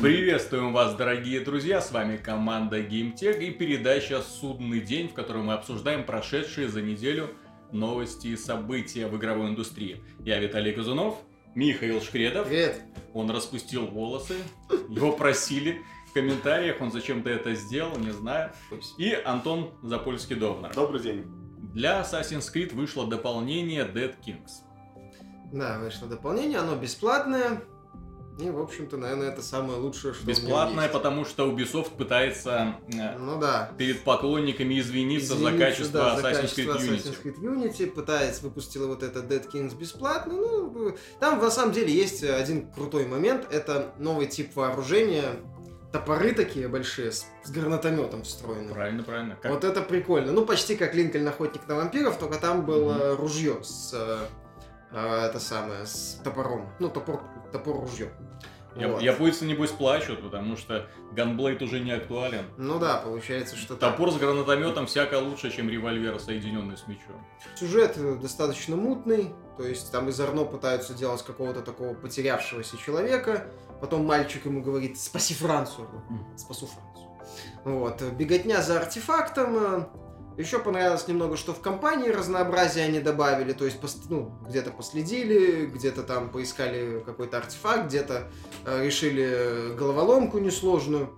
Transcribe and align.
Приветствуем 0.00 0.72
вас, 0.72 0.94
дорогие 0.94 1.40
друзья, 1.40 1.82
с 1.82 1.92
вами 1.92 2.16
команда 2.16 2.80
GameTech 2.80 3.38
и 3.38 3.50
передача 3.50 4.22
«Судный 4.22 4.80
день», 4.80 5.08
в 5.08 5.12
которой 5.12 5.42
мы 5.42 5.52
обсуждаем 5.52 6.06
прошедшие 6.06 6.70
за 6.70 6.80
неделю 6.80 7.34
новости 7.70 8.28
и 8.28 8.36
события 8.36 9.08
в 9.08 9.18
игровой 9.18 9.50
индустрии. 9.50 10.02
Я 10.20 10.38
Виталий 10.38 10.72
Казунов, 10.72 11.18
Михаил 11.54 12.00
Шкредов. 12.00 12.48
Привет. 12.48 12.80
Он 13.12 13.30
распустил 13.30 13.88
волосы, 13.88 14.36
его 14.88 15.12
просили 15.12 15.82
в 16.08 16.14
комментариях, 16.14 16.80
он 16.80 16.90
зачем-то 16.90 17.28
это 17.28 17.52
сделал, 17.52 17.98
не 17.98 18.12
знаю. 18.12 18.52
И 18.96 19.12
Антон 19.12 19.74
Запольский-Довнер. 19.82 20.74
Добрый 20.74 21.02
день. 21.02 21.26
Для 21.74 22.00
Assassin's 22.00 22.50
Creed 22.50 22.74
вышло 22.74 23.06
дополнение 23.06 23.84
Dead 23.84 24.14
Kings. 24.26 24.62
Да, 25.52 25.78
вышло 25.78 26.08
дополнение, 26.08 26.58
оно 26.58 26.74
бесплатное. 26.74 27.60
И, 28.38 28.48
в 28.48 28.58
общем-то, 28.60 28.96
наверное, 28.96 29.28
это 29.28 29.42
самое 29.42 29.78
лучшее, 29.78 30.14
что 30.14 30.24
Бесплатное, 30.24 30.88
потому 30.88 31.24
что 31.26 31.50
Ubisoft 31.50 31.94
пытается 31.96 32.76
э, 32.88 33.18
Ну 33.18 33.38
да. 33.38 33.70
перед 33.76 34.02
поклонниками 34.02 34.78
извиниться 34.80 35.34
за 35.34 35.48
Извините, 35.50 35.58
качество 35.66 36.00
да, 36.00 36.16
за 36.20 36.30
Assassin's 36.30 36.54
Creed 36.56 36.76
Unity. 36.78 36.88
Assassin's 36.96 37.22
Creed 37.22 37.38
Unity, 37.40 37.86
пытается, 37.90 38.42
выпустила 38.42 38.86
вот 38.86 39.02
это 39.02 39.20
Dead 39.20 39.46
Kings 39.50 39.76
бесплатно. 39.76 40.32
Ну, 40.34 40.96
там 41.18 41.38
на 41.38 41.50
самом 41.50 41.72
деле 41.72 41.92
есть 41.92 42.22
один 42.24 42.70
крутой 42.72 43.06
момент. 43.06 43.46
Это 43.52 43.92
новый 43.98 44.26
тип 44.26 44.54
вооружения. 44.56 45.24
Топоры 45.92 46.32
такие 46.32 46.68
большие, 46.68 47.10
с, 47.10 47.26
с 47.44 47.50
гранатометом 47.50 48.22
встроенным. 48.22 48.72
Правильно, 48.72 49.02
правильно. 49.02 49.36
Как- 49.42 49.50
Вот 49.50 49.64
это 49.64 49.82
прикольно. 49.82 50.30
Ну, 50.32 50.46
почти 50.46 50.76
как 50.76 50.94
Линкольн 50.94 51.26
Охотник 51.26 51.66
на 51.66 51.74
вампиров, 51.74 52.16
только 52.16 52.38
там 52.38 52.64
было 52.64 52.92
Мгм. 52.94 53.16
ружье 53.20 53.58
с... 53.64 53.90
э, 53.92 54.18
э, 54.92 55.26
это 55.26 55.40
самое, 55.40 55.84
с 55.84 56.20
топором. 56.22 56.68
Ну, 56.78 56.88
топор, 56.90 57.20
топор 57.50 57.80
ружье. 57.80 58.10
Я, 58.76 58.86
Вот. 58.86 59.02
японцы, 59.02 59.46
небось, 59.46 59.72
плачут, 59.72 60.22
потому 60.22 60.56
что 60.56 60.86
ганблейд 61.12 61.60
уже 61.60 61.80
не 61.80 61.90
актуален. 61.90 62.44
Ну 62.56 62.78
да, 62.78 62.98
получается, 62.98 63.56
что 63.56 63.74
так. 63.74 63.92
Топор 63.92 64.12
с 64.12 64.16
гранатометом 64.16 64.86
всяко 64.86 65.16
лучше, 65.18 65.50
чем 65.50 65.68
револьвер, 65.68 66.20
соединенный 66.20 66.76
с 66.76 66.86
мечом. 66.86 67.26
Сюжет 67.56 67.94
э, 67.96 68.14
достаточно 68.22 68.76
мутный, 68.76 69.34
то 69.56 69.64
есть 69.64 69.90
там 69.90 70.08
из 70.08 70.20
Арно 70.20 70.44
пытаются 70.44 70.94
делать 70.94 71.22
какого-то 71.24 71.62
такого 71.62 71.94
потерявшегося 71.94 72.76
человека, 72.78 73.46
потом 73.80 74.06
мальчик 74.06 74.44
ему 74.46 74.62
говорит 74.62 75.00
«спаси 75.00 75.34
Францию», 75.34 75.88
Мгм. 76.08 76.38
«спасу 76.38 76.66
Францию». 76.68 77.08
Вот, 77.64 78.00
э, 78.02 78.10
беготня 78.10 78.62
за 78.62 78.78
артефактом, 78.78 79.56
э, 79.58 79.84
еще 80.36 80.58
понравилось 80.58 81.06
немного, 81.08 81.36
что 81.36 81.52
в 81.52 81.60
компании 81.60 82.08
разнообразие 82.08 82.84
они 82.84 83.00
добавили, 83.00 83.52
то 83.52 83.64
есть 83.64 83.78
ну, 84.08 84.32
где-то 84.48 84.70
последили, 84.70 85.66
где-то 85.66 86.02
там 86.02 86.30
поискали 86.30 87.02
какой-то 87.04 87.38
артефакт, 87.38 87.86
где-то 87.88 88.28
э, 88.64 88.84
решили 88.84 89.74
головоломку 89.76 90.38
несложную. 90.38 91.10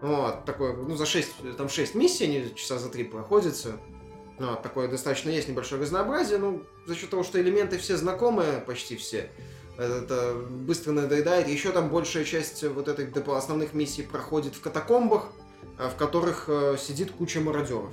Вот, 0.00 0.44
такое, 0.44 0.74
ну, 0.74 0.96
за 0.96 1.06
6, 1.06 1.56
там 1.56 1.68
6 1.68 1.94
миссий, 1.96 2.24
они 2.24 2.54
часа 2.54 2.78
за 2.78 2.88
3 2.88 3.04
проходятся. 3.04 3.72
Вот, 4.38 4.62
такое 4.62 4.86
достаточно 4.86 5.30
есть 5.30 5.48
небольшое 5.48 5.82
разнообразие, 5.82 6.38
ну, 6.38 6.62
за 6.86 6.94
счет 6.94 7.10
того, 7.10 7.24
что 7.24 7.40
элементы 7.40 7.78
все 7.78 7.96
знакомые, 7.96 8.60
почти 8.60 8.96
все, 8.96 9.28
это 9.76 10.34
быстро 10.50 10.92
надоедает. 10.92 11.48
Еще 11.48 11.72
там 11.72 11.88
большая 11.88 12.24
часть 12.24 12.62
вот 12.62 12.88
доп- 12.88 13.36
основных 13.36 13.74
миссий 13.74 14.02
проходит 14.02 14.54
в 14.54 14.60
катакомбах, 14.60 15.26
э, 15.78 15.88
в 15.88 15.96
которых 15.96 16.44
э, 16.48 16.76
сидит 16.78 17.10
куча 17.10 17.40
мародеров. 17.40 17.90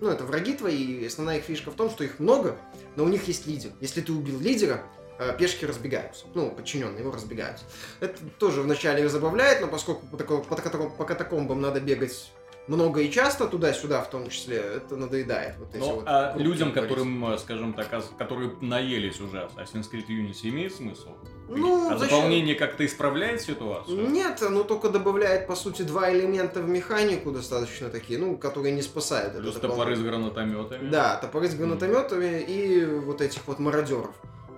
Ну, 0.00 0.08
это 0.10 0.24
враги 0.24 0.54
твои, 0.54 1.00
и 1.00 1.06
основная 1.06 1.38
их 1.38 1.44
фишка 1.44 1.70
в 1.70 1.74
том, 1.74 1.90
что 1.90 2.04
их 2.04 2.18
много, 2.18 2.56
но 2.96 3.04
у 3.04 3.08
них 3.08 3.26
есть 3.28 3.46
лидер. 3.46 3.70
Если 3.80 4.00
ты 4.00 4.12
убил 4.12 4.38
лидера, 4.40 4.82
э, 5.18 5.36
пешки 5.36 5.64
разбегаются. 5.64 6.26
Ну, 6.34 6.50
подчиненные 6.50 7.00
его 7.00 7.10
разбегаются. 7.10 7.64
Это 8.00 8.18
тоже 8.38 8.62
вначале 8.62 9.02
их 9.04 9.10
забавляет, 9.10 9.60
но 9.60 9.66
поскольку 9.66 10.06
по, 10.06 10.16
тако- 10.16 10.42
по 10.42 10.54
катаком- 10.54 10.96
по 10.96 11.04
катакомбам 11.04 11.60
надо 11.60 11.80
бегать 11.80 12.30
много 12.68 13.00
и 13.00 13.10
часто, 13.10 13.48
туда-сюда 13.48 14.02
в 14.02 14.10
том 14.10 14.28
числе, 14.28 14.56
это 14.58 14.96
надоедает. 14.96 15.56
Вот 15.58 15.74
эти 15.74 15.78
Ну, 15.78 15.94
вот 15.96 16.04
а 16.06 16.34
людям, 16.36 16.72
которым, 16.72 17.32
э, 17.32 17.38
скажем 17.38 17.72
так, 17.72 17.88
которые 18.18 18.52
наелись 18.60 19.20
уже 19.20 19.48
Assassin's 19.56 19.90
Creed 19.90 20.06
Unity, 20.08 20.50
имеет 20.50 20.74
смысл? 20.74 21.08
Ну, 21.48 21.90
а 21.90 21.96
за 21.96 22.04
счет- 22.04 22.14
дополнение 22.14 22.54
как-то 22.54 22.84
исправляет 22.84 23.40
ситуацию? 23.40 24.10
Нет, 24.10 24.42
оно 24.42 24.64
только 24.64 24.90
добавляет, 24.90 25.46
по 25.46 25.56
сути, 25.56 25.82
два 25.82 26.12
элемента 26.12 26.60
в 26.60 26.68
механику 26.68 27.30
достаточно 27.30 27.88
такие, 27.88 28.18
ну, 28.18 28.36
которые 28.36 28.74
не 28.74 28.82
спасают. 28.82 29.38
Плюс 29.38 29.54
топоры 29.54 29.96
с 29.96 30.00
гранатометами. 30.00 30.90
Да, 30.90 31.16
топоры 31.16 31.48
с 31.48 31.54
гранатометами 31.54 32.40
и 32.40 32.84
вот 32.84 33.22
этих 33.22 33.46
вот 33.46 33.58
мародеров. 33.58 34.14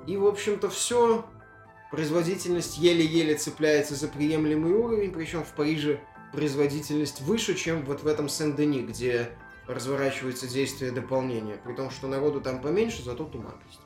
И, 0.06 0.16
в 0.16 0.26
общем-то, 0.26 0.69
все. 0.69 1.25
Производительность 1.93 2.78
еле-еле 2.78 3.34
цепляется 3.34 3.94
за 3.97 4.06
приемлемый 4.06 4.72
уровень, 4.72 5.10
причем 5.12 5.43
в 5.43 5.53
Париже 5.53 6.00
производительность 6.33 7.21
выше, 7.23 7.55
чем 7.55 7.85
вот 7.85 8.03
в 8.03 8.07
этом 8.07 8.29
Сен-Дени, 8.29 8.83
где 8.83 9.31
разворачивается 9.67 10.47
действие 10.49 10.91
дополнения. 10.93 11.57
При 11.65 11.75
том, 11.75 11.91
что 11.91 12.07
народу 12.09 12.41
там 12.41 12.61
поменьше, 12.61 13.03
зато 13.05 13.25
туман 13.25 13.55
есть. 13.69 13.81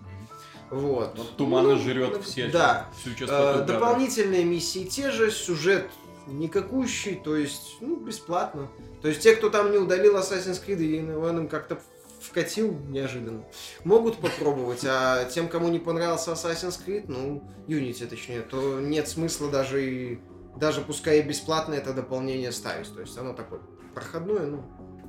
Вот. 0.71 1.17
Вот 1.17 1.37
туман 1.37 1.65
Ну, 1.65 1.77
жрет 1.77 2.23
все, 2.25 2.49
Да. 2.49 2.89
всю 2.99 3.11
частоту 3.11 3.59
кадра. 3.59 3.75
дополнительные 3.75 4.45
миссии 4.45 4.85
те 4.85 5.11
же, 5.11 5.31
сюжет 5.31 5.91
никакущий, 6.27 7.17
то 7.17 7.37
есть, 7.37 7.77
ну, 7.81 7.97
бесплатно. 7.97 8.69
То 9.03 9.09
есть 9.09 9.21
те, 9.21 9.37
кто 9.37 9.51
там 9.51 9.71
не 9.71 9.77
удалил 9.79 10.17
Assassin's 10.17 10.61
Creed 10.65 10.79
и 10.83 11.13
он 11.13 11.39
им 11.41 11.49
как-то 11.49 11.79
вкатил 12.23 12.75
неожиданно, 12.89 13.45
могут 13.85 14.17
попробовать, 14.17 14.83
а 14.87 15.25
тем, 15.27 15.49
кому 15.49 15.69
не 15.69 15.79
понравился 15.79 16.33
Assassin's 16.33 16.81
Creed, 16.85 17.05
ну, 17.09 17.43
Unity 17.69 18.07
точнее, 18.07 18.41
то 18.41 18.81
нет 18.81 19.07
смысла 19.07 19.51
даже 19.51 19.85
и 19.85 20.19
даже 20.57 20.81
пускай 20.81 21.21
и 21.21 21.23
бесплатно 21.23 21.75
это 21.75 21.93
дополнение 21.93 22.53
ставить. 22.53 22.93
То 22.95 23.01
есть 23.01 23.17
оно 23.19 23.33
такое 23.33 23.61
проходное, 23.95 24.47
ну, 24.47 24.63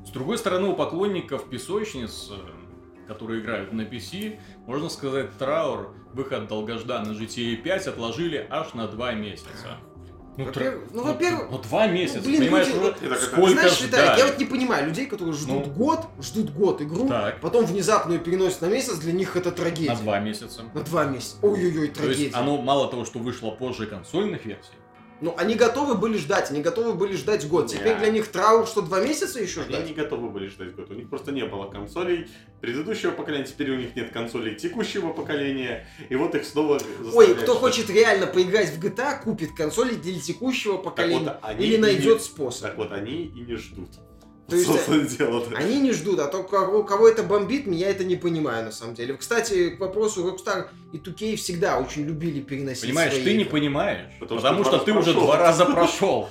С 0.06 0.09
другой 0.11 0.38
стороны, 0.38 0.67
у 0.67 0.75
поклонников 0.75 1.50
песочниц, 1.50 2.29
э, 2.31 3.07
которые 3.07 3.41
играют 3.41 3.73
на 3.73 3.81
PC, 3.81 4.39
можно 4.67 4.88
сказать, 4.89 5.35
траур, 5.39 5.95
выход 6.13 6.47
долгожданный 6.47 7.16
GTA 7.16 7.55
5 7.57 7.88
отложили 7.88 8.45
аж 8.50 8.73
на 8.75 8.88
два 8.88 9.13
месяца. 9.13 9.79
Ну, 10.38 10.45
Во-первых- 10.45 10.84
тра- 10.89 10.94
ну, 10.94 11.03
во-первых, 11.05 11.47
ну, 11.50 11.57
два 11.59 11.88
месяца, 11.88 12.19
блин, 12.22 12.41
понимаешь, 12.41 12.67
люди- 12.67 12.78
уже 12.78 12.95
Это 13.01 13.16
сколько 13.16 13.50
Знаешь, 13.51 13.81
Виталик, 13.81 14.17
я 14.19 14.25
вот 14.28 14.38
не 14.38 14.45
понимаю, 14.45 14.85
людей, 14.88 15.05
которые 15.07 15.34
ждут 15.34 15.67
Ну. 15.67 15.73
год, 15.73 16.01
ждут 16.22 16.50
год 16.51 16.81
игру, 16.81 17.07
Так, 17.07 17.39
потом 17.39 17.66
внезапно 17.66 18.13
ее 18.13 18.19
переносят 18.19 18.61
на 18.61 18.66
месяц, 18.67 18.97
для 19.00 19.13
них 19.13 19.35
это 19.38 19.51
трагедия. 19.51 19.91
на 19.94 19.95
два 19.95 20.19
месяца. 20.19 20.63
На 20.73 20.81
два 20.81 21.05
месяца. 21.05 21.38
Ой-ой-ой, 21.41 21.88
То 21.88 22.03
есть 22.03 22.17
трагедия. 22.17 22.35
оно 22.35 22.61
мало 22.61 22.89
того, 22.91 23.05
что 23.05 23.19
вышло 23.19 23.51
позже 23.51 23.88
консольных 23.88 24.45
версий, 24.45 24.73
Ну, 25.21 25.33
они 25.37 25.55
готовы 25.55 25.95
были 25.95 26.17
ждать, 26.17 26.51
они 26.51 26.61
готовы 26.61 26.93
были 26.93 27.15
ждать 27.15 27.47
год. 27.47 27.67
Теперь 27.67 27.93
Не. 27.93 27.99
для 27.99 28.09
них 28.09 28.27
траур, 28.27 28.67
что 28.67 28.81
два 28.81 28.99
месяца 28.99 29.39
еще 29.41 29.61
Они 29.61 29.69
ждать? 29.69 29.87
не 29.87 29.93
готовы 29.93 30.29
были 30.29 30.47
ждать 30.49 30.75
год. 30.75 30.89
У 30.91 30.93
них 30.93 31.09
просто 31.09 31.31
не 31.31 31.45
было 31.45 31.69
консолей 31.69 32.27
предыдущего 32.59 33.11
поколения, 33.11 33.45
теперь 33.45 33.71
у 33.71 33.75
них 33.77 33.95
нет 33.95 34.11
консолей 34.11 34.55
текущего 34.55 35.13
поколения, 35.13 35.87
и 36.09 36.15
вот 36.15 36.35
их 36.35 36.43
снова 36.45 36.79
Ой, 37.13 37.27
кто 37.33 37.43
ждать. 37.45 37.57
хочет 37.57 37.89
реально 37.89 38.27
поиграть 38.27 38.69
в 38.71 38.79
GTA, 38.83 39.23
купит 39.23 39.53
консоли 39.55 39.95
для 39.95 40.19
текущего 40.19 40.77
поколения. 40.77 41.19
вот 41.19 41.39
они 41.43 41.65
или 41.65 41.77
найдет 41.77 42.17
не- 42.17 42.23
способ. 42.23 42.63
Так 42.63 42.77
вот, 42.77 42.91
они 42.91 43.23
и 43.25 43.39
не 43.41 43.55
ждут. 43.55 43.89
То 44.47 44.56
есть, 44.56 44.67
Собственно, 44.67 45.03
дело-то. 45.07 45.56
Они 45.57 45.79
не 45.79 45.91
ждут, 45.91 46.19
а 46.19 46.28
то 46.28 46.44
кого, 46.44 46.83
кого 46.83 47.07
это 47.07 47.23
бомбит, 47.23 47.66
я 47.67 47.89
это 47.89 48.03
не 48.03 48.16
понимаю 48.16 48.66
на 48.66 48.72
самом 48.72 48.94
деле. 48.94 49.16
Кстати, 49.16 49.72
к 49.72 49.79
вопросу, 49.79 50.23
Rockstar 50.28 50.67
и 50.94 50.97
2K 50.97 51.35
всегда 51.35 51.79
очень 51.79 52.06
любили 52.06 52.41
переносить 52.41 52.84
Понимаешь, 52.84 53.13
свои 53.13 53.23
ты 53.23 53.34
не 53.34 53.41
игры. 53.41 53.51
понимаешь, 53.51 54.11
Потому 54.19 54.39
потому, 54.41 54.63
что 54.63 54.75
что, 54.78 54.85
ты 54.85 54.91
уже 54.91 55.03
прошел. 55.13 55.22
два 55.22 55.38
раза 55.39 55.66
прошел. 55.66 56.29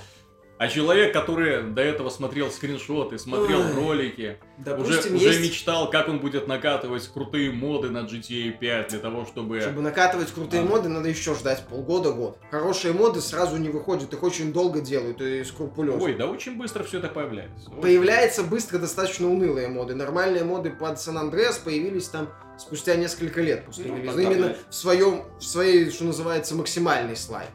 А 0.57 0.69
человек, 0.69 1.13
который 1.13 1.65
до 1.65 1.83
этого 1.83 2.11
смотрел 2.11 2.49
скриншоты, 2.51 3.19
смотрел 3.19 3.61
Ой. 3.61 3.73
ролики, 3.75 4.39
Допустим, 4.59 5.17
уже, 5.17 5.27
уже 5.27 5.39
есть, 5.39 5.41
мечтал, 5.43 5.91
как 5.91 6.09
он 6.09 6.21
будет 6.21 6.47
накатывать 6.47 7.09
крутые 7.09 7.51
моды 7.51 7.91
на 7.91 8.05
GTA 8.05 8.53
5 8.53 8.89
для 8.91 8.99
того, 9.01 9.27
чтобы... 9.27 9.61
чтобы 9.61 9.83
накатывать 9.83 10.31
крутые 10.33 10.62
А. 10.62 10.65
моды, 10.67 10.89
надо 10.89 11.09
еще 11.09 11.35
ждать 11.35 11.65
полгода-год. 11.69 12.39
Хорошие 12.53 12.95
моды 12.95 13.21
сразу 13.21 13.56
не 13.56 13.69
выходят, 13.69 14.12
их 14.12 14.23
очень 14.23 14.53
долго 14.53 14.81
делают 14.81 15.21
и 15.21 15.43
скрупулезно. 15.43 16.03
Ой, 16.05 16.15
да 16.15 16.27
очень 16.29 16.57
быстро 16.57 16.85
все 16.85 16.99
это 16.99 17.09
появляется. 17.09 17.71
Ой. 17.75 17.83
Появляется 17.83 18.45
быстро 18.45 18.79
достаточно 18.79 19.29
унылые 19.29 19.67
моды. 19.67 19.97
Нормальные 19.97 20.45
моды 20.45 20.71
под 20.71 21.00
Сан 21.00 21.19
Андреас 21.19 21.59
появились 21.59 22.07
там 22.09 22.29
спустя 22.59 22.95
несколько 22.95 23.41
лет 23.43 23.67
после 23.67 23.87
Ну, 23.87 23.97
релиза. 23.97 24.15
тогда, 24.15 24.23
Именно 24.31 24.49
да. 24.50 24.57
в 24.71 24.75
своем, 24.75 25.25
в 25.41 25.43
своей, 25.45 25.91
что 25.91 26.05
называется, 26.05 26.55
максимальной 26.55 27.17
славе. 27.17 27.49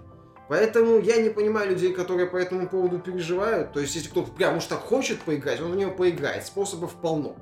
Поэтому 0.49 0.99
я 0.99 1.21
не 1.21 1.29
понимаю 1.29 1.69
людей, 1.69 1.93
которые 1.93 2.25
по 2.27 2.35
этому 2.35 2.67
поводу 2.67 2.97
переживают. 2.97 3.71
То 3.71 3.79
есть, 3.79 3.95
если 3.95 4.09
кто-то 4.09 4.31
прям 4.31 4.57
уж 4.57 4.65
так 4.65 4.79
хочет 4.79 5.21
поиграть, 5.21 5.61
он 5.61 5.71
в 5.71 5.75
него 5.75 5.91
поиграет. 5.91 6.43
Способов 6.43 6.95
полно. 6.95 7.35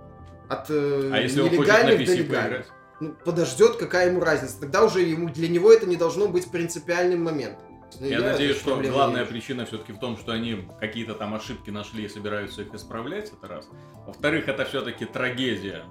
От 0.50 0.70
э, 0.70 1.10
А 1.14 1.20
если 1.20 1.42
нелегальных 1.42 2.06
до 2.06 2.14
легальных. 2.14 2.68
Ну, 3.00 3.16
подождет, 3.24 3.78
какая 3.78 4.10
ему 4.10 4.20
разница. 4.20 4.60
Тогда 4.60 4.84
уже 4.84 5.02
ему, 5.02 5.30
для 5.30 5.48
него 5.48 5.72
это 5.72 5.86
не 5.86 5.96
должно 5.96 6.28
быть 6.28 6.52
принципиальным 6.52 7.24
моментом. 7.24 7.64
Ну, 8.00 8.08
Я 8.08 8.20
я 8.20 8.32
надеюсь, 8.32 8.58
что 8.58 8.76
главная 8.76 9.22
вижу. 9.22 9.32
причина 9.32 9.66
все-таки 9.66 9.94
в 9.94 10.00
том, 10.00 10.18
что 10.18 10.34
они 10.34 10.68
какие-то 10.82 11.14
там 11.14 11.34
ошибки 11.34 11.70
нашли 11.70 12.04
и 12.04 12.10
собираются 12.10 12.64
их 12.64 12.74
исправлять, 12.74 13.32
это 13.32 13.48
раз. 13.48 13.70
Во-вторых, 14.06 14.50
это 14.50 14.66
все-таки 14.66 15.06
трагедия, 15.06 15.86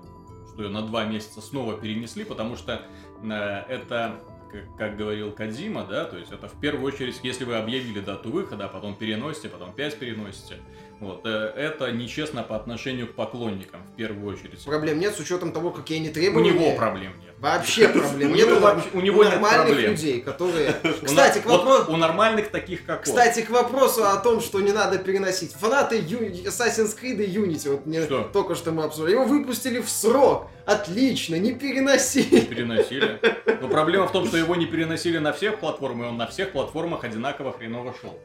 что 0.52 0.64
ее 0.64 0.68
на 0.68 0.82
два 0.82 1.04
месяца 1.04 1.40
снова 1.40 1.78
перенесли, 1.78 2.24
потому 2.24 2.56
что 2.56 2.82
э, 3.22 3.28
это 3.68 4.20
как, 4.56 4.76
как 4.76 4.96
говорил 4.96 5.32
Кадзима, 5.32 5.84
да, 5.84 6.04
то 6.04 6.16
есть 6.16 6.32
это 6.32 6.48
в 6.48 6.58
первую 6.60 6.84
очередь, 6.86 7.20
если 7.22 7.44
вы 7.44 7.56
объявили 7.56 8.00
дату 8.00 8.30
выхода, 8.30 8.66
а 8.66 8.68
потом 8.68 8.94
переносите, 8.94 9.48
потом 9.48 9.72
5 9.72 9.98
переносите, 9.98 10.56
вот, 10.98 11.22
э, 11.26 11.52
это 11.56 11.92
нечестно 11.92 12.42
по 12.42 12.56
отношению 12.56 13.06
к 13.08 13.12
поклонникам, 13.14 13.82
в 13.92 13.96
первую 13.96 14.34
очередь. 14.34 14.64
Проблем 14.64 14.98
нет 14.98 15.14
с 15.14 15.20
учетом 15.20 15.52
того, 15.52 15.70
какие 15.70 15.98
они 15.98 16.08
У 16.08 16.12
требования. 16.12 16.50
него 16.52 16.74
проблем 16.76 17.12
нет. 17.20 17.34
Вообще 17.38 17.88
проблем 17.90 18.32
У 18.32 18.34
нет. 18.34 18.48
у- 18.48 18.98
у 18.98 19.00
него 19.02 19.22
нет 19.24 19.34
нормальных 19.34 19.78
людей, 19.78 20.20
которые... 20.22 20.74
У 21.02 21.04
Кстати, 21.04 21.40
к 21.40 21.46
вопросу... 21.46 21.92
у 21.92 21.96
нормальных 21.96 22.48
таких, 22.50 22.86
как. 22.86 23.02
Кстати, 23.02 23.42
к 23.42 23.50
вопросу 23.50 24.04
о 24.06 24.16
том, 24.16 24.40
что 24.40 24.60
не 24.60 24.72
надо 24.72 24.98
переносить. 24.98 25.52
Фанаты 25.52 25.98
Assassin's 26.00 26.96
Creed 26.98 27.22
и 27.22 27.30
Unity, 27.36 27.70
вот 27.72 27.84
мне 27.86 28.02
только 28.06 28.54
что 28.54 28.72
мы 28.72 28.84
обсуждали, 28.84 29.12
его 29.14 29.24
выпустили 29.26 29.80
в 29.80 29.90
срок. 29.90 30.48
Отлично, 30.64 31.36
не 31.36 31.52
переносили. 31.52 32.40
переносили. 32.40 33.20
Но 33.60 33.68
проблема 33.68 34.08
в 34.08 34.12
том, 34.12 34.26
что 34.26 34.36
его 34.36 34.56
не 34.56 34.66
переносили 34.66 35.18
на 35.18 35.32
всех 35.32 35.60
платформах, 35.60 36.06
и 36.06 36.08
он 36.08 36.16
на 36.16 36.26
всех 36.26 36.52
платформах 36.52 37.04
одинаково 37.04 37.52
хреново 37.52 37.94
шел. 38.00 38.18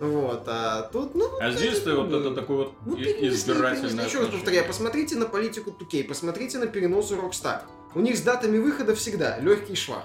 Вот, 0.00 0.42
а 0.46 0.82
тут, 0.92 1.14
ну... 1.14 1.28
А 1.40 1.50
здесь 1.50 1.84
ну, 1.84 2.04
вот 2.04 2.12
это 2.12 2.34
такой 2.34 2.56
вот 2.56 2.72
Ну, 2.84 2.96
и- 2.96 3.04
перенесли, 3.04 3.28
избирательное 3.28 3.90
перенесли. 3.90 4.06
Еще 4.08 4.20
раз 4.20 4.28
повторяю, 4.28 4.66
посмотрите 4.66 5.16
на 5.16 5.26
политику 5.26 5.70
2K, 5.70 6.04
посмотрите 6.04 6.58
на 6.58 6.66
переносы 6.66 7.14
Rockstar. 7.14 7.62
У 7.94 8.00
них 8.00 8.16
с 8.16 8.20
датами 8.22 8.58
выхода 8.58 8.94
всегда 8.94 9.38
легкий 9.38 9.74
швах. 9.74 10.04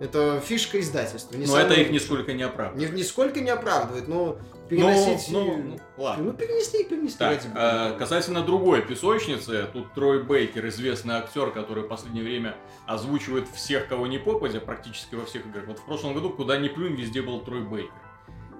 Это 0.00 0.40
фишка 0.40 0.80
издательства. 0.80 1.36
не 1.36 1.44
Но 1.44 1.52
самое 1.52 1.66
это 1.66 1.80
их 1.82 1.90
нисколько 1.90 2.32
не 2.32 2.42
оправдывает. 2.42 2.92
Ни- 2.92 2.96
нисколько 2.96 3.40
не 3.40 3.50
оправдывает, 3.50 4.08
но 4.08 4.38
Ну, 4.38 4.66
переносить... 4.68 5.30
ну, 5.30 5.56
ну, 5.58 5.80
ладно. 5.98 6.24
Ну, 6.24 6.32
перенесли, 6.32 6.84
перенесли. 6.84 7.18
Так, 7.18 7.40
а, 7.54 7.98
касательно 7.98 8.42
другой 8.42 8.80
песочницы, 8.80 9.66
тут 9.72 9.92
Трой 9.92 10.22
Бейкер, 10.22 10.66
известный 10.68 11.16
актер, 11.16 11.50
который 11.50 11.84
в 11.84 11.88
последнее 11.88 12.24
время 12.24 12.56
озвучивает 12.86 13.46
всех, 13.54 13.88
кого 13.88 14.06
не 14.06 14.18
попадя, 14.18 14.60
практически 14.60 15.16
во 15.16 15.26
всех 15.26 15.44
играх. 15.46 15.66
Вот 15.66 15.78
в 15.78 15.84
прошлом 15.84 16.14
году, 16.14 16.30
куда 16.30 16.56
ни 16.56 16.68
плюнь, 16.68 16.94
везде 16.94 17.20
был 17.20 17.40
Трой 17.40 17.60
Бейкер. 17.60 17.92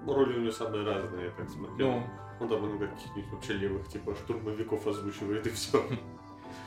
Роли 0.07 0.39
у 0.39 0.41
него 0.41 0.53
самые 0.53 0.85
разные, 0.85 1.27
я 1.27 1.31
так 1.31 1.49
смотрел. 1.51 1.91
Ну, 1.91 2.03
Он 2.41 2.49
там 2.49 2.67
иногда 2.67 2.87
каких-нибудь 2.87 3.33
вообще 3.33 3.53
левых, 3.55 3.89
типа 3.89 4.15
штурмовиков 4.15 4.87
озвучивает 4.87 5.47
и 5.47 5.51
все. 5.51 5.85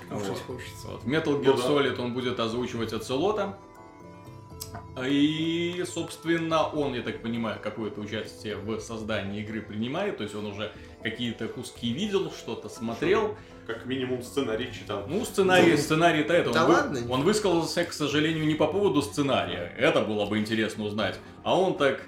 Вот. 0.09 0.37
хочется. 0.45 0.87
Вот. 0.89 1.03
Metal 1.05 1.31
Ну 1.31 1.41
Gear 1.41 1.57
да. 1.57 1.63
Solid 1.63 1.99
он 2.01 2.13
будет 2.13 2.39
озвучивать 2.39 2.93
Оцелота. 2.93 3.57
И, 5.01 5.83
собственно, 5.87 6.67
он, 6.67 6.93
я 6.93 7.01
так 7.01 7.21
понимаю, 7.21 7.59
какое-то 7.61 8.01
участие 8.01 8.55
в 8.57 8.79
создании 8.79 9.41
игры 9.41 9.61
принимает. 9.61 10.17
То 10.17 10.23
есть 10.23 10.35
он 10.35 10.45
уже 10.45 10.71
какие-то 11.01 11.47
куски 11.47 11.91
видел, 11.93 12.31
что-то 12.31 12.69
смотрел. 12.69 13.35
Как 13.65 13.85
минимум 13.85 14.21
сценарий 14.23 14.71
читал. 14.73 15.05
Ну, 15.07 15.23
сценарий, 15.25 15.77
сценарий-то 15.77 16.33
это. 16.33 16.51
Да 16.51 16.63
он, 16.65 16.67
вы- 16.69 16.73
ладно? 16.75 16.99
он 17.09 17.23
высказался, 17.23 17.85
к 17.85 17.93
сожалению, 17.93 18.45
не 18.45 18.55
по 18.55 18.67
поводу 18.67 19.01
сценария. 19.01 19.73
Это 19.77 20.01
было 20.01 20.25
бы 20.25 20.37
интересно 20.37 20.83
узнать. 20.83 21.17
А 21.43 21.57
он 21.59 21.77
так 21.77 22.01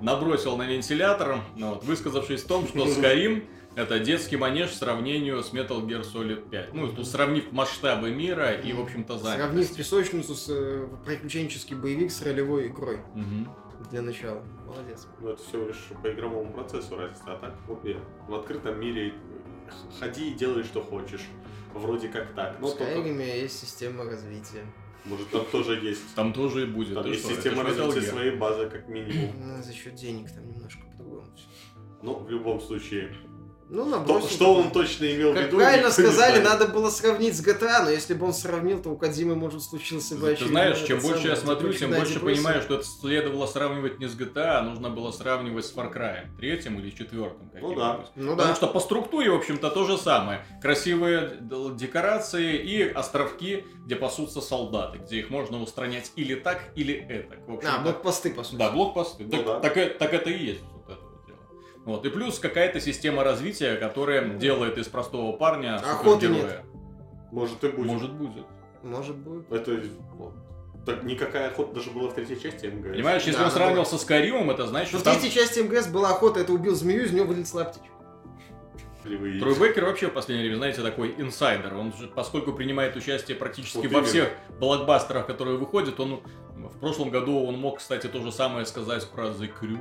набросил 0.00 0.56
на 0.56 0.66
вентилятор, 0.66 1.40
ну, 1.56 1.70
вот, 1.70 1.84
высказавшись 1.84 2.42
в 2.42 2.46
том, 2.46 2.66
что 2.66 2.78
Skyrim 2.86 3.44
это 3.74 4.00
детский 4.00 4.36
манеж 4.36 4.70
в 4.70 4.74
сравнению 4.74 5.42
с 5.42 5.52
Metal 5.52 5.80
Gear 5.86 6.02
Solid 6.02 6.48
5. 6.48 6.74
Ну, 6.74 6.88
тут 6.92 7.06
сравнив 7.06 7.52
масштабы 7.52 8.10
мира 8.10 8.52
и, 8.52 8.72
в 8.72 8.80
общем-то, 8.80 9.18
Сравнив 9.18 9.40
занятость. 9.40 9.76
песочницу 9.76 10.34
с 10.34 10.46
э, 10.48 10.88
приключенческий 11.04 11.76
боевик 11.76 12.10
с 12.10 12.20
ролевой 12.22 12.66
игрой. 12.66 12.98
Мгм. 13.14 13.48
Для 13.90 14.02
начала. 14.02 14.42
Молодец. 14.66 15.06
Ну, 15.20 15.28
это 15.28 15.42
всего 15.42 15.66
лишь 15.66 15.88
по 16.02 16.10
игровому 16.10 16.52
процессу 16.52 16.96
разница. 16.96 17.22
А 17.26 17.36
так, 17.36 17.54
вот 17.68 17.84
я 17.84 17.96
в 18.26 18.34
открытом 18.34 18.80
мире 18.80 19.14
ходи 20.00 20.30
и 20.30 20.34
делай, 20.34 20.64
что 20.64 20.82
хочешь. 20.82 21.22
Вроде 21.72 22.08
как 22.08 22.32
так. 22.34 22.58
В 22.58 22.62
Но 22.62 22.70
только, 22.70 22.84
Skyrim 22.84 23.22
есть 23.42 23.60
система 23.60 24.04
развития. 24.04 24.64
Может, 25.04 25.30
там 25.30 25.44
тоже 25.46 25.78
есть. 25.80 26.14
Там 26.14 26.32
тоже 26.32 26.62
и 26.62 26.66
будет. 26.66 26.94
Там 26.94 27.06
есть 27.06 27.24
что, 27.24 27.34
система 27.34 27.62
развития 27.62 28.02
своей 28.02 28.36
базы, 28.36 28.68
как 28.68 28.88
минимум. 28.88 29.32
Ну, 29.38 29.62
за 29.62 29.72
счет 29.72 29.94
денег 29.94 30.30
там 30.32 30.48
немножко 30.50 30.86
по-другому. 30.86 31.26
всё. 31.34 31.46
Но 32.02 32.14
в 32.14 32.30
любом 32.30 32.60
случае. 32.60 33.14
Ну, 33.70 33.84
набросил. 33.84 34.28
что 34.30 34.54
он 34.54 34.70
точно 34.70 35.04
имел 35.14 35.32
в 35.32 35.34
Как 35.34 35.46
виду, 35.48 35.56
правильно 35.58 35.90
сказали, 35.90 36.40
надо 36.40 36.68
было 36.68 36.88
сравнить 36.90 37.36
с 37.36 37.44
GTA, 37.46 37.84
но 37.84 37.90
если 37.90 38.14
бы 38.14 38.24
он 38.26 38.32
сравнил, 38.32 38.80
то 38.82 38.88
у 38.90 38.96
Кадзимы, 38.96 39.34
может, 39.36 39.62
случился 39.62 40.14
бы 40.16 40.28
Ты 40.28 40.32
очередной 40.32 40.52
знаешь, 40.52 40.82
чем 40.84 41.00
больше 41.00 41.28
я 41.28 41.36
самый, 41.36 41.46
смотрю, 41.56 41.72
тем 41.74 41.90
больше 41.90 42.14
депрессия. 42.14 42.36
понимаю, 42.42 42.62
что 42.62 42.74
это 42.76 42.84
следовало 42.84 43.46
сравнивать 43.46 43.98
не 43.98 44.06
с 44.08 44.16
GTA, 44.18 44.58
а 44.58 44.62
нужно 44.62 44.88
было 44.90 45.10
сравнивать 45.10 45.66
с 45.66 45.74
Far 45.74 45.92
Cry, 45.94 46.34
третьим 46.38 46.78
или 46.78 46.90
четвертым. 46.90 47.50
Ну 47.60 47.74
да. 47.74 48.04
Ну 48.16 48.30
Потому 48.32 48.48
да. 48.50 48.54
что 48.54 48.66
по 48.68 48.80
структуре, 48.80 49.30
в 49.30 49.34
общем-то, 49.34 49.70
то 49.70 49.84
же 49.84 49.98
самое. 49.98 50.44
Красивые 50.62 51.38
декорации 51.76 52.56
и 52.58 52.82
островки, 52.88 53.64
где 53.84 53.96
пасутся 53.96 54.40
солдаты, 54.40 54.98
где 54.98 55.18
их 55.18 55.30
можно 55.30 55.60
устранять 55.62 56.12
или 56.16 56.34
так, 56.34 56.62
или 56.74 56.94
это. 56.94 57.36
А, 57.66 57.82
блокпосты, 57.82 58.30
по 58.32 58.42
сути. 58.44 58.56
Да, 58.56 58.70
блокпосты. 58.70 59.24
Ну 59.24 59.30
так, 59.30 59.44
да. 59.44 59.60
так 59.60 59.76
и- 59.76 59.86
так 59.98 60.14
это 60.14 60.30
и 60.30 60.42
есть 60.44 60.60
вот. 61.88 62.04
И 62.04 62.10
плюс 62.10 62.38
какая-то 62.38 62.80
система 62.80 63.24
развития, 63.24 63.76
которая 63.76 64.28
делает 64.34 64.76
из 64.76 64.88
простого 64.88 65.34
парня 65.36 65.76
Охоты 65.76 66.26
супергероя. 66.26 66.64
Может 67.32 67.64
и 67.64 67.68
будет. 67.68 67.86
Может, 67.86 68.12
будет. 68.12 68.46
Может 68.82 69.16
быть. 69.16 69.44
Это 69.50 69.80
ну, 70.18 70.32
так 70.84 71.02
никакая 71.02 71.48
охота 71.48 71.76
даже 71.76 71.90
была 71.90 72.10
в 72.10 72.14
третьей 72.14 72.38
части 72.40 72.66
МГС. 72.66 72.92
Понимаешь, 72.92 73.22
если 73.22 73.38
Да, 73.38 73.44
он 73.44 73.48
да, 73.48 73.54
сравнивал 73.54 73.84
да. 73.84 73.90
со 73.90 73.98
Скайримом, 73.98 74.50
это 74.50 74.66
значит, 74.66 74.92
Ну, 74.92 74.98
что 74.98 75.10
в 75.10 75.12
там... 75.12 75.20
третьей 75.20 75.40
части 75.40 75.60
МГС 75.60 75.86
была 75.88 76.10
охота, 76.10 76.40
это 76.40 76.52
убил 76.52 76.74
змею, 76.74 77.04
из 77.04 77.12
нее 77.12 77.24
вылетела 77.24 77.64
птичка. 77.64 77.88
Плевые. 79.02 79.40
Трой 79.40 79.54
Бейкер 79.58 79.84
вообще 79.86 80.08
в 80.08 80.12
последнее 80.12 80.46
время, 80.46 80.58
знаете, 80.58 80.82
такой 80.82 81.14
инсайдер. 81.16 81.74
Он 81.74 81.94
же, 81.94 82.08
поскольку 82.08 82.52
принимает 82.52 82.96
участие 82.96 83.36
практически 83.36 83.78
Вот 83.78 83.86
во 83.86 83.90
именно. 83.90 84.04
всех 84.04 84.28
блокбастерах, 84.60 85.26
которые 85.26 85.56
выходят, 85.56 85.98
он 86.00 86.20
в 86.56 86.78
прошлом 86.80 87.10
году 87.10 87.44
он 87.44 87.58
мог, 87.58 87.78
кстати, 87.78 88.06
то 88.08 88.20
же 88.20 88.30
самое 88.32 88.66
сказать 88.66 89.08
про 89.08 89.28
The 89.28 89.50
Crew, 89.58 89.78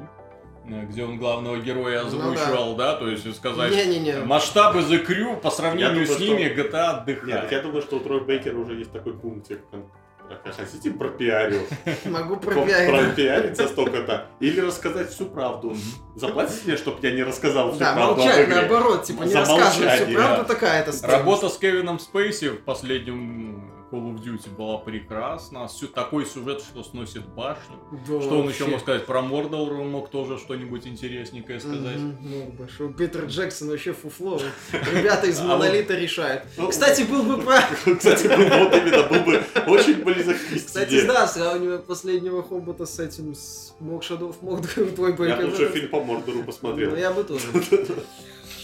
где 0.67 1.03
он 1.03 1.17
главного 1.17 1.57
героя 1.57 2.01
Ну 2.03 2.07
озвучивал, 2.07 2.75
да, 2.75 2.95
то 2.95 3.07
есть 3.07 3.33
сказать 3.35 3.71
Не-не-не. 3.71 4.19
масштабы 4.25 4.79
The 4.81 5.05
Crew 5.05 5.37
по 5.39 5.49
сравнению 5.49 6.01
Я 6.01 6.05
с 6.05 6.17
думаю, 6.17 6.37
ними 6.37 6.49
GTA 6.49 6.55
Нет, 6.57 6.71
так 6.71 6.97
отдыхает. 7.01 7.51
я 7.51 7.61
думаю, 7.61 7.81
что 7.81 7.97
у 7.97 7.99
Трой 7.99 8.21
Бейкера 8.23 8.57
уже 8.57 8.73
есть 8.75 8.91
такой 8.91 9.13
пунктик. 9.13 9.61
там, 9.71 9.85
«А 10.29 10.51
Хотите 10.51 10.91
пропиарю? 10.91 11.61
Могу 12.05 12.35
Про- 12.35 12.51
пропиарить. 12.55 12.89
Пропиарить 13.07 13.55
за 13.55 13.67
столько-то? 13.69 14.25
Или 14.41 14.59
рассказать 14.59 15.09
всю 15.09 15.27
правду? 15.27 15.73
Заплатите 16.17 16.59
мне, 16.65 16.75
чтобы 16.75 16.97
я 17.01 17.11
не 17.13 17.23
рассказал 17.23 17.69
всю 17.71 17.79
Да, 17.79 17.93
правду 17.93 18.21
молчать, 18.23 18.49
наоборот, 18.49 19.03
типа 19.05 19.23
не 19.23 19.31
За 19.31 19.39
рассказывать 19.39 19.93
всю 20.01 20.13
правду, 20.15 20.41
да. 20.45 20.53
такая-то. 20.53 21.07
Работа 21.07 21.47
с 21.47 21.57
Кевином 21.57 21.97
Спейси 21.99 22.49
в 22.49 22.61
последнем 22.65 23.71
Call 23.91 24.13
of 24.13 24.21
Duty 24.21 24.49
была 24.55 24.77
прекрасна. 24.79 25.67
Сю- 25.69 25.87
Такой 25.87 26.25
сюжет, 26.25 26.61
что 26.61 26.83
сносит 26.83 27.25
башню. 27.29 27.77
Да, 28.07 28.21
Что 28.21 28.39
он 28.39 28.49
еще 28.49 28.59
вообще. 28.59 28.65
мог 28.67 28.79
сказать 28.81 29.05
про 29.05 29.21
Мордор? 29.21 29.73
Он 29.73 29.89
мог 29.89 30.09
тоже 30.09 30.37
что-нибудь 30.37 30.85
интересненькое 30.87 31.59
сказать. 31.59 31.97
Мог 31.97 32.53
бы. 32.55 32.67
Что 32.67 32.89
Питер 32.89 33.25
Джексон 33.25 33.69
вообще 33.69 33.93
фуфло. 33.93 34.41
Ребята 34.71 35.27
из 35.27 35.39
А 35.41 35.43
Монолита 35.45 35.95
решают. 35.95 36.43
Ну, 36.57 36.67
Кстати, 36.69 37.03
был 37.03 37.23
бы 37.23 37.41
прав. 37.41 37.85
Кстати, 37.97 38.27
был 38.27 38.35
бы 38.37 38.57
вот 38.65 38.73
именно, 38.75 39.03
был 39.07 39.19
бы 39.21 39.43
очень 39.71 40.03
близок 40.03 40.35
к 40.37 40.55
Кстати, 40.55 41.05
да, 41.07 41.25
сравнивая 41.27 41.77
последнего 41.79 42.43
Хоббита 42.43 42.85
с 42.85 42.99
этим, 42.99 43.33
с 43.35 43.73
Мок 43.79 44.03
Шадов, 44.03 44.41
Мок 44.41 44.67
Твой 44.95 45.15
Я 45.27 45.39
лучше 45.45 45.69
фильм 45.69 45.89
по 45.89 46.03
Мордору 46.03 46.43
посмотрел. 46.43 46.89
Ну, 46.91 46.97
я 46.97 47.11
бы 47.11 47.23
тоже. 47.23 47.45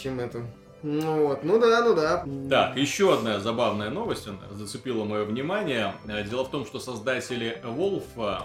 Чем 0.01 0.20
это. 0.20 0.46
Ну 0.84 1.28
вот, 1.28 1.44
ну 1.46 1.60
да, 1.60 1.82
ну 1.82 1.96
да. 1.96 2.25
Так, 2.50 2.78
еще 2.78 3.13
одна 3.13 3.40
забавная 3.40 3.90
новость, 3.90 4.28
она 4.28 4.40
зацепила 4.52 5.06
мое 5.06 5.24
внимание. 5.24 5.96
Э, 6.06 6.24
Дело 6.24 6.44
в 6.44 6.50
том, 6.52 6.66
что 6.66 6.80
создатели 6.80 7.62
Wolf, 7.63 8.04
э, 8.18 8.38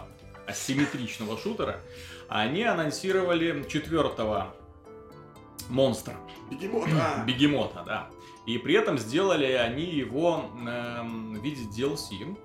асимметричного 0.46 1.36
шутера, 1.36 1.80
они 2.28 2.62
анонсировали 2.62 3.66
четвертого 3.68 4.54
монстра. 5.68 6.14
Бегемота! 6.50 7.22
Бегемота, 7.26 7.82
да. 7.84 8.08
И 8.46 8.56
при 8.56 8.74
этом 8.74 8.98
сделали 8.98 9.52
они 9.52 9.84
его 9.84 10.46
эм, 10.66 11.34
в 11.34 11.42
виде 11.42 11.64
DLC, 11.64 12.36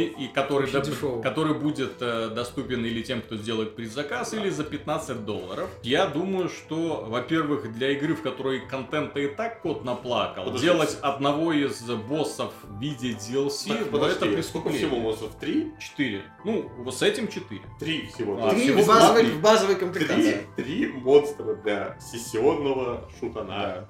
и 0.00 0.28
который, 0.28 0.70
дешево. 0.70 1.20
который 1.20 1.54
будет 1.54 1.92
э, 2.00 2.28
доступен 2.34 2.84
или 2.84 3.02
тем, 3.02 3.20
кто 3.22 3.36
сделает 3.36 3.76
предзаказ, 3.76 4.32
или 4.34 4.48
за 4.48 4.64
15 4.64 5.24
долларов. 5.24 5.68
Я 5.82 6.06
думаю, 6.06 6.48
что, 6.48 7.04
во-первых, 7.08 7.72
для 7.72 7.90
игры, 7.90 8.14
в 8.14 8.22
которой 8.22 8.60
контента 8.66 9.20
и 9.20 9.28
так 9.28 9.60
кот 9.62 9.84
наплакал, 9.84 10.44
Подожди. 10.44 10.66
делать 10.66 10.96
одного 11.02 11.52
из 11.52 11.80
боссов 11.82 12.52
в 12.62 12.80
виде 12.80 13.12
DLC, 13.12 13.68
Так, 13.68 13.78
ну, 13.80 13.86
подожди, 13.92 14.14
это 14.16 14.42
сколько 14.42 14.70
преступление. 14.70 14.78
всего 14.86 14.96
монстров? 15.00 15.30
Три? 15.40 15.72
4. 15.78 16.22
Ну, 16.44 16.70
вот 16.78 16.94
с 16.94 17.02
этим 17.02 17.28
4. 17.28 17.60
Три 17.78 18.06
всего. 18.06 18.38
А, 18.46 18.50
Три 18.50 18.60
всего 18.62 18.82
в 18.82 18.86
базовой, 18.86 19.22
три. 19.22 19.30
в 19.32 19.40
базовой 19.40 19.74
Три, 19.74 19.80
комплектации. 19.84 20.46
три 20.56 20.86
монстра 20.88 21.54
для 21.56 21.98
сессионного 22.00 23.08
шутана, 23.20 23.88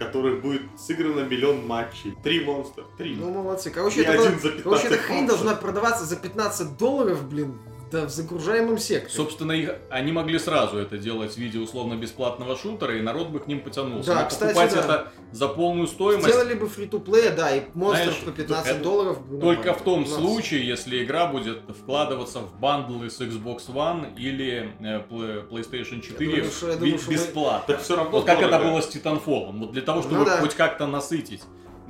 который 0.00 0.36
будет 0.36 0.62
сыграно 0.78 1.20
миллион 1.20 1.66
матчей. 1.66 2.16
Три 2.22 2.42
монстра, 2.42 2.84
три. 2.96 3.14
Ну, 3.14 3.30
молодцы. 3.30 3.70
Короче, 3.70 4.00
И 4.00 4.02
это, 4.02 4.12
один 4.12 4.40
за 4.40 4.48
15 4.48 4.62
короче, 4.64 4.86
эта 4.86 4.96
хрень 4.96 5.26
должна 5.26 5.54
продаваться 5.54 6.06
за 6.06 6.16
15 6.16 6.78
долларов, 6.78 7.28
блин, 7.28 7.58
Да, 7.90 8.06
в 8.06 8.10
загружаемом 8.10 8.78
секторе. 8.78 9.12
Собственно, 9.12 9.52
их, 9.52 9.74
они 9.90 10.12
могли 10.12 10.38
сразу 10.38 10.78
это 10.78 10.96
делать 10.96 11.32
в 11.34 11.36
виде 11.38 11.58
условно-бесплатного 11.58 12.56
шутера, 12.56 12.96
и 12.96 13.00
народ 13.02 13.30
бы 13.30 13.40
к 13.40 13.46
ним 13.48 13.60
потянулся. 13.60 14.10
Да, 14.14 14.22
Но 14.22 14.28
кстати, 14.28 14.54
покупать 14.54 14.74
да. 14.74 14.80
это 14.80 15.12
за 15.32 15.48
полную 15.48 15.86
стоимость 15.88 16.28
Сделали 16.28 16.54
бы 16.54 16.68
фри 16.68 16.86
play, 16.86 17.34
да, 17.34 17.54
и 17.56 17.62
монстров 17.74 18.06
Знаешь, 18.14 18.24
по 18.24 18.30
15 18.32 18.70
это 18.72 18.82
долларов. 18.82 19.26
бы 19.26 19.40
только 19.40 19.74
в 19.74 19.82
том 19.82 20.00
У 20.00 20.06
нас- 20.06 20.14
случае, 20.14 20.66
если 20.66 21.02
игра 21.04 21.26
будет 21.26 21.62
вкладываться 21.80 22.40
в 22.40 22.58
бандлы 22.60 23.10
с 23.10 23.20
Xbox 23.20 23.68
One 23.68 24.16
или 24.16 24.72
э, 24.80 25.02
Pl- 25.10 25.48
PlayStation 25.48 26.00
4 26.00 26.30
думаю, 26.30 26.50
что- 26.50 26.70
я 26.70 26.76
думаю, 26.76 26.98
что 26.98 27.10
мы- 27.10 27.16
бесплатно. 27.16 27.74
Так 27.74 27.82
все 27.82 27.96
равно 27.96 28.10
Вот 28.12 28.24
как 28.26 28.40
это 28.40 28.58
было 28.58 28.80
с 28.80 28.88
Titanfall. 28.94 29.52
Вот 29.58 29.72
для 29.72 29.82
того, 29.82 30.02
чтобы 30.02 30.18
Ну 30.18 30.24
да. 30.24 30.38
хоть 30.38 30.54
как-то 30.54 30.86
насытить. 30.86 31.42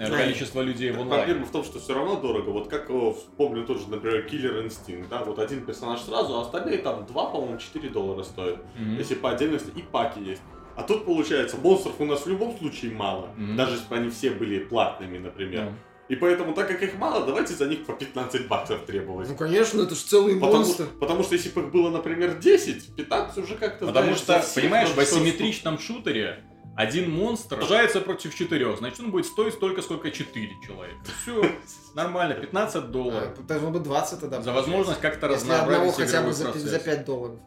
Количество 0.08 0.60
людей 0.62 0.90
в 0.90 0.94
Так 0.94 1.02
онлайне. 1.02 1.24
Проблема 1.24 1.46
в 1.46 1.50
том, 1.50 1.64
что 1.64 1.78
все 1.78 1.94
равно 1.94 2.20
дорого. 2.20 2.50
Вот 2.50 2.68
как 2.68 2.88
э, 2.90 3.12
вспомню 3.16 3.64
тот 3.64 3.80
же, 3.80 3.88
например, 3.88 4.26
Killer 4.26 4.66
Instinct, 4.66 5.06
да, 5.08 5.22
вот 5.24 5.38
один 5.38 5.64
персонаж 5.64 6.00
сразу, 6.00 6.34
а 6.36 6.42
остальные 6.42 6.78
там 6.78 7.06
2, 7.06 7.24
по-моему, 7.26 7.58
4 7.58 7.88
доллара 7.90 8.22
стоят. 8.22 8.58
Мгм. 8.78 8.98
Если 8.98 9.14
по 9.14 9.30
отдельности, 9.30 9.70
и 9.76 9.82
паки 9.82 10.20
есть. 10.20 10.42
А 10.76 10.82
тут 10.82 11.04
получается, 11.04 11.56
монстров 11.56 12.00
у 12.00 12.04
нас 12.04 12.24
в 12.24 12.28
любом 12.28 12.56
случае 12.56 12.92
мало, 12.92 13.28
Мгм. 13.36 13.56
даже 13.56 13.72
если 13.74 13.88
бы 13.88 13.96
они 13.96 14.10
все 14.10 14.30
были 14.30 14.60
платными, 14.60 15.18
например. 15.18 15.64
Ну. 15.64 15.72
И 16.08 16.16
поэтому, 16.16 16.54
так 16.54 16.66
как 16.66 16.82
их 16.82 16.96
мало, 16.98 17.24
давайте 17.24 17.54
за 17.54 17.66
них 17.66 17.86
по 17.86 17.92
15 17.92 18.48
баксов 18.48 18.80
требовать. 18.84 19.28
Ну, 19.28 19.36
конечно, 19.36 19.82
это 19.82 19.94
же 19.94 20.00
целый 20.00 20.34
Потому, 20.40 20.56
монстр. 20.56 20.86
потому 20.98 21.22
что 21.22 21.36
если 21.36 21.50
бы 21.50 21.60
их 21.60 21.70
было, 21.70 21.88
например, 21.88 22.36
10, 22.38 22.96
15 22.96 23.38
уже 23.44 23.54
как-то 23.54 23.86
Потому 23.86 24.14
знаешь, 24.16 24.44
что, 24.44 24.60
понимаешь, 24.60 24.88
в 24.88 24.98
асимметричном 24.98 25.78
шутере 25.78 26.42
один 26.80 27.10
монстр 27.10 27.56
сражается 27.58 28.00
против 28.00 28.34
четырех, 28.34 28.78
значит 28.78 29.00
он 29.00 29.10
будет 29.10 29.26
стоить 29.26 29.52
столько, 29.52 29.82
сколько 29.82 30.10
четыре 30.10 30.56
человека. 30.66 30.98
Все, 31.22 31.42
нормально, 31.94 32.34
15 32.34 32.90
долларов. 32.90 33.36
А, 33.38 33.42
Должно 33.42 33.70
быть 33.70 33.82
20 33.82 34.20
тогда. 34.20 34.40
За 34.40 34.52
возможность 34.52 35.00
как-то 35.00 35.28
Если 35.28 35.50
одного 35.52 35.66
разнообразить 35.66 35.96
хотя 35.96 36.22
бы 36.22 36.32
за, 36.32 36.52
за 36.52 36.78
5 36.78 37.04
долларов. 37.04 37.38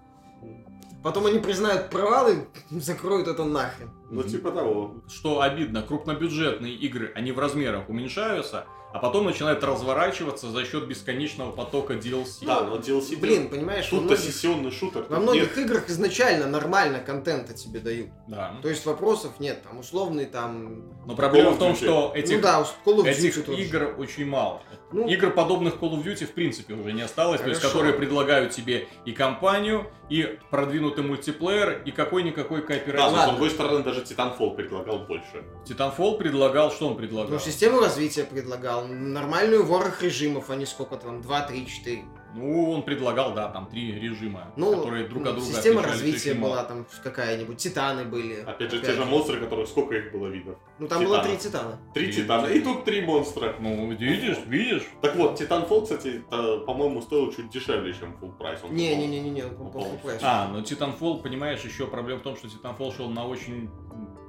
Потом 1.02 1.26
они 1.26 1.40
признают 1.40 1.90
провалы, 1.90 2.48
закроют 2.70 3.28
это 3.28 3.44
нахрен. 3.44 3.90
Ну, 4.12 4.22
типа 4.22 4.52
того. 4.52 5.02
Что 5.10 5.42
обидно, 5.42 5.82
крупнобюджетные 5.82 6.76
игры, 6.76 7.12
они 7.16 7.32
в 7.32 7.40
размерах 7.40 7.90
уменьшаются, 7.90 8.68
а 8.94 9.00
потом 9.00 9.26
начинают 9.26 9.64
разворачиваться 9.64 10.52
за 10.52 10.66
счет 10.66 10.88
бесконечного 10.88 11.52
потока 11.52 11.96
DLC. 11.96 12.46
Да, 12.46 12.62
но 12.62 12.78
DLC... 12.78 13.18
Блин, 13.18 13.50
понимаешь, 13.50 13.88
Тут-то 13.88 14.06
многих, 14.06 14.20
сессионный 14.20 14.70
шутер. 14.70 15.02
во 15.10 15.16
тут 15.16 15.24
многих 15.24 15.58
нет. 15.58 15.66
играх 15.66 15.90
изначально 15.90 16.46
нормально 16.46 17.00
контента 17.00 17.54
тебе 17.54 17.80
дают. 17.80 18.10
Да. 18.28 18.56
То 18.62 18.70
есть 18.70 18.86
вопросов 18.86 19.40
нет. 19.40 19.64
Там 19.64 19.80
условный 19.80 20.28
там... 20.28 20.84
Но 21.08 21.16
проблема 21.16 21.52
в 21.52 21.58
том, 21.58 21.76
что 21.76 22.12
этих, 22.14 22.36
ну 22.36 22.42
да, 22.42 22.66
этих 23.10 23.50
игр 23.50 23.96
очень 23.98 24.28
мало. 24.28 24.62
Ну, 24.94 25.08
Игр, 25.08 25.32
подобных 25.32 25.76
Call 25.76 25.94
of 25.94 26.04
Duty, 26.04 26.26
в 26.26 26.32
принципе, 26.34 26.76
уже 26.76 26.94
не 26.94 27.02
осталось, 27.02 27.42
то 27.42 27.50
есть, 27.50 27.60
Хорошо. 27.62 27.80
которые 27.80 27.98
предлагают 27.98 28.52
тебе 28.52 28.88
и 29.06 29.12
кампанию, 29.12 29.88
и 30.10 30.38
продвинутый 30.52 31.04
мультиплеер, 31.04 31.82
и 31.84 31.92
какой-никакой 31.92 32.62
Да, 32.62 32.68
кооператив. 32.68 33.00
но 33.06 33.10
с 33.10 33.14
ладно. 33.14 33.32
другой 33.34 33.50
стороны, 33.50 33.84
даже 33.84 34.02
Titanfall 34.02 34.56
предлагал 34.56 35.00
больше. 35.00 35.44
Titanfall 35.66 36.18
предлагал, 36.18 36.72
что 36.72 36.88
он 36.90 36.96
предлагал? 36.96 37.32
ну, 37.32 37.40
систему 37.40 37.80
развития 37.80 38.24
предлагал. 38.24 38.88
Нормальную 38.88 39.66
ворох 39.66 40.04
режимов, 40.04 40.50
а 40.52 40.56
не 40.56 40.66
сколько 40.68 40.96
там, 40.98 41.22
2, 41.22 41.42
3, 41.42 41.68
4. 41.68 42.04
Ну, 42.36 42.72
он 42.72 42.82
предлагал, 42.84 43.34
да, 43.34 43.48
там 43.50 43.68
три 43.68 44.00
режима, 44.00 44.52
Ну, 44.56 44.76
которые 44.78 45.08
друг 45.08 45.26
от 45.28 45.36
друга 45.36 45.48
система 45.48 45.82
развития 45.84 46.34
была 46.34 46.64
там 46.64 46.86
какая-нибудь, 47.04 47.58
титаны 47.58 48.06
были. 48.06 48.42
Опять 48.42 48.72
же, 48.72 48.80
те 48.80 48.94
же 48.94 49.06
монстры, 49.06 49.40
которых 49.40 49.68
сколько 49.68 49.96
их 49.96 50.12
было 50.12 50.28
видов? 50.28 50.58
Ну 50.80 50.88
там 50.88 51.04
было 51.04 51.18
Титанов. 51.18 51.28
три 51.28 51.38
титана. 51.52 51.80
Три 51.94 52.04
Три 52.06 52.14
титана. 52.14 52.42
титана. 52.48 52.58
И 52.58 52.62
тут 52.62 52.86
три 52.86 53.02
монстра. 53.06 53.56
Ну, 53.60 53.92
видишь, 53.92 54.40
видишь? 54.48 54.88
Так 55.02 55.16
вот, 55.16 55.40
Titanfall, 55.40 55.84
кстати, 55.84 56.24
та- 56.30 56.58
по-моему, 56.60 57.02
стоил 57.02 57.32
чуть 57.32 57.50
дешевле, 57.52 57.94
чем 57.94 58.16
full 58.22 58.36
прайс. 58.38 58.60
Он 58.64 58.74
Не-не-не-не, 58.76 59.44
Ну, 59.44 59.70
по 59.70 59.78
full 59.78 60.02
price. 60.04 60.20
А, 60.24 60.48
но 60.48 60.60
Titanfall, 60.62 61.22
понимаешь, 61.22 61.62
еще 61.62 61.86
проблема 61.88 62.20
в 62.20 62.24
том, 62.24 62.36
что 62.36 62.48
Titanfall 62.48 62.96
шел 62.98 63.10
на 63.10 63.28
очень 63.28 63.70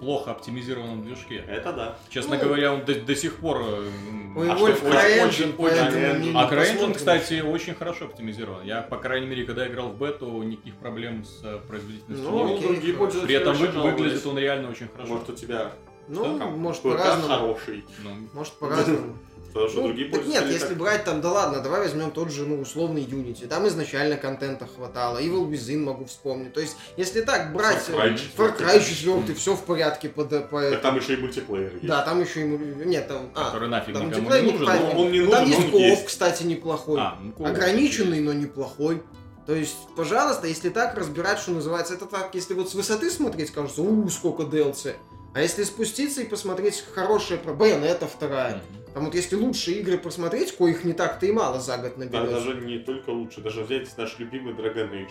плохо 0.00 0.32
оптимизированном 0.32 1.02
движке. 1.04 1.44
Это 1.48 1.72
да. 1.72 1.98
Честно 2.08 2.36
Ну, 2.36 2.42
говоря, 2.44 2.72
он 2.74 2.84
до, 2.84 2.94
до 2.94 3.14
сих 3.16 3.36
пор... 3.36 3.62
э, 3.62 3.90
Ой, 4.36 4.50
А 4.50 4.54
Wolf 4.54 4.76
что, 4.76 4.86
CryEngine, 4.88 5.28
очень- 5.28 5.52
поэтому 5.52 5.88
очень- 5.88 6.32
не- 6.32 6.38
А 6.38 6.50
CryEngine, 6.50 6.94
кстати, 6.94 7.40
очень 7.40 7.74
хорошо 7.74 8.06
оптимизирован. 8.06 8.64
Я, 8.64 8.82
по 8.82 8.96
крайней 8.96 9.26
мере, 9.26 9.44
когда 9.44 9.66
играл 9.66 9.88
в 9.90 9.98
бету, 9.98 10.26
никаких 10.42 10.74
проблем 10.76 11.24
с 11.24 11.40
э, 11.44 11.58
производительностью 11.68 12.30
Ну, 12.30 12.36
не 12.38 12.44
было. 12.44 12.56
окей, 12.56 12.68
другие 12.68 12.94
пользователи 12.94 13.26
При 13.26 13.36
этом 13.36 13.56
вы- 13.56 13.68
выглядит 13.90 14.26
он 14.26 14.38
реально 14.38 14.70
очень 14.70 14.88
хорошо. 14.88 15.12
Может, 15.12 15.30
у 15.30 15.32
тебя 15.34 15.72
Ну, 16.08 16.38
может 16.56 16.82
по-разному. 16.82 17.28
хороший. 17.28 17.84
Ну, 18.02 18.10
Может 18.32 18.54
по-разному. 18.54 19.16
Потому 19.54 19.70
что 19.70 19.80
Ну, 19.82 19.87
другие 19.87 20.08
так 20.08 20.18
нет, 20.18 20.25
пользователи 20.25 20.52
если 20.52 20.66
так- 20.66 20.78
брать 20.78 21.04
там, 21.04 21.20
да 21.20 21.30
ладно, 21.30 21.61
давай 21.61 21.82
возьмем 21.82 22.11
тот 22.11 22.32
же, 22.32 22.44
ну, 22.44 22.61
условный 22.61 23.02
Unity. 23.02 23.46
Там 23.46 23.68
изначально 23.68 24.16
контента 24.16 24.66
хватало. 24.66 25.23
Evil 25.23 25.49
Within 25.49 25.78
могу 25.84 26.06
вспомнить. 26.06 26.52
То 26.52 26.61
есть, 26.61 26.76
если 26.96 27.20
так 27.20 27.52
брать... 27.52 27.88
Far 27.88 27.94
Cry 27.96 28.14
э, 28.14 28.18
4. 28.18 28.30
Far 28.37 28.58
Cry 28.58 28.84
4, 28.84 29.34
все 29.37 29.54
в 29.54 29.62
порядке. 29.62 30.08
По, 30.08 30.25
по, 30.25 30.70
Так 30.70 30.82
там 30.82 30.96
еще 30.96 31.14
и 31.14 31.16
мультиплеер 31.18 31.73
есть. 31.75 31.87
Да, 31.87 32.02
там 32.02 32.20
еще 32.20 32.40
ему... 32.40 32.58
Нет, 32.84 33.06
там... 33.06 33.30
А, 33.32 33.44
который 33.44 33.68
нафиг 33.68 33.94
там 33.94 34.08
никому 34.08 34.28
мультиплеер 34.28 34.44
не 34.44 34.58
нужен. 34.58 34.66
но 34.66 35.00
он 35.00 35.12
не 35.12 35.20
Ну, 35.20 35.30
Там 35.30 35.49
нужен, 35.49 35.62
есть 35.62 35.70
кооп, 35.70 36.06
кстати, 36.06 36.42
неплохой. 36.42 37.00
А, 37.00 37.16
ну. 37.38 37.46
Ограниченный, 37.46 38.20
но 38.20 38.32
неплохой. 38.32 39.04
То 39.46 39.54
есть, 39.54 39.76
пожалуйста, 39.94 40.49
если 40.49 40.70
так 40.70 40.96
разбирать, 40.99 41.38
что 41.38 41.52
называется, 41.52 41.94
это 41.94 42.06
так, 42.06 42.34
если 42.34 42.54
вот 42.54 42.70
с 42.70 42.75
высоты 42.75 43.08
смотреть, 43.08 43.52
кажется, 43.52 43.82
у 43.82 44.08
сколько 44.08 44.42
DLC. 44.42 44.94
А 45.32 45.40
если 45.40 45.62
спуститься 45.62 46.23
и 46.23 46.25
посмотреть 46.26 46.84
хорошие 46.92 47.38
про 47.38 47.52
Байонета 47.52 48.08
вторая. 48.08 48.56
Мгм. 48.56 48.83
Там 48.94 49.06
вот 49.06 49.14
если 49.14 49.34
лучшие 49.34 49.78
игры 49.80 49.98
посмотреть, 49.98 50.56
коих 50.56 50.84
не 50.84 50.92
так-то 50.92 51.26
и 51.26 51.32
мало 51.32 51.58
за 51.60 51.78
год 51.78 51.94
Да, 51.96 52.04
наберется. 52.04 52.34
даже 52.34 52.54
не 52.60 52.78
только 52.78 53.10
лучше, 53.10 53.40
даже 53.40 53.64
взять 53.64 53.88
наш 53.98 54.18
любимый 54.18 54.54
Dragon 54.54 54.90
Age. 54.92 55.10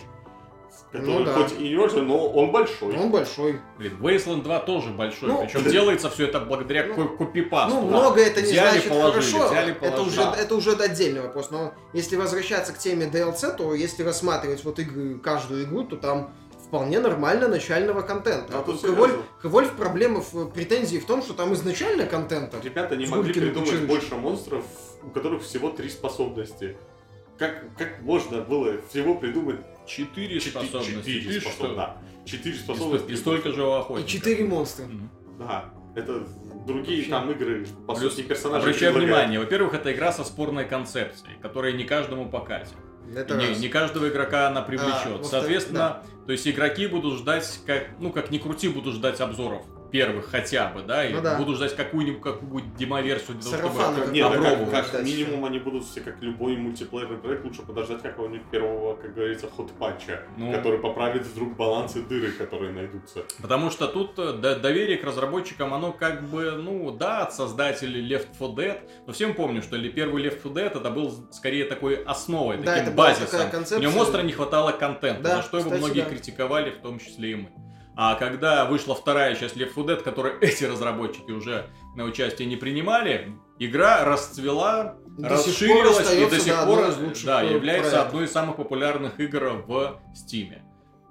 Который 0.91 1.05
Ну 1.19 1.23
да. 1.23 1.33
хоть 1.33 1.59
и 1.59 1.69
не 1.69 2.01
но 2.01 2.29
он 2.29 2.51
большой. 2.51 2.97
Он 2.97 3.11
большой. 3.11 3.59
Блин, 3.77 3.97
Wasteland 3.99 4.41
2 4.43 4.59
тоже 4.61 4.89
большой, 4.89 5.29
Ну, 5.29 5.41
причем 5.45 5.63
делается 5.71 6.09
все 6.09 6.27
это 6.27 6.39
благодаря 6.39 6.85
ну, 6.87 6.95
ко- 6.95 7.17
копипасту. 7.17 7.75
Ну, 7.75 7.87
много 7.87 8.21
это 8.21 8.41
не 8.41 8.51
Взяли, 8.51 8.69
значит 8.79 8.89
положили, 8.89 9.31
хорошо. 9.33 9.47
взяли, 9.51 9.71
это, 9.71 9.91
положили. 9.91 10.07
уже, 10.21 10.21
это 10.41 10.55
уже 10.55 10.71
отдельный 10.71 11.21
вопрос. 11.21 11.51
Но 11.51 11.73
если 11.93 12.15
возвращаться 12.15 12.73
к 12.73 12.77
теме 12.79 13.05
DLC, 13.07 13.55
то 13.55 13.73
если 13.75 14.01
рассматривать 14.03 14.63
вот 14.63 14.79
игры, 14.79 15.19
каждую 15.19 15.65
игру, 15.65 15.83
то 15.83 15.95
там 15.97 16.33
вполне 16.73 16.99
нормально 16.99 17.47
начального 17.47 18.01
контента. 18.01 18.57
А 18.59 18.63
тут. 18.63 18.83
Evolve 18.83 19.75
проблема 19.77 20.21
в 20.21 20.49
претензии 20.49 20.97
в 20.97 21.05
том, 21.05 21.21
что 21.21 21.33
там 21.35 21.53
изначально 21.53 22.07
контента. 22.07 22.59
Ребята 22.63 22.95
не 22.95 23.05
могли 23.05 23.31
придумать 23.31 23.67
училищем. 23.69 23.85
больше 23.87 24.15
монстров, 24.15 24.65
у 25.03 25.09
которых 25.11 25.43
всего 25.43 25.69
три 25.69 25.87
способности. 25.89 26.75
Как, 27.37 27.63
как 27.77 28.01
можно 28.01 28.41
было 28.41 28.81
всего 28.89 29.13
придумать 29.15 29.59
Четыре 29.85 30.39
способности. 30.41 30.95
четыре 31.19 31.21
Ты 31.33 31.41
способ- 31.41 31.57
что? 31.59 31.75
да. 31.75 31.97
Четыре 32.25 32.55
способности. 32.55 33.11
И 33.11 33.15
столько 33.17 33.51
же 33.51 33.63
у 33.63 33.97
И 33.97 34.05
четыре 34.07 34.43
монстра. 34.45 34.85
Мгм. 34.85 35.09
Да. 35.37 35.65
Это 35.95 36.23
другие 36.65 36.97
Вообще. 36.99 37.11
там 37.11 37.31
игры, 37.31 37.67
по 37.85 37.93
Плюс, 37.93 38.15
сути, 38.15 38.25
персонажи 38.25 38.63
Обращаю 38.69 38.93
предлагают. 38.93 39.27
внимание, 39.27 39.39
во-первых, 39.39 39.75
это 39.75 39.93
игра 39.93 40.11
со 40.11 40.23
спорной 40.23 40.65
концепцией, 40.65 41.35
которая 41.39 41.73
не 41.73 41.83
каждому 41.83 42.27
покатит. 42.29 42.73
Это 43.15 43.35
не, 43.35 43.49
раз. 43.49 43.59
не 43.59 43.69
каждого 43.69 44.09
игрока 44.09 44.47
она 44.47 44.61
привлечет. 44.61 44.93
во-вторых, 44.93 45.27
Соответственно, 45.27 46.03
то 46.25 46.31
есть 46.31 46.47
игроки 46.47 46.87
будут 46.87 47.19
ждать, 47.19 47.59
как, 47.65 47.89
ну 47.99 48.11
как 48.11 48.31
ни 48.31 48.37
крути, 48.37 48.69
будут 48.69 48.95
ждать 48.95 49.19
обзоров 49.21 49.63
первых 49.93 50.31
хотя 50.31 50.69
бы, 50.69 50.81
да, 50.81 51.05
и 51.07 51.13
Ну 51.13 51.21
да. 51.21 51.37
будут 51.37 51.57
ждать 51.57 51.75
какую-нибудь 51.75 52.19
какую 52.21 52.63
демоверсию 52.79 53.37
для 53.37 53.51
того, 53.51 53.61
Сарафаны 53.69 53.83
чтобы 53.93 54.05
как 54.05 54.13
Нет, 54.15 54.23
да 54.23 54.29
опробовать. 54.39 54.71
как, 54.71 54.83
как 54.85 54.91
Дальше. 54.93 55.07
минимум 55.17 55.45
они 55.45 55.59
будут 55.59 55.85
все, 55.85 56.01
как 56.01 56.19
любой 56.21 56.57
мультиплеерный 56.57 57.17
проект, 57.19 57.45
лучше 57.45 57.61
подождать 57.61 58.01
какого-нибудь 58.01 58.47
первого, 58.49 58.95
как 58.95 59.13
говорится, 59.13 59.47
ход-патча, 59.47 60.23
Ну. 60.35 60.51
который 60.51 60.79
поправит 60.79 61.27
вдруг 61.27 61.55
баланс 61.55 61.95
и 61.95 62.01
дыры, 62.01 62.31
которые 62.31 62.71
найдутся. 62.73 63.21
Потому 63.39 63.69
что 63.69 63.85
тут 63.87 64.17
э, 64.17 64.33
до- 64.33 64.55
доверие 64.55 64.97
к 64.97 65.03
разработчикам, 65.03 65.75
оно 65.75 65.91
как 65.91 66.23
бы, 66.23 66.53
ну 66.53 66.89
да, 66.89 67.21
от 67.21 67.33
создателей 67.35 68.01
Left 68.09 68.29
4 68.39 68.51
Dead, 68.55 68.89
но 69.05 69.13
всем 69.13 69.35
помню, 69.35 69.61
что 69.61 69.75
ли 69.75 69.89
первый 69.91 70.23
Left 70.23 70.41
4 70.41 70.55
Dead 70.55 70.75
это 70.75 70.89
был 70.89 71.13
скорее 71.31 71.65
такой 71.65 72.01
основой, 72.03 72.57
Да, 72.57 72.63
таким 72.73 72.83
это 72.87 72.91
базисом. 72.93 73.49
концепция. 73.51 73.79
него 73.79 74.01
остро 74.01 74.23
не 74.23 74.31
хватало 74.31 74.71
контента, 74.71 75.21
Да, 75.21 75.35
за 75.35 75.41
что 75.43 75.57
его 75.59 75.69
кстати, 75.69 75.83
многие 75.85 76.01
да. 76.01 76.09
критиковали, 76.09 76.71
в 76.71 76.77
том 76.79 76.97
числе 76.97 77.31
и 77.31 77.35
мы. 77.35 77.49
А 77.95 78.15
когда 78.15 78.65
вышла 78.65 78.95
вторая 78.95 79.35
часть 79.35 79.55
Left 79.55 79.75
4 79.75 79.87
Dead, 79.87 80.03
которой 80.03 80.33
эти 80.41 80.63
разработчики 80.63 81.31
уже 81.31 81.69
на 81.95 82.05
участие 82.05 82.47
не 82.47 82.55
принимали, 82.55 83.37
игра 83.59 84.03
расцвела, 84.03 84.95
До 85.17 85.29
расширилась 85.29 86.11
и 86.13 86.29
до 86.29 86.39
сих 86.39 86.53
да, 86.53 86.65
пор 86.65 86.91
да, 87.25 87.43
э, 87.43 87.53
является 87.53 87.91
проектов. 87.91 88.07
одной 88.07 88.25
из 88.25 88.31
самых 88.31 88.55
популярных 88.55 89.19
игр 89.19 89.63
в 89.67 90.01
Steam. 90.15 90.59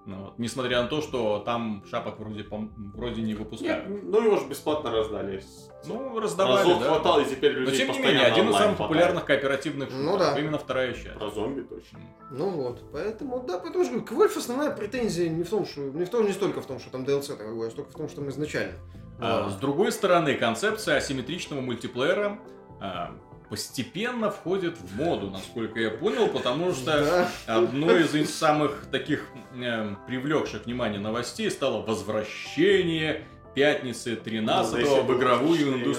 Ну, 0.05 0.25
вот, 0.25 0.39
несмотря 0.39 0.83
на 0.83 0.89
то, 0.89 1.01
что 1.01 1.39
там 1.39 1.85
шапок 1.89 2.19
вроде, 2.19 2.45
вроде 2.51 3.23
не 3.23 3.35
выпускают. 3.35 3.89
Нет, 3.89 4.03
ну 4.03 4.21
его 4.21 4.37
же 4.37 4.49
бесплатно 4.49 4.91
раздали. 4.91 5.41
Ну, 5.87 6.21
раздавали, 6.21 6.59
Разок 6.69 6.81
да. 6.81 6.87
хватало, 6.89 7.21
и 7.21 7.25
теперь 7.25 7.55
Но 7.55 7.61
людей 7.61 7.79
тем 7.87 7.93
не 7.93 7.99
менее, 7.99 8.23
один 8.27 8.49
из 8.51 8.53
самых 8.53 8.77
хватает. 8.77 8.79
популярных 8.79 9.25
кооперативных 9.25 9.89
Ну 9.91 10.13
шутеров. 10.13 10.35
да. 10.35 10.41
Именно 10.41 10.59
вторая 10.59 10.93
часть. 10.93 11.19
Про 11.19 11.31
зомби 11.31 11.63
точно. 11.63 11.99
Ну 12.31 12.51
вот, 12.51 12.83
поэтому, 12.93 13.41
да, 13.47 13.59
же 13.65 13.71
говорю, 13.71 14.03
к 14.03 14.13
Wolf 14.13 14.39
основная 14.39 14.71
претензия 14.71 15.29
не 15.29 15.43
в 15.43 15.51
том, 15.51 15.67
что, 15.67 15.81
не 15.81 16.05
в 16.05 16.09
том, 16.11 16.27
не 16.27 16.33
столько 16.33 16.61
в 16.61 16.67
том, 16.67 16.79
что 16.79 16.91
там 16.91 17.05
DLC 17.05 17.37
дорогой, 17.37 17.69
а 17.69 17.71
столько 17.71 17.91
в 17.91 17.95
том, 17.95 18.09
что 18.09 18.17
там 18.21 18.29
изначально. 18.31 18.75
А. 19.21 19.49
С 19.51 19.57
другой 19.57 19.93
стороны, 19.93 20.35
концепция 20.35 20.97
асимметричного 20.97 21.61
мультиплеера 21.61 22.39
а, 22.81 23.13
постепенно 23.49 24.31
входит 24.31 24.79
в 24.79 24.97
моду, 24.97 25.31
насколько 25.31 25.79
я 25.79 25.91
понял, 25.91 26.27
потому 26.29 26.73
что 26.73 27.29
одной 27.47 28.03
из 28.05 28.35
самых 28.35 28.87
таких 28.91 29.27
э, 29.55 29.95
привлекших 30.07 30.65
внимание 30.65 30.99
новостей 31.01 31.51
стало 31.51 31.83
возвращение 31.83 33.27
пятницы 33.55 34.17
13 34.17 34.85
ну, 34.85 35.03
в 35.03 35.19
игровую, 35.19 35.79
инду... 35.79 35.97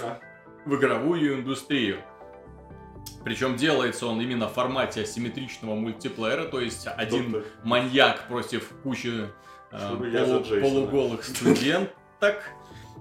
в 0.66 0.76
игровую 0.76 1.36
индустрию. 1.36 1.98
Причем 3.24 3.56
делается 3.56 4.08
он 4.08 4.20
именно 4.22 4.48
в 4.48 4.54
формате 4.54 5.02
асимметричного 5.02 5.76
мультиплеера, 5.76 6.46
то 6.46 6.60
есть 6.60 6.88
один 6.88 7.32
Доктор. 7.32 7.52
маньяк 7.64 8.28
против 8.28 8.70
кучи 8.84 9.30
э, 9.72 9.90
полу, 9.90 10.62
полуголых 10.62 11.24
студенток 11.24 12.44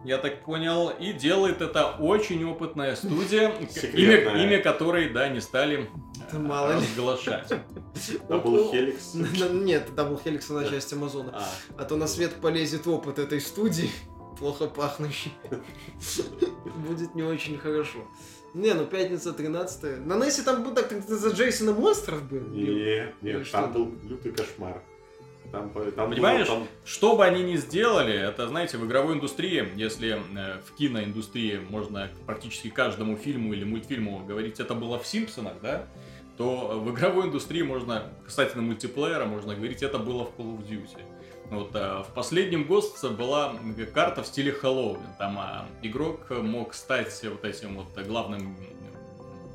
я 0.05 0.19
так 0.19 0.43
понял, 0.43 0.89
и 0.89 1.13
делает 1.13 1.61
это 1.61 1.93
очень 1.93 2.45
опытная 2.45 2.97
студия, 2.97 3.51
имя, 3.93 4.45
имя 4.45 4.61
которой, 4.61 5.11
да, 5.11 5.29
не 5.29 5.41
стали 5.41 5.89
это 6.33 6.41
мало 6.41 6.75
разглашать. 6.75 7.49
Double 8.29 8.71
Helix? 8.71 9.15
Нет, 9.15 9.95
Double 9.95 10.19
Helix 10.19 10.49
на 10.49 10.65
часть 10.69 10.93
Амазона. 10.93 11.33
А. 11.35 11.49
а 11.77 11.85
то 11.85 11.97
на 11.97 12.07
свет 12.07 12.33
полезет 12.41 12.87
опыт 12.87 13.19
этой 13.19 13.41
студии, 13.41 13.91
плохо 14.43 14.67
пахнущий. 14.67 15.33
Будет 16.89 17.15
не 17.15 17.23
очень 17.23 17.57
хорошо. 17.59 17.99
Не, 18.55 18.75
ну 18.75 18.87
пятница 18.87 19.33
13 19.33 20.05
На 20.05 20.19
NES 20.19 20.37
е 20.37 20.43
там 20.43 20.65
был 20.65 20.75
так, 20.75 20.89
ты 20.89 21.01
за 21.01 21.31
Джейсона 21.31 21.73
монстров 21.73 22.29
был? 22.29 22.41
Нет, 22.49 23.15
нет, 23.23 23.51
там 23.53 23.73
был 23.73 23.95
лютый 24.03 24.33
кошмар. 24.33 24.83
Там, 25.53 25.71
там 25.95 26.11
Понимаешь, 26.11 26.49
было, 26.49 26.59
там... 26.59 26.69
что 26.85 27.17
бы 27.17 27.25
они 27.25 27.43
ни 27.43 27.57
сделали, 27.57 28.15
это, 28.15 28.49
знаете, 28.49 28.79
в 28.79 28.87
игровой 28.87 29.15
индустрии, 29.15 29.69
если 29.77 30.21
э, 30.37 30.61
в 30.67 30.75
киноиндустрии 30.75 31.61
можно 31.69 32.11
практически 32.27 32.69
каждому 32.69 33.17
фильму 33.17 33.53
или 33.53 33.65
мультфильму 33.65 34.25
говорить, 34.27 34.61
это 34.61 34.75
было 34.75 34.99
в 34.99 35.07
Симпсонах, 35.07 35.55
да, 35.63 35.87
то 36.37 36.81
в 36.81 36.91
игровой 36.93 37.27
индустрии 37.27 37.63
можно, 37.63 38.05
касательно 38.25 38.63
мультиплеера, 38.63 39.27
можно 39.27 39.55
говорить, 39.55 39.83
это 39.83 39.99
было 39.99 40.25
в 40.25 40.31
Call 40.39 40.59
of 40.59 40.67
Duty. 40.67 41.03
Вот, 41.53 41.71
а 41.75 42.03
в 42.03 42.15
последнем 42.15 42.65
Ghosts 42.65 43.09
была 43.11 43.55
карта 43.93 44.23
в 44.23 44.27
стиле 44.27 44.53
Хэллоуин. 44.53 45.01
Там 45.19 45.39
а, 45.39 45.67
игрок 45.83 46.31
мог 46.31 46.73
стать 46.73 47.23
вот 47.25 47.45
этим 47.45 47.77
вот 47.77 48.07
главным 48.07 48.57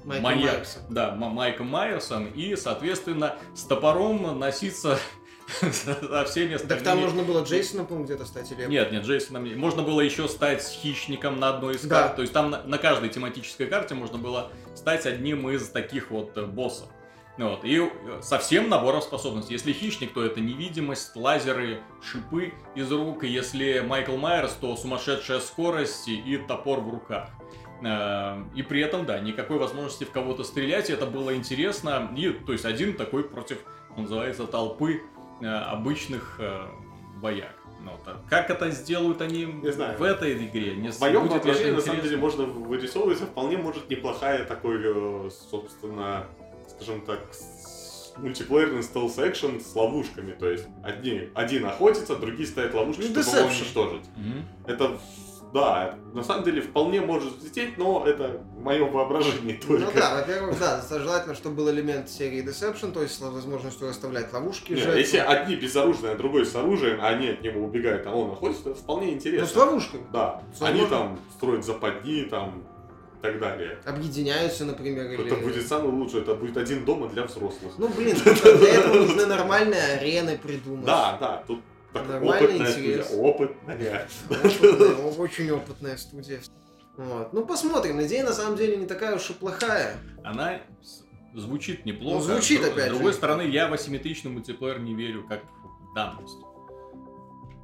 Майком 0.08 0.24
маньяк, 0.24 0.54
Майерсом. 0.54 0.82
Да, 0.90 1.16
Майком 1.16 1.68
Майерсом 1.68 2.28
и, 2.28 2.56
соответственно, 2.56 3.36
с 3.56 3.64
топором 3.64 4.40
носиться 4.40 4.98
со 5.60 6.26
всеми 6.26 6.54
остальными. 6.54 6.68
Так 6.68 6.84
там 6.84 7.00
можно 7.00 7.24
было 7.24 7.44
Джейсоном, 7.44 7.88
по 7.88 7.96
где-то 7.96 8.26
стать 8.26 8.50
или... 8.52 8.66
Нет, 8.68 8.92
нет, 8.92 9.04
Джейсоном. 9.04 9.58
Можно 9.58 9.82
было 9.82 10.00
еще 10.00 10.30
стать 10.30 10.64
хищником 10.64 11.40
на 11.40 11.50
одной 11.50 11.76
из 11.76 11.82
да. 11.82 12.04
карт. 12.04 12.16
То 12.16 12.22
есть 12.22 12.34
там 12.34 12.52
на, 12.52 12.64
на 12.64 12.78
каждой 12.78 13.10
тематической 13.10 13.68
карте 13.68 13.96
можно 13.96 14.18
было 14.18 14.52
стать 14.76 15.06
одним 15.06 15.50
из 15.50 15.68
таких 15.70 16.10
вот 16.10 16.38
э, 16.38 16.46
боссов. 16.46 16.88
Вот. 17.38 17.64
И 17.64 17.80
э, 17.80 18.20
совсем 18.22 18.70
набором 18.70 19.02
способностей. 19.02 19.54
Если 19.54 19.74
хищник, 19.74 20.14
то 20.14 20.24
это 20.24 20.42
невидимость, 20.42 21.16
лазеры, 21.16 21.82
шипы 22.02 22.54
из 22.76 22.92
рук. 22.92 23.24
Если 23.24 23.80
Майкл 23.80 24.18
Майерс, 24.18 24.54
то 24.54 24.76
сумасшедшая 24.76 25.40
скорость 25.40 26.08
и 26.08 26.38
топор 26.48 26.80
в 26.80 26.90
руках. 26.90 27.30
Э, 27.84 28.44
и 28.56 28.64
при 28.64 28.82
этом, 28.82 29.06
да, 29.06 29.20
никакой 29.20 29.58
возможности 29.60 30.04
в 30.04 30.12
кого-то 30.12 30.44
стрелять. 30.44 30.90
Это 30.90 31.06
было 31.06 31.36
интересно. 31.36 32.12
И, 32.16 32.30
то 32.30 32.54
есть, 32.54 32.66
один 32.66 32.96
такой 32.96 33.24
против, 33.24 33.60
называется, 33.96 34.48
толпы 34.48 35.02
Э, 35.40 35.46
обычных 35.46 36.40
вояк. 37.22 37.54
Ну, 37.84 37.92
так, 38.04 38.18
как 38.28 38.50
это 38.50 38.72
сделают 38.72 39.22
они 39.22 39.46
не 39.46 39.72
знаю. 39.72 39.98
в 39.98 40.02
этой 40.02 40.34
игре? 40.34 40.76
Не 40.76 40.90
в 40.90 41.00
моем 41.00 41.28
воображении, 41.28 41.72
на 41.72 41.82
самом 41.82 42.02
деле, 42.02 42.18
можно 42.18 42.46
вырисовывать, 42.46 43.20
вполне 43.20 43.58
может 43.58 43.88
неплохая 43.90 44.46
такой, 44.46 45.30
собственно, 45.32 46.26
скажем 46.68 47.02
так, 47.02 47.20
мультиплеерный 48.18 48.84
стелс 48.84 49.18
экшен 49.20 49.62
с 49.62 49.76
ловушками. 49.76 50.34
То 50.34 50.50
есть 50.50 50.66
одни, 50.84 51.30
один 51.34 51.66
охотится, 51.66 52.16
другие 52.16 52.48
ставят 52.48 52.74
ловушки, 52.74 53.02
ну, 53.02 53.22
чтобы 53.22 53.38
его 53.38 53.48
уничтожить. 53.48 54.06
Mm-hmm. 54.18 54.72
Это 54.72 55.00
да, 55.54 55.96
на 56.14 56.24
самом 56.24 56.44
деле 56.44 56.62
вполне 56.62 57.02
может 57.02 57.38
взлететь, 57.38 57.78
но 57.78 58.06
это 58.06 58.42
мое 58.60 58.84
воображение 58.86 59.56
только. 59.56 59.86
Ну 59.86 59.92
да, 59.96 60.16
во-первых, 60.16 60.60
да, 60.60 60.84
желательно, 60.90 61.36
чтобы 61.36 61.56
был 61.56 61.70
элемент 61.70 62.10
серии 62.10 62.44
Deception, 62.44 62.92
то 62.92 63.02
есть 63.02 63.16
с 63.16 63.22
возможностью 63.22 63.88
расставлять 63.88 64.32
ловушки. 64.34 64.74
Нет, 64.74 64.96
если 64.96 65.18
одни 65.18 65.56
безоружные, 65.56 66.14
а 66.14 66.16
другой 66.16 66.46
с 66.46 66.56
оружием, 66.56 67.00
а 67.02 67.08
они 67.08 67.30
от 67.30 67.42
него 67.42 67.66
убегают, 67.66 68.06
а 68.08 68.12
он 68.12 68.30
находится, 68.30 68.72
это 68.72 68.80
вполне 68.80 69.14
интересно. 69.14 69.48
Ну 69.48 69.54
с 69.54 69.56
ловушкой. 69.56 70.02
Да, 70.12 70.44
с 70.58 70.62
они 70.62 70.86
там 70.86 71.20
строят 71.38 71.66
западни, 71.66 72.24
там 72.24 72.64
так 73.32 73.40
далее. 73.40 73.78
Объединяются, 73.86 74.66
например, 74.66 75.12
или... 75.12 75.26
Это 75.26 75.36
будет 75.36 75.68
самое 75.68 75.92
лучшее, 75.92 76.24
это 76.24 76.36
будет 76.36 76.58
один 76.58 76.86
дома 76.86 77.08
для 77.10 77.24
взрослых. 77.24 77.74
Ну, 77.78 77.88
блин, 77.90 78.16
для 78.24 78.74
этого 78.74 78.96
нужны 78.96 79.26
нормальные 79.26 79.82
арены 79.82 80.38
придумать. 80.38 80.86
Да, 80.86 81.18
да, 81.20 81.44
тут 81.48 81.62
Нормальный 81.94 82.58
интерес. 82.58 83.06
Студия. 83.08 83.22
Опытная. 83.22 84.08
опытная. 84.30 84.96
Очень 85.18 85.52
опытная 85.52 85.98
студия. 85.98 86.42
Вот. 86.98 87.34
Ну, 87.34 87.46
посмотрим. 87.46 88.02
Идея, 88.04 88.24
на 88.24 88.34
самом 88.34 88.58
деле, 88.58 88.78
не 88.78 88.86
такая 88.86 89.16
уж 89.16 89.30
и 89.30 89.34
плохая. 89.34 89.96
Она 90.24 90.62
звучит 91.34 91.86
неплохо. 91.86 92.18
Ну, 92.18 92.22
звучит, 92.22 92.64
опять 92.64 92.88
С 92.88 92.90
другой 92.90 93.12
же. 93.12 93.18
стороны, 93.18 93.44
я 93.44 93.68
в 93.68 93.74
асимметричный 93.74 94.32
мультиплеер 94.32 94.80
не 94.80 94.96
верю, 94.96 95.26
как 95.28 95.44
в 95.44 95.94
данность. 95.96 96.38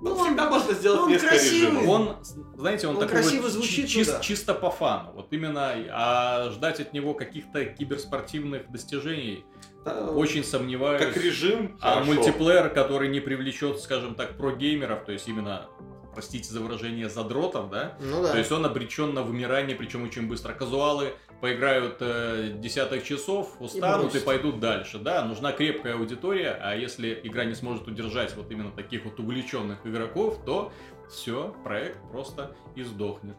Ну, 0.04 0.16
ну 0.16 0.24
всегда 0.26 0.50
можно 0.50 0.74
сделать 0.74 1.00
он 1.02 1.10
несколько 1.10 1.30
красивый. 1.30 1.60
режимов. 1.80 1.88
Он, 1.88 2.18
знаете, 2.58 2.88
он, 2.88 2.96
он 2.96 3.02
такой 3.02 3.22
красиво 3.22 3.44
вот 3.44 3.52
звучит, 3.52 3.88
чи- 3.88 4.02
чис- 4.02 4.22
чисто 4.22 4.54
по 4.54 4.70
фану. 4.70 5.12
Вот 5.16 5.32
именно, 5.32 5.72
а 5.92 6.50
ждать 6.52 6.82
от 6.82 6.92
него 6.94 7.14
каких-то 7.14 7.64
киберспортивных 7.66 8.70
достижений 8.70 9.46
да, 9.86 10.08
очень 10.12 10.44
сомневаюсь. 10.44 11.02
Как 11.02 11.16
режим, 11.16 11.78
А 11.80 11.94
хорошо. 11.96 12.14
мультиплеер, 12.14 12.70
который 12.70 13.08
не 13.08 13.22
привлечет, 13.22 13.80
скажем 13.80 14.16
так, 14.16 14.38
про 14.38 14.52
геймеров, 14.52 15.06
то 15.06 15.14
есть 15.14 15.28
именно 15.30 15.68
простите 16.14 16.52
за 16.52 16.62
выражение, 16.62 17.10
задротов, 17.10 17.70
да? 17.70 17.98
Ну 18.00 18.24
да. 18.24 18.32
То 18.32 18.38
есть 18.38 18.52
он 18.52 18.66
обречен 18.66 19.14
на 19.14 19.24
вымирание, 19.24 19.76
причем 19.76 20.04
очень 20.04 20.28
быстро. 20.28 20.54
Казуалы 20.54 21.14
поиграют 21.42 21.98
э, 22.00 22.54
десяток 22.58 23.04
часов, 23.04 23.56
устанут 23.60 24.16
и, 24.16 24.20
и 24.20 24.22
пойдут 24.22 24.60
дальше, 24.60 25.00
да? 25.00 25.26
Нужна 25.26 25.52
крепкая 25.52 25.96
аудитория, 25.96 26.58
а 26.62 26.76
если 26.76 27.20
игра 27.24 27.46
не 27.46 27.56
сможет 27.56 27.88
удержать 27.88 28.36
вот 28.36 28.50
именно 28.52 28.72
таких 28.72 29.06
вот 29.06 29.20
увлеченных 29.20 29.86
игроков, 29.86 30.40
то 30.46 30.72
все, 31.10 31.56
проект 31.64 31.98
просто 32.12 32.56
издохнет. 32.76 33.36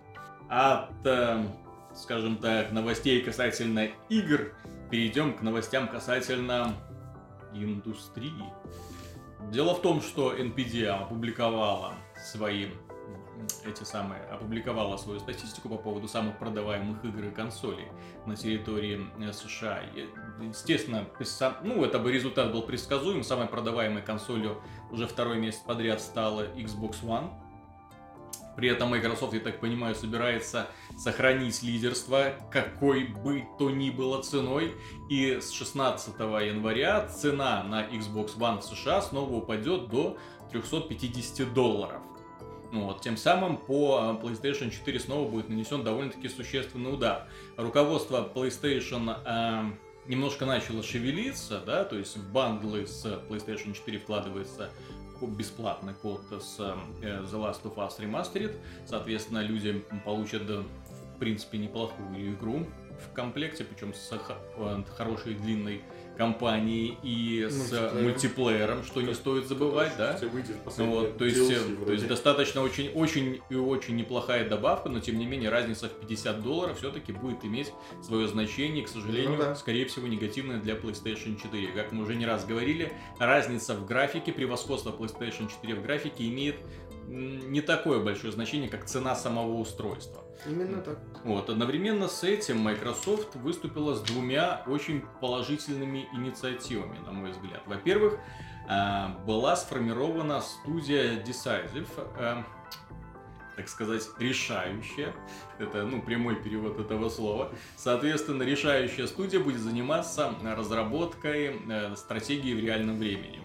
От, 0.48 0.90
э, 1.04 1.42
скажем 1.94 2.36
так, 2.36 2.72
новостей 2.72 3.22
касательно 3.22 3.88
игр 4.08 4.52
перейдем 4.90 5.34
к 5.36 5.42
новостям 5.42 5.88
касательно 5.88 6.74
индустрии. 7.54 8.44
Дело 9.50 9.74
в 9.74 9.82
том, 9.82 10.00
что 10.00 10.34
NPD 10.34 10.86
опубликовала 10.86 11.94
свои 12.24 12.70
эти 13.64 13.84
самые, 13.84 14.22
опубликовала 14.24 14.96
свою 14.96 15.20
статистику 15.20 15.68
по 15.68 15.76
поводу 15.76 16.08
самых 16.08 16.38
продаваемых 16.38 17.04
игр 17.04 17.24
и 17.24 17.30
консолей 17.30 17.88
на 18.26 18.36
территории 18.36 19.06
э, 19.18 19.32
США. 19.32 19.82
Естественно, 20.40 21.06
ну, 21.62 21.84
это 21.84 21.98
бы 21.98 22.12
результат 22.12 22.52
был 22.52 22.62
предсказуем. 22.62 23.22
Самой 23.22 23.46
продаваемой 23.46 24.02
консолью 24.02 24.62
уже 24.90 25.06
второй 25.06 25.38
месяц 25.38 25.58
подряд 25.58 26.00
стала 26.00 26.46
Xbox 26.54 27.02
One. 27.02 27.30
При 28.56 28.68
этом 28.68 28.90
Microsoft, 28.90 29.34
я 29.34 29.40
так 29.40 29.58
понимаю, 29.58 29.96
собирается 29.96 30.68
сохранить 30.96 31.64
лидерство 31.64 32.34
какой 32.52 33.04
бы 33.04 33.44
то 33.58 33.68
ни 33.68 33.90
было 33.90 34.22
ценой. 34.22 34.74
И 35.10 35.40
с 35.40 35.50
16 35.50 36.18
января 36.20 37.06
цена 37.08 37.64
на 37.64 37.82
Xbox 37.82 38.38
One 38.38 38.60
в 38.60 38.64
США 38.64 39.02
снова 39.02 39.34
упадет 39.34 39.88
до 39.88 40.16
350 40.52 41.52
долларов. 41.52 42.00
Ну 42.74 42.86
вот, 42.86 43.02
тем 43.02 43.16
самым 43.16 43.56
по 43.56 43.98
а, 44.00 44.20
PlayStation 44.20 44.68
4 44.68 44.98
снова 44.98 45.30
будет 45.30 45.48
нанесен 45.48 45.84
довольно-таки 45.84 46.28
существенный 46.28 46.92
удар. 46.92 47.28
Руководство 47.56 48.28
PlayStation 48.34 49.16
э, 49.24 50.08
немножко 50.08 50.44
начало 50.44 50.82
шевелиться, 50.82 51.60
да, 51.64 51.84
то 51.84 51.96
есть 51.96 52.16
в 52.16 52.32
бандлы 52.32 52.88
с 52.88 53.04
PlayStation 53.28 53.74
4 53.74 53.98
вкладывается 54.00 54.70
бесплатный 55.22 55.94
код 55.94 56.22
с 56.32 56.56
э, 56.58 56.74
The 57.00 57.34
Last 57.34 57.62
of 57.62 57.76
Us 57.76 58.00
Remastered. 58.00 58.56
Соответственно, 58.86 59.44
люди 59.44 59.84
получат, 60.04 60.42
в 60.42 61.18
принципе, 61.20 61.58
неплохую 61.58 62.34
игру 62.34 62.66
в 62.98 63.14
комплекте, 63.14 63.62
причем 63.62 63.94
с 63.94 64.10
э, 64.10 64.82
хорошей 64.96 65.34
длинной 65.34 65.80
компании 66.16 66.96
и 67.02 67.46
с 67.50 67.72
мультиплеером, 67.94 68.84
что 68.84 69.02
не 69.02 69.14
стоит 69.14 69.46
забывать, 69.46 69.92
да? 69.98 70.16
Ну, 70.78 70.90
вот, 70.90 71.18
то 71.18 71.24
есть, 71.24 71.48
то 71.86 71.92
есть 71.92 72.06
достаточно 72.06 72.62
очень, 72.62 72.90
очень 72.94 73.40
и 73.50 73.54
очень 73.54 73.96
неплохая 73.96 74.48
добавка, 74.48 74.88
но 74.88 75.00
тем 75.00 75.18
не 75.18 75.26
менее 75.26 75.50
разница 75.50 75.88
в 75.88 75.92
50 76.00 76.42
долларов 76.42 76.78
все-таки 76.78 77.12
будет 77.12 77.44
иметь 77.44 77.72
свое 78.02 78.28
значение, 78.28 78.84
к 78.84 78.88
сожалению, 78.88 79.32
ну, 79.32 79.38
да. 79.38 79.54
скорее 79.54 79.86
всего 79.86 80.06
негативное 80.06 80.60
для 80.60 80.74
PlayStation 80.74 81.40
4. 81.40 81.68
Как 81.72 81.92
мы 81.92 82.04
уже 82.04 82.14
не 82.14 82.26
раз 82.26 82.44
говорили, 82.44 82.92
разница 83.18 83.74
в 83.74 83.86
графике, 83.86 84.32
превосходство 84.32 84.90
PlayStation 84.90 85.48
4 85.50 85.74
в 85.74 85.82
графике 85.82 86.28
имеет 86.28 86.56
не 87.06 87.60
такое 87.60 88.00
большое 88.00 88.32
значение, 88.32 88.68
как 88.68 88.86
цена 88.86 89.14
самого 89.14 89.54
устройства. 89.54 90.23
Именно 90.46 90.82
так. 90.82 90.98
Вот. 91.24 91.48
Одновременно 91.48 92.08
с 92.08 92.22
этим 92.22 92.58
Microsoft 92.58 93.34
выступила 93.36 93.94
с 93.94 94.00
двумя 94.02 94.62
очень 94.66 95.04
положительными 95.20 96.08
инициативами, 96.12 96.98
на 96.98 97.12
мой 97.12 97.30
взгляд. 97.30 97.62
Во-первых, 97.66 98.18
э, 98.68 99.08
была 99.26 99.56
сформирована 99.56 100.40
студия 100.40 101.22
Decisive, 101.22 101.88
э, 102.18 102.42
так 103.56 103.68
сказать, 103.68 104.02
решающая. 104.18 105.14
Это, 105.58 105.84
ну, 105.84 106.02
прямой 106.02 106.36
перевод 106.36 106.78
этого 106.78 107.08
слова. 107.08 107.52
Соответственно, 107.76 108.42
решающая 108.42 109.06
студия 109.06 109.40
будет 109.40 109.60
заниматься 109.60 110.34
разработкой 110.42 111.60
э, 111.68 111.96
стратегии 111.96 112.54
в 112.54 112.58
реальном 112.58 112.98
времени. 112.98 113.40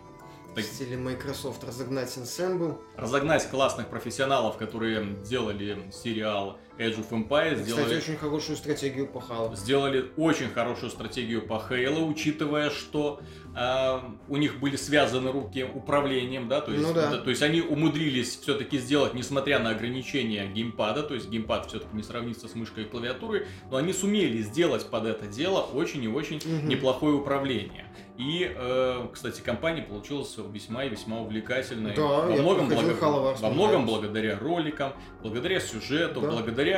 В 0.55 0.61
стиле 0.61 0.97
Microsoft 0.97 1.63
разогнать 1.63 2.09
Ensemble. 2.17 2.81
Разогнать 2.97 3.49
классных 3.49 3.87
профессионалов, 3.87 4.57
которые 4.57 5.15
делали 5.23 5.89
сериал 5.91 6.59
Age 6.79 6.97
of 6.97 7.09
Empires. 7.11 7.55
Кстати, 7.55 7.71
сделали... 7.71 7.97
очень 7.97 8.15
хорошую 8.15 8.57
стратегию 8.57 9.07
по 9.07 9.17
Halo. 9.17 9.55
Сделали 9.55 10.05
очень 10.15 10.49
хорошую 10.49 10.89
стратегию 10.89 11.45
по 11.45 11.61
Halo, 11.69 12.05
учитывая, 12.07 12.69
что 12.69 13.19
э, 13.53 13.99
у 14.29 14.37
них 14.37 14.59
были 14.59 14.77
связаны 14.77 15.31
руки 15.31 15.63
управлением, 15.63 16.47
да, 16.47 16.61
то 16.61 16.71
есть, 16.71 16.87
ну, 16.87 16.93
да. 16.93 17.17
то 17.17 17.29
есть 17.29 17.41
они 17.41 17.61
умудрились 17.61 18.39
все-таки 18.39 18.77
сделать, 18.77 19.13
несмотря 19.13 19.59
на 19.59 19.71
ограничения 19.71 20.47
геймпада, 20.47 21.03
то 21.03 21.15
есть 21.15 21.29
геймпад 21.29 21.67
все-таки 21.67 21.95
не 21.95 22.03
сравнится 22.03 22.47
с 22.47 22.55
мышкой 22.55 22.85
и 22.85 22.87
клавиатурой, 22.87 23.45
но 23.69 23.77
они 23.77 23.91
сумели 23.91 24.41
сделать 24.41 24.89
под 24.89 25.05
это 25.05 25.27
дело 25.27 25.59
очень 25.59 26.03
и 26.03 26.07
очень 26.07 26.37
угу. 26.37 26.65
неплохое 26.65 27.13
управление. 27.13 27.89
И, 28.19 28.53
э, 28.53 29.07
кстати, 29.13 29.39
компания 29.39 29.81
получилась 29.81 30.35
весьма 30.51 30.83
и 30.83 30.89
весьма 30.89 31.21
увлекательной. 31.21 31.95
Да, 31.95 32.03
во 32.03 32.35
многом, 32.35 32.67
благо... 32.67 33.35
во 33.39 33.49
многом 33.49 33.85
благодаря 33.85 34.37
роликам, 34.37 34.91
благодаря 35.21 35.61
сюжету, 35.61 36.19
да. 36.19 36.31
благодаря 36.31 36.68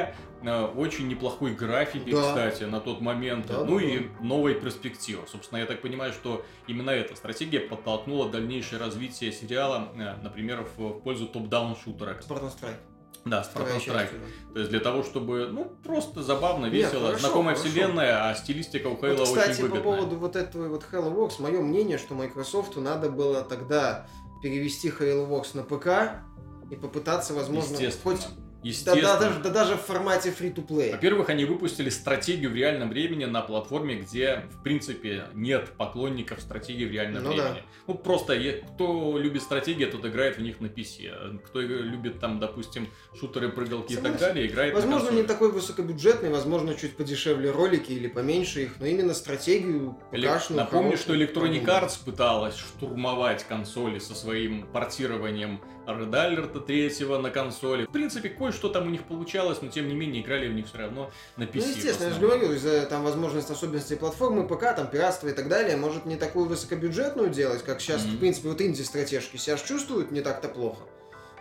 э, 0.44 0.66
очень 0.76 1.08
неплохой 1.08 1.54
графике, 1.54 2.12
да. 2.12 2.22
кстати, 2.22 2.64
на 2.64 2.80
тот 2.80 3.02
момент. 3.02 3.48
Да, 3.48 3.64
ну 3.64 3.80
да, 3.80 3.86
и 3.86 4.00
да. 4.00 4.06
новой 4.22 4.56
перспективы. 4.56 5.24
Собственно, 5.28 5.60
я 5.60 5.66
так 5.66 5.82
понимаю, 5.82 6.14
что 6.14 6.44
именно 6.68 6.92
эта 6.92 7.16
стратегия 7.16 7.60
подтолкнула 7.60 8.30
дальнейшее 8.30 8.80
развитие 8.80 9.32
сериала, 9.32 9.90
э, 9.96 10.16
например, 10.22 10.68
в 10.78 11.00
пользу 11.00 11.28
топ-даун 11.28 11.76
шутера. 11.76 12.18
Spartan 12.28 12.52
Strike. 12.52 12.78
Да, 13.26 13.42
Spartan 13.42 13.78
Strike. 13.78 14.10
То 14.54 14.60
есть 14.60 14.72
для 14.72 14.80
того, 14.80 15.04
чтобы, 15.04 15.48
ну, 15.52 15.72
просто 15.84 16.24
забавно, 16.24 16.66
весело, 16.66 16.94
Нет, 16.94 17.02
хорошо, 17.02 17.20
знакомая 17.20 17.56
хорошо. 17.56 17.72
вселенная, 17.72 18.30
а 18.30 18.36
стилистика 18.36 18.88
у 18.88 18.96
Halo 18.96 19.18
вот, 19.18 19.28
кстати, 19.28 19.52
очень 19.52 19.64
выгодная. 19.64 19.82
по 19.84 19.92
поводу 19.92 20.16
вот 20.18 20.36
этого 20.36 20.68
вот 20.70 20.86
Halo 20.92 21.14
Works, 21.16 21.42
мое 21.42 21.62
мнение, 21.62 21.98
что 21.98 22.16
Microsoft 22.16 22.76
надо 22.78 23.10
было 23.10 23.44
тогда 23.44 24.08
перевести 24.42 24.90
Halo 24.90 25.30
Works 25.30 25.50
на 25.54 25.64
ПК 25.64 26.24
и 26.72 26.76
попытаться, 26.76 27.34
возможно, 27.34 27.78
хоть 28.04 28.28
Естественно. 28.64 29.02
Да, 29.02 29.20
да, 29.20 29.30
даже, 29.30 29.40
да 29.42 29.50
даже 29.50 29.76
в 29.76 29.82
формате 29.82 30.34
free-to-play. 30.38 30.92
Во-первых, 30.92 31.30
они 31.30 31.46
выпустили 31.46 31.90
стратегию 31.90 32.52
в 32.52 32.56
реальном 32.56 32.90
времени 32.90 33.26
на 33.26 33.42
платформе, 33.42 33.96
где, 33.96 34.46
в 34.52 34.64
принципе, 34.64 35.26
нет 35.34 35.70
поклонников 35.78 36.42
стратегии 36.42 36.86
в 36.86 36.92
реальном 36.92 37.24
ну, 37.24 37.30
времени. 37.30 37.56
Да. 37.56 37.62
Ну, 37.88 37.96
просто 37.96 38.40
кто 38.76 39.18
любит 39.18 39.42
стратегии, 39.42 39.86
тот 39.86 40.06
играет 40.06 40.38
в 40.38 40.42
них 40.42 40.60
на 40.60 40.68
PC. 40.68 41.40
Кто 41.46 41.62
любит 41.62 42.20
там, 42.20 42.40
допустим, 42.40 42.88
шутеры, 43.20 43.50
прыгалки 43.50 43.94
Согласен. 43.94 44.16
и 44.16 44.20
так 44.20 44.28
далее, 44.28 44.48
играет 44.48 44.74
Возможно, 44.74 45.12
на 45.12 45.16
не 45.16 45.24
такой 45.24 45.52
высокобюджетный, 45.52 46.30
возможно, 46.30 46.76
чуть 46.76 46.96
подешевле 46.96 47.52
ролики 47.52 47.92
или 47.92 48.08
поменьше 48.08 48.64
их, 48.64 48.80
но 48.80 48.86
именно 48.86 49.14
стратегию 49.14 49.98
покашную, 50.12 50.60
Напомню, 50.62 50.98
что 50.98 51.16
Electronic 51.16 51.66
Arts 51.66 51.98
пыталась 52.04 52.56
штурмовать 52.56 53.44
консоли 53.44 54.00
со 54.00 54.14
своим 54.14 54.68
портированием 54.68 55.62
Red 56.00 56.12
Alert 56.12 56.66
3 56.66 57.06
на 57.22 57.30
консоли. 57.30 57.86
В 57.86 57.92
принципе, 57.92 58.30
кое-что 58.30 58.70
там 58.70 58.88
у 58.88 58.90
них 58.90 59.04
получалось, 59.04 59.60
но 59.62 59.70
тем 59.70 59.88
не 59.88 59.96
менее 59.96 60.24
играли 60.24 60.48
в 60.48 60.54
них 60.54 60.68
все 60.68 60.78
равно 60.80 61.12
на 61.38 61.44
PC. 61.44 61.52
Ну, 61.56 61.68
естественно, 61.76 62.08
я 62.08 62.14
же 62.14 62.20
говорю, 62.20 62.54
из-за 62.54 62.86
там 62.86 63.04
возможности 63.04 63.52
особенностей 63.52 63.96
платформы, 63.96 64.48
ПК, 64.48 64.76
там 64.76 64.88
пиратство 64.88 65.28
и 65.28 65.34
так 65.34 65.50
далее, 65.50 65.78
может 65.78 66.06
не 66.06 66.16
такую 66.16 66.46
высокобюджетную 66.46 67.30
делать, 67.30 67.64
как 67.64 67.82
сейчас, 67.82 68.04
mm-hmm. 68.04 68.16
в 68.16 68.20
принципе, 68.20 68.50
вот 68.50 68.62
инди-стратежки 68.62 69.38
себя 69.38 69.58
чувствуют 69.58 70.12
не 70.12 70.22
так-то 70.22 70.48
плохо. 70.48 70.82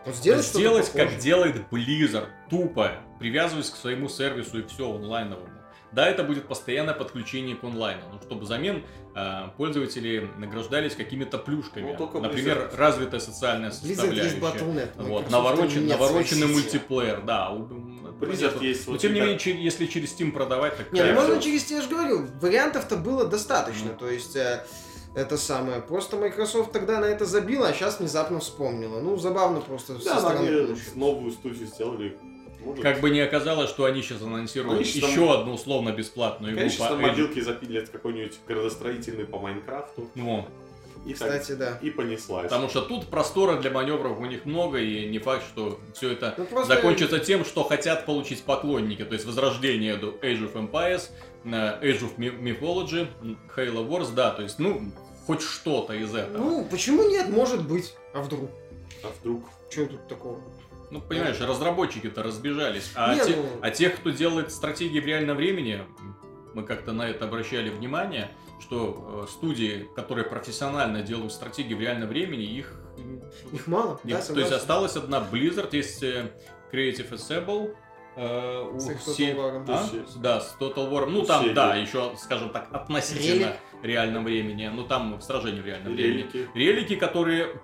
Вот 0.06 0.14
сделать, 0.14 0.46
сделать 0.46 0.90
как 0.92 1.18
делает 1.18 1.56
Blizzard, 1.70 2.28
тупо, 2.48 2.92
привязываясь 3.18 3.68
к 3.68 3.76
своему 3.76 4.08
сервису 4.08 4.60
и 4.60 4.66
все 4.66 4.90
онлайновому. 4.90 5.59
Да, 5.92 6.08
это 6.08 6.22
будет 6.22 6.46
постоянное 6.46 6.94
подключение 6.94 7.56
к 7.56 7.64
онлайну, 7.64 8.02
но 8.12 8.20
чтобы 8.20 8.42
взамен 8.42 8.84
э, 9.14 9.48
пользователи 9.56 10.30
награждались 10.38 10.94
какими-то 10.94 11.38
плюшками. 11.38 11.96
Ну, 11.98 12.20
Например, 12.20 12.58
Blizzard. 12.58 12.76
развитая 12.76 13.20
социальная 13.20 13.70
составляющая. 13.70 14.38
Battle.net, 14.38 14.90
вот, 14.96 15.30
наворочен, 15.30 15.86
навороченный 15.86 16.46
мультиплеер, 16.46 17.22
да. 17.22 17.50
Blizzard 18.20 18.62
есть. 18.62 18.86
Но 18.86 18.96
тем 18.96 19.14
не 19.14 19.20
менее, 19.20 19.38
если 19.62 19.86
через 19.86 20.14
Steam 20.16 20.32
продавать, 20.32 20.76
так... 20.76 20.92
Не, 20.92 21.02
ну 21.02 21.14
можно 21.14 21.40
через, 21.40 21.70
я 21.70 21.82
же 21.82 21.88
говорю, 21.88 22.26
вариантов-то 22.40 22.96
было 22.96 23.26
достаточно, 23.26 23.88
mm. 23.88 23.98
то 23.98 24.08
есть... 24.08 24.36
Э, 24.36 24.64
это 25.14 25.36
самое. 25.36 25.80
Просто 25.80 26.16
Microsoft 26.16 26.72
тогда 26.72 27.00
на 27.00 27.06
это 27.06 27.24
забила, 27.24 27.68
а 27.68 27.72
сейчас 27.72 27.98
внезапно 27.98 28.38
вспомнила. 28.38 29.00
Ну, 29.00 29.16
забавно 29.16 29.60
просто 29.60 29.94
да, 29.94 30.00
со 30.00 30.20
стороны 30.20 30.76
новую 30.94 31.32
студию 31.32 31.66
сделали, 31.66 32.16
может. 32.64 32.82
Как 32.82 33.00
бы 33.00 33.10
не 33.10 33.20
оказалось, 33.20 33.70
что 33.70 33.84
они 33.84 34.02
сейчас 34.02 34.22
анонсируют 34.22 34.80
они 34.80 34.88
еще 34.88 35.26
там... 35.26 35.30
одну 35.30 35.54
условно 35.54 35.90
бесплатную 35.90 36.52
игру. 36.52 36.60
Конечно, 36.60 36.88
там 36.88 37.00
мобилки 37.00 37.40
запилят 37.40 37.88
какой-нибудь 37.88 38.38
градостроительный 38.46 39.24
по 39.24 39.38
Майнкрафту. 39.38 40.10
Ну. 40.14 40.46
И 41.06 41.14
Кстати, 41.14 41.52
так, 41.52 41.58
да. 41.58 41.78
И 41.80 41.90
понеслась. 41.90 42.44
Потому 42.44 42.68
что 42.68 42.82
тут 42.82 43.06
простора 43.06 43.58
для 43.58 43.70
маневров 43.70 44.20
у 44.20 44.26
них 44.26 44.44
много, 44.44 44.78
и 44.78 45.08
не 45.08 45.18
факт, 45.18 45.44
что 45.46 45.80
все 45.94 46.12
это 46.12 46.34
ну, 46.36 46.44
просто... 46.44 46.74
закончится 46.74 47.18
тем, 47.18 47.44
что 47.44 47.64
хотят 47.64 48.04
получить 48.04 48.42
поклонники. 48.42 49.04
То 49.04 49.14
есть 49.14 49.24
возрождение 49.24 49.96
до 49.96 50.08
Age 50.08 50.52
of 50.52 50.54
Empires, 50.54 51.08
Age 51.44 52.02
of 52.02 52.16
Mythology, 52.18 53.08
Halo 53.56 53.88
Wars, 53.88 54.12
да, 54.14 54.30
то 54.30 54.42
есть, 54.42 54.58
ну, 54.58 54.92
хоть 55.26 55.40
что-то 55.40 55.94
из 55.94 56.14
этого. 56.14 56.36
Ну, 56.36 56.66
почему 56.70 57.08
нет? 57.08 57.30
Может 57.30 57.66
быть. 57.66 57.94
А 58.12 58.20
вдруг? 58.20 58.50
А 59.02 59.10
вдруг? 59.20 59.44
Что 59.70 59.86
тут 59.86 60.06
такого? 60.06 60.40
Ну, 60.90 61.00
понимаешь, 61.00 61.40
разработчики-то 61.40 62.22
разбежались. 62.22 62.92
А, 62.94 63.14
Не, 63.14 63.24
те, 63.24 63.36
ну... 63.36 63.46
а 63.62 63.70
тех, 63.70 63.96
кто 63.96 64.10
делает 64.10 64.50
стратегии 64.50 64.98
в 64.98 65.06
реальном 65.06 65.36
времени, 65.36 65.84
мы 66.54 66.64
как-то 66.64 66.92
на 66.92 67.08
это 67.08 67.26
обращали 67.26 67.70
внимание, 67.70 68.30
что 68.60 69.24
э, 69.24 69.30
студии, 69.30 69.88
которые 69.94 70.24
профессионально 70.24 71.02
делают 71.02 71.32
стратегии 71.32 71.74
в 71.74 71.80
реальном 71.80 72.08
времени, 72.08 72.42
их... 72.42 72.74
Их 73.52 73.66
мало, 73.66 74.00
нет, 74.04 74.24
да, 74.26 74.34
То 74.34 74.40
есть 74.40 74.52
осталась 74.52 74.96
одна 74.96 75.24
Blizzard, 75.30 75.68
есть 75.72 76.02
э, 76.02 76.30
Creative 76.72 77.10
Assemble, 77.10 77.74
Uh, 78.16 78.76
все... 78.98 79.32
Total 79.32 79.64
а? 79.68 79.88
Да, 80.16 80.40
с 80.40 80.56
Total 80.60 80.90
War. 80.90 81.06
Ну, 81.06 81.22
там, 81.22 81.54
да, 81.54 81.76
еще, 81.76 82.12
скажем 82.18 82.50
так, 82.50 82.66
относительно 82.72 83.46
Релик. 83.46 83.56
реальном 83.82 84.24
времени. 84.24 84.66
Ну, 84.66 84.84
там 84.84 85.16
в 85.16 85.22
сражении 85.22 85.60
в 85.60 85.66
реальном 85.66 85.96
Релики. 85.96 86.36
времени. 86.36 86.50
Релики, 86.54 86.96
которые 86.96 87.60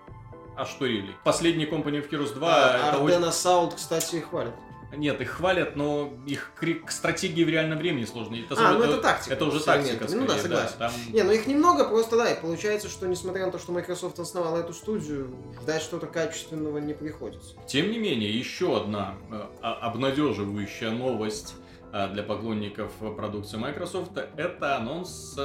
а 0.56 0.64
что 0.64 0.86
рели? 0.86 1.14
Последний 1.24 1.66
Company 1.66 2.02
of 2.02 2.10
Heroes 2.10 2.34
2... 2.34 2.48
А, 2.48 2.88
это 2.88 2.96
Ардена 2.98 3.28
очень... 3.28 3.32
Саунд, 3.36 3.74
кстати, 3.74 4.16
их 4.16 4.30
хвалят. 4.30 4.54
Нет, 4.94 5.20
их 5.20 5.30
хвалят, 5.30 5.76
но 5.76 6.12
их 6.26 6.52
к 6.56 6.90
стратегии 6.90 7.44
в 7.44 7.48
реальном 7.48 7.78
времени 7.78 8.04
сложно. 8.04 8.36
Это, 8.36 8.54
а, 8.56 8.72
ну 8.72 8.82
это, 8.82 8.92
это 8.92 9.02
тактика. 9.02 9.34
Это 9.34 9.44
уже 9.44 9.60
тактика, 9.60 10.06
скорее, 10.06 10.20
Ну 10.20 10.26
да, 10.26 10.38
согласен. 10.38 10.76
Да, 10.78 10.88
там... 10.88 10.92
Не, 11.12 11.22
ну 11.22 11.32
их 11.32 11.46
немного, 11.46 11.84
просто 11.88 12.16
да, 12.16 12.30
и 12.30 12.40
получается, 12.40 12.88
что 12.88 13.06
несмотря 13.06 13.46
на 13.46 13.52
то, 13.52 13.58
что 13.58 13.72
Microsoft 13.72 14.18
основала 14.18 14.58
эту 14.58 14.72
студию, 14.72 15.34
ждать 15.60 15.82
что-то 15.82 16.06
качественного 16.06 16.78
не 16.78 16.94
приходится. 16.94 17.56
Тем 17.66 17.90
не 17.90 17.98
менее, 17.98 18.30
еще 18.30 18.76
одна 18.76 19.14
э, 19.30 19.42
обнадеживающая 19.62 20.90
новость 20.90 21.54
э, 21.92 22.08
для 22.08 22.22
поклонников 22.22 22.92
продукции 23.16 23.56
Microsoft, 23.56 24.12
это 24.36 24.76
анонс 24.76 25.36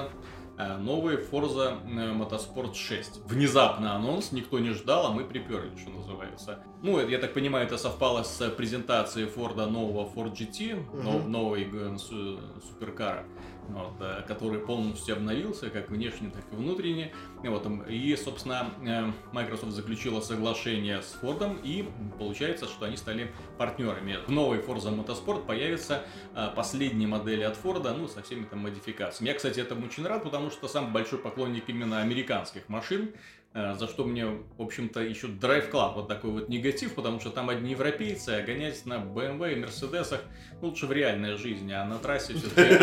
Э, 0.62 0.78
новый 0.78 1.17
Forza 1.17 1.80
э, 1.86 2.13
Motorsport 2.13 2.76
6. 2.76 3.21
Внезапно 3.26 3.95
анонс, 3.95 4.32
никто 4.32 4.60
не 4.60 4.71
ждал, 4.71 5.08
а 5.08 5.12
мы 5.12 5.24
приперли, 5.24 5.76
что 5.76 5.89
называется. 5.89 6.63
Ну, 6.84 7.00
я 7.08 7.17
так 7.17 7.34
понимаю, 7.34 7.65
это 7.65 7.78
совпало 7.78 8.24
с 8.24 8.50
презентацией 8.52 9.28
Форда 9.28 9.65
нового 9.65 10.08
Ford 10.08 10.34
GT, 10.34 10.88
угу. 10.89 11.28
новой 11.28 11.67
суперкара 11.97 13.26
вот, 13.74 13.94
э, 14.00 14.24
который 14.28 14.60
полностью 14.60 15.16
обновился, 15.16 15.70
как 15.70 15.90
внешне, 15.90 16.30
так 16.30 16.44
и 16.52 16.56
внутренне. 16.56 17.14
Вот, 17.44 17.68
и, 17.88 18.16
собственно, 18.16 18.72
э, 18.86 19.12
Microsoft 19.32 19.74
заключила 19.74 20.22
соглашение 20.22 21.02
с 21.02 21.18
Ford, 21.22 21.60
и 21.64 21.90
получается, 22.18 22.66
что 22.66 22.86
они 22.86 22.98
стали 22.98 23.32
партнерами. 23.58 24.18
В 24.28 24.32
новой 24.32 24.60
Forza 24.60 24.94
Motorsport 24.94 25.46
появятся 25.46 26.04
э, 26.36 26.50
последние 26.56 27.08
модели 27.08 27.44
от 27.44 27.58
Ford, 27.62 27.82
ну, 27.98 28.08
со 28.08 28.22
всеми 28.22 28.44
там 28.44 28.60
модификациями. 28.60 29.30
Я, 29.30 29.36
кстати, 29.36 29.60
этому 29.60 29.86
очень 29.86 30.06
рад, 30.06 30.24
потому 30.24 30.52
что 30.52 30.68
сам 30.68 30.94
большой 30.94 31.20
поклонник 31.20 31.64
именно 31.68 32.02
американских 32.02 32.68
машин, 32.70 33.14
за 33.54 33.88
что 33.88 34.06
мне, 34.06 34.26
в 34.26 34.62
общем-то, 34.62 35.02
еще 35.02 35.28
Drive 35.28 35.72
Club 35.72 35.96
вот 35.96 36.08
такой 36.08 36.32
вот 36.32 36.50
негатив, 36.50 36.96
потому 36.96 37.20
что 37.20 37.32
там 37.32 37.50
одни 37.50 37.72
европейцы, 37.72 38.30
а 38.30 38.42
гонять 38.42 38.86
на 38.86 38.94
BMW 38.94 39.54
и 39.54 39.56
Мерседесах 39.58 40.22
лучше 40.62 40.88
в 40.88 40.92
реальной 40.94 41.36
жизни, 41.36 41.74
а 41.74 41.84
на 41.84 42.00
трассе 42.00 42.34
все-таки... 42.34 42.78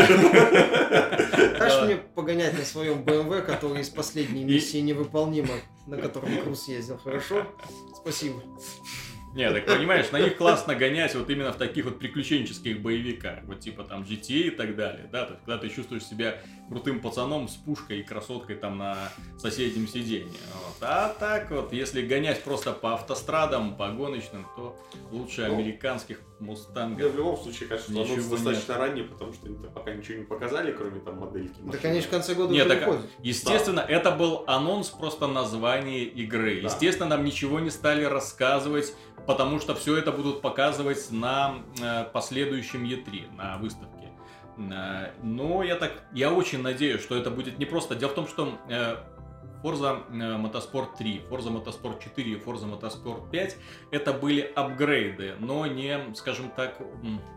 Дашь 1.59 1.83
мне 1.85 1.97
погонять 1.97 2.59
на 2.59 2.65
своем 2.65 3.03
BMW, 3.03 3.41
который 3.41 3.81
из 3.81 3.89
последней 3.89 4.45
миссии 4.45 4.79
невыполнима, 4.79 5.55
на 5.87 5.97
котором 5.97 6.37
Круз 6.43 6.69
ездил, 6.69 6.99
хорошо? 6.99 7.47
Спасибо. 7.97 8.43
Не, 9.39 9.53
так 9.53 9.67
понимаешь, 9.67 10.11
на 10.11 10.19
них 10.19 10.37
классно 10.37 10.75
гонять 10.75 11.15
вот 11.15 11.31
именно 11.31 11.53
в 11.53 11.57
таких 11.57 11.85
вот 11.85 12.01
приключенческих 12.01 12.83
боевиках, 12.83 13.39
вот 13.45 13.61
типа 13.61 13.85
там 13.85 14.03
GTA 14.03 14.49
и 14.49 14.51
так 14.51 14.75
далее, 14.75 15.09
да, 15.13 15.27
то 15.27 15.35
есть, 15.35 15.45
когда 15.45 15.59
ты 15.59 15.69
чувствуешь 15.69 16.03
себя 16.03 16.41
крутым 16.69 16.99
пацаном 16.99 17.47
с 17.47 17.55
пушкой 17.55 18.01
и 18.01 18.03
красоткой 18.03 18.57
там 18.57 18.79
на 18.79 18.97
соседнем 19.39 19.87
сиденье. 19.87 20.41
Вот. 20.55 20.79
А 20.81 21.15
так 21.21 21.53
вот, 21.53 21.73
если 21.73 22.03
гонять 22.03 22.43
просто 22.43 22.73
по 22.73 22.95
автострадам, 22.95 23.77
по 23.77 23.89
гоночным, 23.91 24.45
то 24.57 24.77
лучше 25.13 25.47
Ну, 25.47 25.55
американских 25.55 26.21
Мне 26.41 26.51
мустангов. 26.51 27.13
в 27.13 27.17
любом 27.17 27.37
случае 27.37 27.67
что 27.79 27.93
Ничего 27.93 28.05
анонс 28.05 28.19
нет. 28.19 28.31
достаточно 28.31 28.79
ранний, 28.79 29.03
потому 29.03 29.33
что 29.33 29.47
они 29.47 29.57
пока 29.57 29.93
ничего 29.93 30.19
не 30.19 30.25
показали, 30.25 30.73
кроме 30.73 31.01
там 31.01 31.19
модельки. 31.19 31.59
Да, 31.59 31.67
машины. 31.67 31.83
конечно, 31.83 32.09
в 32.09 32.11
конце 32.11 32.35
года 32.35 32.53
Нет, 32.53 32.69
так, 32.69 33.01
естественно, 33.23 33.81
это 33.81 34.11
был 34.13 34.45
анонс 34.47 34.91
просто 34.91 35.27
названия 35.27 36.05
игры. 36.05 36.61
Да. 36.61 36.69
Естественно, 36.69 37.11
нам 37.11 37.25
ничего 37.25 37.61
не 37.61 37.71
стали 37.71 38.05
рассказывать, 38.05 38.95
потому 39.27 39.59
что 39.59 39.75
все 39.75 39.97
это 39.97 40.13
будут 40.13 40.41
показывать 40.41 41.11
на 41.11 41.57
э, 41.83 42.05
последующем 42.13 42.85
E3, 42.85 43.35
на 43.37 43.59
выставке. 43.59 44.09
Э, 44.59 45.11
но 45.23 45.63
я 45.63 45.77
так, 45.77 45.93
я 46.13 46.33
очень 46.33 46.63
надеюсь, 46.63 47.03
что 47.03 47.17
это 47.17 47.31
будет 47.31 47.59
не 47.59 47.65
просто. 47.65 47.95
Дело 47.95 48.11
в 48.11 48.15
том, 48.15 48.29
что 48.29 48.59
э, 48.69 48.97
Forza 49.63 50.03
э, 50.11 50.15
Motorsport 50.37 50.97
3, 50.99 51.23
Forza 51.29 51.51
Motorsport 51.51 52.03
4 52.03 52.31
и 52.31 52.37
Forza 52.37 52.67
Motorsport 52.67 53.31
5 53.31 53.57
это 53.91 54.13
были 54.13 54.41
апгрейды, 54.55 55.35
но 55.41 55.67
не, 55.67 55.99
скажем 56.15 56.51
так, 56.51 56.79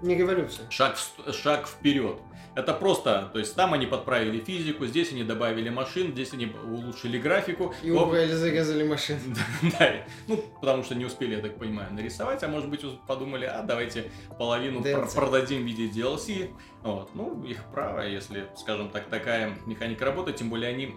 Не 0.02 0.16
революция. 0.16 0.70
шаг, 0.70 0.96
в 0.98 1.34
шаг 1.34 1.68
вперед. 1.68 2.18
Это 2.54 2.74
просто, 2.74 3.30
то 3.32 3.40
есть 3.40 3.56
там 3.56 3.74
они 3.74 3.86
подправили 3.86 4.40
физику, 4.42 4.86
здесь 4.86 5.14
они 5.14 5.24
добавили 5.24 5.70
машин, 5.70 6.12
здесь 6.12 6.34
они 6.34 6.52
улучшили 6.66 7.18
графику. 7.18 7.74
И 7.82 7.90
Оп, 7.92 8.08
убрали, 8.10 8.34
зарезали 8.34 8.86
машины. 8.86 9.22
да, 9.80 9.94
ну, 10.28 10.38
потому 10.60 10.84
что 10.84 10.94
не 10.96 11.06
успели, 11.06 11.36
я 11.36 11.42
так 11.42 11.58
понимаю, 11.58 11.94
нарисовать, 11.94 12.44
а 12.44 12.50
может 12.50 12.70
быть 12.70 12.84
подумали, 13.08 13.46
а 13.46 13.64
давайте 13.64 14.12
половину 14.38 14.84
пр- 14.84 15.08
продадим 15.16 15.62
в 15.62 15.66
виде 15.66 15.88
DLC. 15.88 16.50
Вот. 16.84 17.16
Ну, 17.16 17.42
их 17.46 17.64
право, 17.72 18.02
если, 18.02 18.50
скажем 18.58 18.90
так, 18.90 19.06
такая 19.06 19.58
механика 19.66 20.04
работает, 20.04 20.36
тем 20.38 20.50
более 20.50 20.72
они 20.72 20.94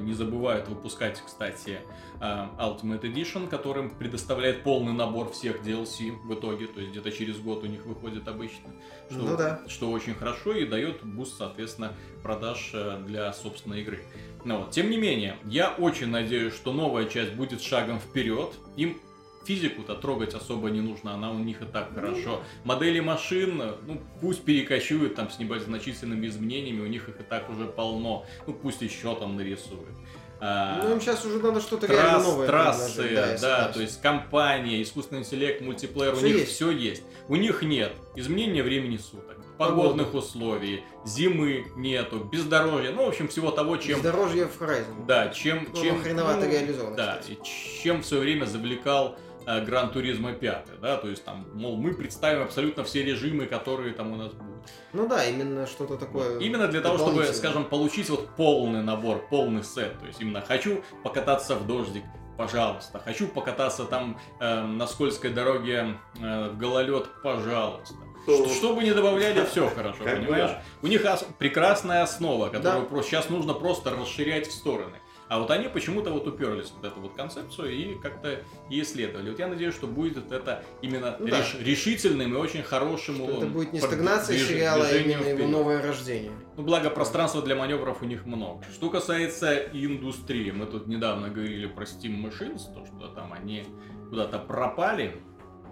не 0.00 0.12
забывают 0.14 0.68
выпускать, 0.68 1.22
кстати, 1.24 1.80
э, 2.20 2.24
Ultimate 2.58 3.02
Edition, 3.02 3.48
которым 3.48 3.90
предоставляет 3.90 4.62
полный 4.62 4.92
набор 4.92 5.30
всех 5.30 5.62
DLC 5.62 6.12
в 6.24 6.34
итоге, 6.34 6.66
то 6.66 6.80
есть 6.80 6.92
где-то 6.92 7.10
через 7.12 7.38
год 7.38 7.62
у 7.64 7.66
них 7.66 7.84
выходит 7.86 8.28
обычно, 8.28 8.70
что, 9.10 9.18
Ну 9.18 9.36
да. 9.36 9.60
что 9.68 9.90
очень 9.90 10.14
хорошо 10.14 10.52
и 10.52 10.66
дает 10.66 11.04
буст, 11.04 11.36
соответственно, 11.38 11.94
продаж 12.22 12.70
э, 12.74 13.02
для 13.06 13.32
собственной 13.32 13.82
игры. 13.82 14.00
Ну 14.44 14.58
вот. 14.58 14.70
Тем 14.70 14.90
не 14.90 14.96
менее, 14.96 15.36
я 15.44 15.70
очень 15.70 16.08
надеюсь, 16.08 16.54
что 16.54 16.72
новая 16.72 17.04
часть 17.06 17.34
будет 17.34 17.60
шагом 17.62 17.98
вперед. 17.98 18.54
Им 18.76 18.98
физику-то 19.44 19.94
трогать 19.94 20.34
особо 20.34 20.68
не 20.70 20.80
нужно, 20.80 21.14
она 21.14 21.30
у 21.30 21.38
них 21.38 21.62
и 21.62 21.64
так 21.64 21.94
хорошо. 21.94 22.42
Модели 22.64 23.00
машин, 23.00 23.58
ну 23.86 24.00
пусть 24.20 24.42
перекочуют 24.44 25.14
там 25.14 25.30
с 25.30 25.38
незначительными 25.38 26.26
изменениями, 26.26 26.80
у 26.80 26.86
них 26.86 27.08
их 27.08 27.20
и 27.20 27.22
так 27.22 27.48
уже 27.50 27.64
полно. 27.66 28.24
Ну 28.46 28.52
пусть 28.54 28.82
еще 28.82 29.14
там 29.16 29.36
нарисуют. 29.36 29.96
А, 30.42 30.80
Ну, 30.82 30.92
им 30.92 31.00
сейчас 31.02 31.22
уже 31.26 31.38
надо 31.38 31.60
что-то 31.60 31.86
реально 31.86 32.18
трасс- 32.18 32.24
новое 32.24 32.46
трассы, 32.46 33.02
предложить. 33.02 33.14
да, 33.14 33.36
согласен. 33.38 33.72
то 33.74 33.80
есть 33.80 34.00
кампания, 34.00 34.82
искусственный 34.82 35.20
интеллект, 35.20 35.60
мультиплеер, 35.60 36.14
у 36.14 36.16
Всё 36.16 36.26
них 36.28 36.36
есть. 36.38 36.52
все 36.52 36.70
есть. 36.70 37.02
У 37.28 37.36
них 37.36 37.60
нет 37.62 37.92
изменения 38.16 38.62
времени 38.62 38.96
суток, 38.96 39.36
погодных 39.58 40.14
условий, 40.14 40.82
зимы 41.04 41.66
нету, 41.76 42.20
бездорожья, 42.32 42.90
ну, 42.92 43.04
в 43.04 43.08
общем, 43.08 43.28
всего 43.28 43.50
того, 43.50 43.76
чем... 43.76 43.96
Бездорожье 43.98 44.46
в 44.46 44.58
Horizon. 44.62 45.04
Да, 45.06 45.28
чем... 45.28 45.68
Ну, 45.74 45.82
чем 45.82 46.02
хреновато 46.02 46.46
ну, 46.46 46.50
реализовано, 46.52 46.96
Да, 46.96 47.18
кстати. 47.20 47.38
и 47.38 47.82
чем 47.82 48.00
в 48.00 48.06
свое 48.06 48.22
время 48.22 48.46
завлекал 48.46 49.18
Гран 49.46 49.90
Туризма 49.90 50.32
5, 50.32 50.80
да, 50.80 50.96
то 50.96 51.08
есть 51.08 51.24
там, 51.24 51.46
мол, 51.54 51.76
мы 51.76 51.94
представим 51.94 52.42
абсолютно 52.42 52.84
все 52.84 53.02
режимы, 53.02 53.46
которые 53.46 53.92
там 53.94 54.12
у 54.12 54.16
нас 54.16 54.32
будут. 54.32 54.66
Ну 54.92 55.08
да, 55.08 55.24
именно 55.24 55.66
что-то 55.66 55.96
такое. 55.96 56.38
Именно 56.38 56.68
для 56.68 56.80
того, 56.80 56.98
чтобы, 56.98 57.24
скажем, 57.26 57.64
получить 57.64 58.08
вот 58.10 58.28
полный 58.36 58.82
набор, 58.82 59.26
полный 59.30 59.62
сет. 59.64 59.98
То 59.98 60.06
есть 60.06 60.20
именно 60.20 60.40
хочу 60.42 60.82
покататься 61.02 61.54
в 61.56 61.66
дождик, 61.66 62.04
пожалуйста. 62.36 62.98
Хочу 62.98 63.26
покататься 63.28 63.84
там 63.84 64.18
э, 64.40 64.62
на 64.62 64.86
скользкой 64.86 65.30
дороге 65.30 65.96
э, 66.20 66.50
в 66.50 66.58
гололед, 66.58 67.06
пожалуйста. 67.22 67.94
То- 68.26 68.44
Что, 68.46 68.54
что 68.54 68.74
бы 68.74 68.84
ни 68.84 68.90
добавляли, 68.90 69.44
все 69.46 69.68
хорошо, 69.70 70.04
понимаешь? 70.04 70.50
У 70.82 70.86
них 70.88 71.02
ос- 71.06 71.24
прекрасная 71.38 72.02
основа, 72.02 72.48
которую 72.50 72.82
Да. 72.82 72.88
просто, 72.88 73.10
сейчас 73.10 73.30
нужно 73.30 73.54
просто 73.54 73.90
расширять 73.90 74.46
в 74.46 74.52
стороны. 74.52 74.96
А 75.30 75.38
вот 75.38 75.48
они 75.52 75.68
почему-то 75.68 76.10
вот 76.10 76.26
уперлись 76.26 76.70
в 76.70 76.74
вот 76.78 76.84
эту 76.84 77.00
вот 77.00 77.14
концепцию 77.14 77.70
и 77.72 77.94
как-то 77.94 78.40
и 78.68 78.82
исследовали. 78.82 79.30
Вот 79.30 79.38
я 79.38 79.46
надеюсь, 79.46 79.74
что 79.74 79.86
будет 79.86 80.32
это 80.32 80.64
именно 80.82 81.16
Ну 81.20 81.28
да. 81.28 81.38
реш- 81.38 81.62
решительным 81.62 82.34
и 82.34 82.36
очень 82.36 82.64
хорошим 82.64 83.14
Что 83.14 83.30
это 83.36 83.46
будет 83.46 83.72
не 83.72 83.78
стагнация 83.78 84.36
движ- 84.36 84.48
сериала, 84.48 84.84
а 84.84 84.92
именно 84.92 85.10
его 85.22 85.34
вперед. 85.36 85.48
новое 85.48 85.80
рождение. 85.82 86.32
Ну, 86.56 86.64
благо, 86.64 86.90
пространства 86.90 87.42
для 87.42 87.54
маневров 87.54 88.02
у 88.02 88.06
них 88.06 88.26
много. 88.26 88.64
Что 88.74 88.90
касается 88.90 89.54
индустрии, 89.72 90.50
мы 90.50 90.66
тут 90.66 90.88
недавно 90.88 91.28
говорили 91.28 91.66
про 91.66 91.84
Steam 91.84 92.20
Machines, 92.28 92.62
то, 92.74 92.84
что 92.84 93.06
там 93.14 93.32
они 93.32 93.64
куда-то 94.08 94.40
пропали. 94.40 95.22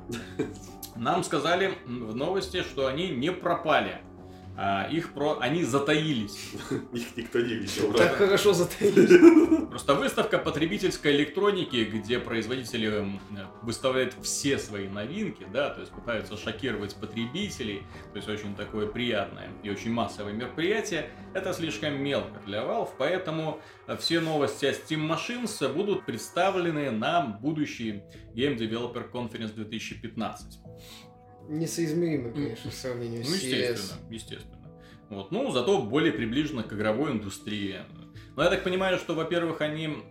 Нам 0.94 1.24
сказали 1.24 1.74
в 1.84 2.14
новости, 2.14 2.62
что 2.62 2.86
они 2.86 3.08
не 3.08 3.32
пропали. 3.32 4.02
А 4.60 4.88
их 4.90 5.14
про... 5.14 5.38
Они 5.38 5.62
затаились. 5.62 6.50
Их 6.92 7.16
никто 7.16 7.38
не 7.38 7.54
видел. 7.54 7.92
Так 7.92 8.16
хорошо 8.16 8.52
затаились. 8.52 9.68
Просто 9.68 9.94
выставка 9.94 10.38
потребительской 10.38 11.14
электроники, 11.14 11.84
где 11.84 12.18
производители 12.18 13.20
выставляют 13.62 14.16
все 14.20 14.58
свои 14.58 14.88
новинки, 14.88 15.46
да, 15.52 15.70
то 15.70 15.80
есть 15.80 15.92
пытаются 15.92 16.36
шокировать 16.36 16.96
потребителей, 16.96 17.84
то 18.12 18.16
есть 18.16 18.28
очень 18.28 18.56
такое 18.56 18.88
приятное 18.88 19.50
и 19.62 19.70
очень 19.70 19.92
массовое 19.92 20.32
мероприятие, 20.32 21.10
это 21.34 21.52
слишком 21.52 22.02
мелко 22.02 22.40
для 22.44 22.62
Valve, 22.62 22.90
поэтому 22.98 23.60
все 24.00 24.18
новости 24.18 24.66
о 24.66 24.72
Steam 24.72 25.08
Machines 25.08 25.72
будут 25.72 26.04
представлены 26.04 26.90
на 26.90 27.20
будущий 27.20 28.02
Game 28.34 28.56
Developer 28.56 29.08
Conference 29.08 29.54
2015. 29.54 30.58
Несоизмеримо, 31.48 32.30
конечно, 32.32 32.70
в 32.70 32.74
сравнении 32.74 33.18
Ну, 33.18 33.24
с 33.24 33.28
CS. 33.42 33.46
естественно, 33.46 34.00
естественно. 34.10 34.58
Вот. 35.10 35.30
Ну, 35.32 35.50
зато 35.50 35.80
более 35.82 36.12
приближенно 36.12 36.62
к 36.62 36.72
игровой 36.72 37.12
индустрии. 37.12 37.76
Но 38.36 38.44
я 38.44 38.50
так 38.50 38.62
понимаю, 38.62 38.98
что, 38.98 39.14
во-первых, 39.14 39.62
они 39.62 39.86
м, 39.86 40.02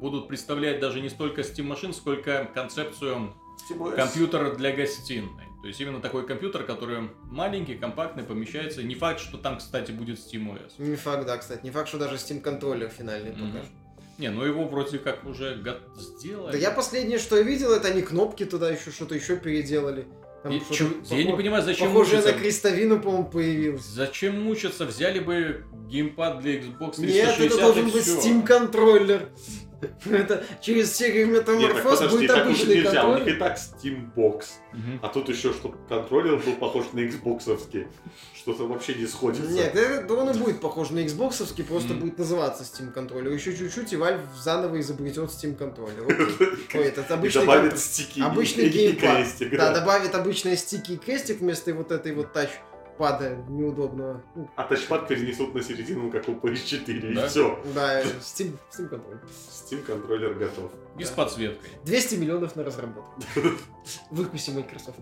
будут 0.00 0.28
представлять 0.28 0.80
даже 0.80 1.00
не 1.00 1.10
столько 1.10 1.42
Steam 1.42 1.68
Machine, 1.70 1.92
сколько 1.92 2.48
концепцию 2.54 3.34
SteamOS. 3.70 3.94
компьютера 3.96 4.54
для 4.54 4.72
гостиной. 4.74 5.44
То 5.62 5.68
есть 5.68 5.80
именно 5.80 6.00
такой 6.00 6.26
компьютер, 6.26 6.64
который 6.64 7.10
маленький, 7.24 7.74
компактный, 7.74 8.22
помещается. 8.24 8.82
Не 8.82 8.94
факт, 8.94 9.20
что 9.20 9.36
там, 9.36 9.58
кстати, 9.58 9.90
будет 9.92 10.18
SteamOS. 10.18 10.72
Не 10.78 10.96
факт, 10.96 11.26
да, 11.26 11.36
кстати. 11.36 11.64
Не 11.64 11.70
факт, 11.70 11.88
что 11.88 11.98
даже 11.98 12.14
Steam 12.16 12.40
контроллер 12.40 12.88
финальный 12.88 13.32
Мгм. 13.32 13.48
покажет. 13.52 13.70
Не, 14.18 14.30
ну 14.30 14.42
его 14.44 14.66
вроде 14.66 14.98
как 14.98 15.26
уже 15.26 15.56
го- 15.56 15.76
сделали. 16.00 16.52
Да 16.52 16.58
я 16.58 16.70
последнее, 16.70 17.18
что 17.18 17.36
я 17.36 17.42
видел, 17.42 17.72
это 17.72 17.88
они 17.88 18.00
кнопки 18.00 18.46
туда 18.46 18.70
еще 18.70 18.90
что-то 18.90 19.14
еще 19.14 19.36
переделали. 19.36 20.06
Там 20.46 20.56
И 20.56 20.62
чё- 20.74 20.88
Я 21.10 21.24
не 21.24 21.32
понимаю, 21.36 21.64
зачем 21.64 21.88
Похожее 21.88 22.18
мучиться. 22.18 22.34
на 22.36 22.40
крестовину, 22.40 23.00
по-моему, 23.00 23.24
появилось. 23.24 23.82
Зачем 23.84 24.40
мучиться? 24.42 24.84
Взяли 24.84 25.18
бы 25.18 25.64
геймпад 25.88 26.40
для 26.40 26.54
Xbox 26.60 26.96
360 26.96 27.38
Нет, 27.38 27.52
это 27.52 27.60
должен 27.60 27.90
быть. 27.90 28.06
Steam 28.06 28.46
контроллер. 28.46 29.28
Это 30.10 30.42
через 30.60 30.96
серию 30.96 31.26
Нет, 31.28 31.40
Метаморфоз 31.40 31.98
подожди, 31.98 32.16
будет 32.16 32.30
обычный 32.30 32.74
нельзя, 32.76 33.04
у 33.06 33.08
них 33.16 33.24
контроллер. 33.24 33.36
и 33.36 33.38
так 33.38 33.58
Steambox. 33.58 34.44
Мгм. 34.72 35.00
А 35.02 35.08
тут 35.08 35.28
еще, 35.28 35.52
чтобы 35.52 35.76
контроллер 35.88 36.36
был 36.38 36.54
похож 36.54 36.86
на 36.92 37.00
Xboxовский. 37.00 37.86
Что-то 38.34 38.66
вообще 38.66 38.94
не 38.94 39.06
сходится. 39.06 39.50
Нет, 39.50 39.74
это, 39.74 40.14
он 40.14 40.30
и 40.30 40.38
будет 40.38 40.60
похож 40.60 40.90
на 40.90 41.00
Xboxовский, 41.00 41.64
просто 41.64 41.94
будет 41.94 42.18
называться 42.18 42.62
Steam 42.64 42.90
контроллер. 42.92 43.32
Еще 43.32 43.56
чуть-чуть, 43.56 43.92
и 43.92 43.96
Valve 43.96 44.20
заново 44.40 44.80
изобретет 44.80 45.28
Steam 45.30 45.54
контроллер. 45.58 46.06
Ой, 46.74 46.82
этот 46.84 47.10
И 47.10 47.12
обычный 47.12 47.40
добавит 47.40 47.70
контр- 47.72 47.78
стики 47.78 48.20
обычный 48.20 48.64
и, 48.64 48.68
и 48.68 48.70
геймпад. 48.92 49.16
крестик. 49.16 49.56
Да, 49.56 49.74
добавит 49.74 50.14
обычные 50.14 50.56
стики 50.56 50.92
и 50.92 50.96
крестик 50.96 51.40
вместо 51.40 51.74
вот 51.74 51.92
этой 51.92 52.14
вот 52.14 52.32
тачпада 52.96 53.36
неудобного. 53.48 54.22
Ну, 54.34 54.48
А 54.56 54.64
тачпад 54.64 55.08
перенесут 55.08 55.54
на 55.54 55.62
середину, 55.62 56.10
как 56.10 56.28
у 56.28 56.32
PS4, 56.32 57.14
Да? 57.14 57.24
и 57.26 57.28
все. 57.28 57.58
Да, 57.74 58.02
Steam, 58.02 58.56
Steam 58.70 58.88
контроллер. 58.88 59.20
Steam 59.50 59.82
контроллер 59.82 60.34
готов. 60.34 60.70
И 60.98 61.04
с 61.04 61.10
Да. 61.10 61.16
подсветкой. 61.16 61.70
200 61.84 62.14
миллионов 62.16 62.56
на 62.56 62.64
разработку. 62.64 63.20
Выкуси 64.10 64.50
Microsoft. 64.50 64.98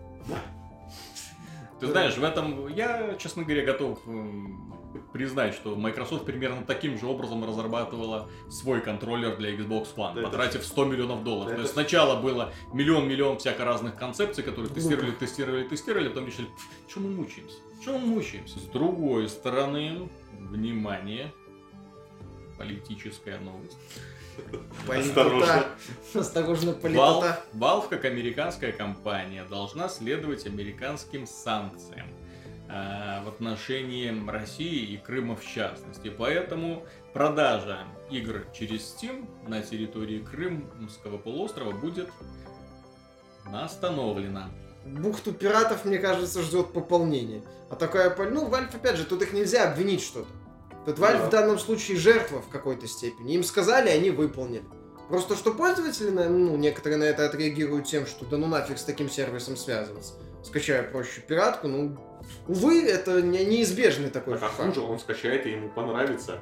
Ты 1.80 1.88
знаешь, 1.88 2.16
в 2.16 2.22
этом 2.24 2.68
я, 2.68 3.14
честно 3.18 3.42
говоря, 3.42 3.64
готов 3.64 3.98
м, 4.06 4.72
признать, 5.12 5.54
что 5.54 5.74
Microsoft 5.76 6.24
примерно 6.24 6.62
таким 6.64 6.96
же 6.98 7.06
образом 7.06 7.44
разрабатывала 7.44 8.28
свой 8.48 8.80
контроллер 8.80 9.36
для 9.36 9.54
Xbox 9.54 9.88
One, 9.96 10.14
Да, 10.14 10.20
это- 10.20 10.30
потратив 10.30 10.64
100 10.64 10.84
миллионов 10.84 11.24
долларов. 11.24 11.48
Да, 11.50 11.50
То 11.50 11.54
это- 11.54 11.62
есть 11.62 11.72
сначала 11.74 12.20
было 12.22 12.52
миллион-миллион 12.72 13.38
всяко 13.38 13.64
разных 13.64 13.96
концепций, 13.96 14.44
которые 14.44 14.72
тестировали, 14.72 15.10
тестировали, 15.10 15.64
тестировали, 15.68 16.06
а 16.06 16.10
потом 16.10 16.26
решили, 16.26 16.48
что 16.88 17.00
мы 17.00 17.10
мучаемся? 17.10 17.56
Мы 17.86 17.98
мучаемся? 17.98 18.58
С 18.58 18.64
другой 18.64 19.28
стороны, 19.28 20.08
внимание, 20.32 21.32
политическая 22.58 23.38
новость. 23.38 23.76
Осторожно. 24.88 25.66
Осторожно, 26.14 26.70
Valve, 26.70 26.80
политота. 26.80 27.40
Valve, 27.52 27.88
как 27.88 28.04
американская 28.04 28.72
компания, 28.72 29.44
должна 29.44 29.88
следовать 29.88 30.46
американским 30.46 31.26
санкциям 31.26 32.08
э, 32.68 33.22
в 33.24 33.28
отношении 33.28 34.12
России 34.28 34.92
и 34.92 34.96
Крыма 34.96 35.36
в 35.36 35.46
частности. 35.46 36.10
Поэтому 36.10 36.84
продажа 37.12 37.80
игр 38.10 38.44
через 38.52 38.80
Steam 38.94 39.28
на 39.48 39.62
территории 39.62 40.20
Крымского 40.20 41.18
полуострова 41.18 41.72
будет 41.72 42.10
остановлена. 43.52 44.50
Бухту 44.84 45.32
пиратов, 45.32 45.84
мне 45.84 45.98
кажется, 45.98 46.42
ждет 46.42 46.72
пополнение. 46.72 47.42
А 47.70 47.76
такая, 47.76 48.14
ну, 48.30 48.48
Valve, 48.48 48.74
опять 48.74 48.96
же, 48.96 49.04
тут 49.04 49.22
их 49.22 49.32
нельзя 49.32 49.70
обвинить 49.70 50.02
что-то. 50.02 50.28
Тут 50.84 50.98
Valve 50.98 51.18
Да. 51.18 51.26
в 51.26 51.30
данном 51.30 51.58
случае 51.58 51.96
жертва 51.96 52.42
в 52.42 52.48
какой-то 52.48 52.86
степени. 52.86 53.34
Им 53.34 53.42
сказали, 53.44 53.88
они 53.88 54.10
выполнили. 54.10 54.64
Просто 55.08 55.36
что 55.36 55.52
пользователи, 55.52 56.10
ну, 56.10 56.56
некоторые 56.56 56.98
на 56.98 57.04
это 57.04 57.26
отреагируют 57.26 57.86
тем, 57.86 58.06
что 58.06 58.24
да 58.26 58.36
ну 58.36 58.46
нафиг 58.46 58.78
с 58.78 58.84
таким 58.84 59.08
сервисом 59.10 59.56
связываться. 59.56 60.14
Скачаю 60.42 60.90
проще 60.90 61.20
пиратку, 61.22 61.68
ну, 61.68 61.96
увы, 62.48 62.82
это 62.86 63.22
не- 63.22 63.44
неизбежный 63.44 64.10
такой 64.10 64.34
Так, 64.34 64.44
а 64.44 64.48
факт. 64.48 64.68
хуже, 64.74 64.80
он 64.86 64.98
скачает 64.98 65.46
и 65.46 65.50
ему 65.52 65.70
понравится. 65.70 66.38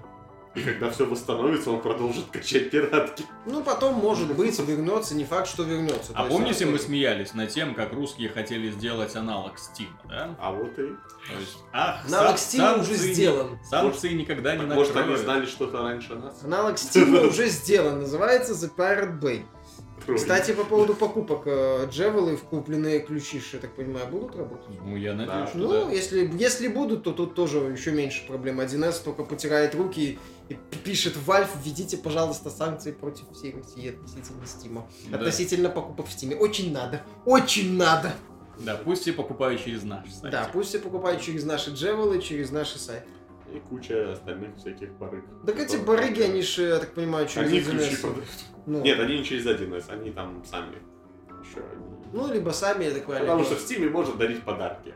И 0.55 0.61
когда 0.61 0.91
все 0.91 1.07
восстановится, 1.07 1.71
он 1.71 1.81
продолжит 1.81 2.27
качать 2.31 2.71
пиратки. 2.71 3.25
Ну, 3.47 3.63
потом, 3.63 3.95
может 3.95 4.35
быть, 4.35 4.59
вернется, 4.59 5.15
не 5.15 5.25
факт, 5.25 5.49
что 5.49 5.63
вернется. 5.63 6.13
А 6.15 6.25
помните, 6.25 6.67
мы 6.67 6.79
смеялись 6.79 7.33
над 7.33 7.49
тем, 7.49 7.75
как 7.75 7.93
русские 7.95 8.29
хотели 8.29 8.71
сделать 8.71 9.17
аналог 9.17 9.55
Steam, 9.57 9.89
да? 10.09 10.35
А 10.39 10.53
вот 10.53 10.73
и... 10.79 10.89
То 10.89 11.39
есть, 11.41 11.57
ах, 11.73 12.05
Аналог 12.07 12.37
сан- 12.39 12.79
Steam 12.79 12.81
уже 12.83 12.95
сделан. 12.97 13.59
Санкции 13.65 14.13
никогда 14.13 14.55
не 14.57 14.67
Может, 14.67 14.93
они 14.97 15.01
накроют. 15.07 15.21
знали 15.25 15.47
что-то 15.47 15.83
раньше 15.83 16.15
нас? 16.17 16.43
Аналог 16.45 16.75
Steam 16.75 17.27
уже 17.31 17.49
сделан, 17.49 18.01
называется 18.01 18.53
The 18.53 18.71
Pirate 18.77 19.21
Bay. 19.21 19.45
Кстати, 20.17 20.53
по 20.53 20.65
поводу 20.65 20.95
покупок 20.95 21.43
э, 21.47 21.87
Джевелы, 21.91 22.37
купленные 22.37 23.01
ключи, 23.01 23.41
я 23.53 23.59
так 23.59 23.75
понимаю, 23.75 24.07
будут 24.09 24.37
работать? 24.37 24.67
Ну, 24.85 24.97
я 24.97 25.15
надеюсь, 25.15 25.41
Да. 25.41 25.47
что 25.47 25.59
Ну, 25.59 25.69
да. 25.87 25.91
если, 25.93 26.31
если 26.39 26.69
будут, 26.69 27.05
то 27.05 27.13
тут 27.13 27.35
тоже 27.35 27.59
еще 27.59 27.93
меньше 27.93 28.27
проблем. 28.27 28.61
1С 28.61 29.03
только 29.05 29.25
потирает 29.25 29.75
руки 29.75 30.19
и 30.49 30.55
пишет 30.85 31.17
в 31.17 31.29
Valve, 31.31 31.49
введите, 31.65 31.97
пожалуйста, 31.97 32.51
санкции 32.51 32.93
против 32.93 33.25
всей 33.33 33.55
России 33.55 33.91
относительно 33.91 34.47
Стима. 34.47 34.87
Да. 35.09 35.19
Относительно 35.19 35.69
покупок 35.69 36.07
в 36.07 36.13
Стиме. 36.13 36.37
Очень 36.37 36.73
надо. 36.73 37.03
Очень 37.25 37.77
надо. 37.77 38.13
Да, 38.59 38.77
пусть 38.77 39.03
все 39.03 39.13
покупают 39.13 39.63
через 39.65 39.83
наш 39.83 40.09
сайт. 40.11 40.31
Да, 40.33 40.49
пусть 40.53 40.69
все 40.69 40.79
покупают 40.79 41.21
через 41.23 41.45
наши 41.45 41.71
Джевелы, 41.71 42.21
через 42.21 42.51
наши 42.51 42.79
сайты. 42.79 43.07
И 43.55 43.61
куча 43.61 44.13
остальных 44.13 44.57
всяких 44.57 44.93
барыг. 44.95 45.25
Так 45.47 45.57
эти 45.57 45.77
Которые- 45.77 45.85
барыги, 45.87 46.23
они 46.23 46.43
же, 46.43 46.63
я 46.63 46.79
так 46.79 46.95
понимаю, 46.95 47.27
через 47.29 47.49
Они 47.51 47.61
1С. 47.61 47.71
ключи 47.89 47.97
продают. 48.03 48.29
Ну, 48.67 48.81
Нет, 48.83 48.99
они 49.01 49.19
не 49.19 49.25
через 49.25 49.47
1С, 49.47 49.91
они 49.91 50.11
там 50.11 50.43
сами. 50.45 50.77
Еще 51.43 51.59
они. 51.61 51.85
ну, 52.13 52.33
либо 52.33 52.51
сами, 52.51 52.85
я 52.85 52.91
так 52.93 53.05
понимаю. 53.05 53.25
Потому 53.27 53.43
либо- 53.43 53.51
что 53.55 53.59
в 53.59 53.67
Стиме 53.67 53.89
можно 53.91 54.15
дарить 54.17 54.43
подарки. 54.45 54.95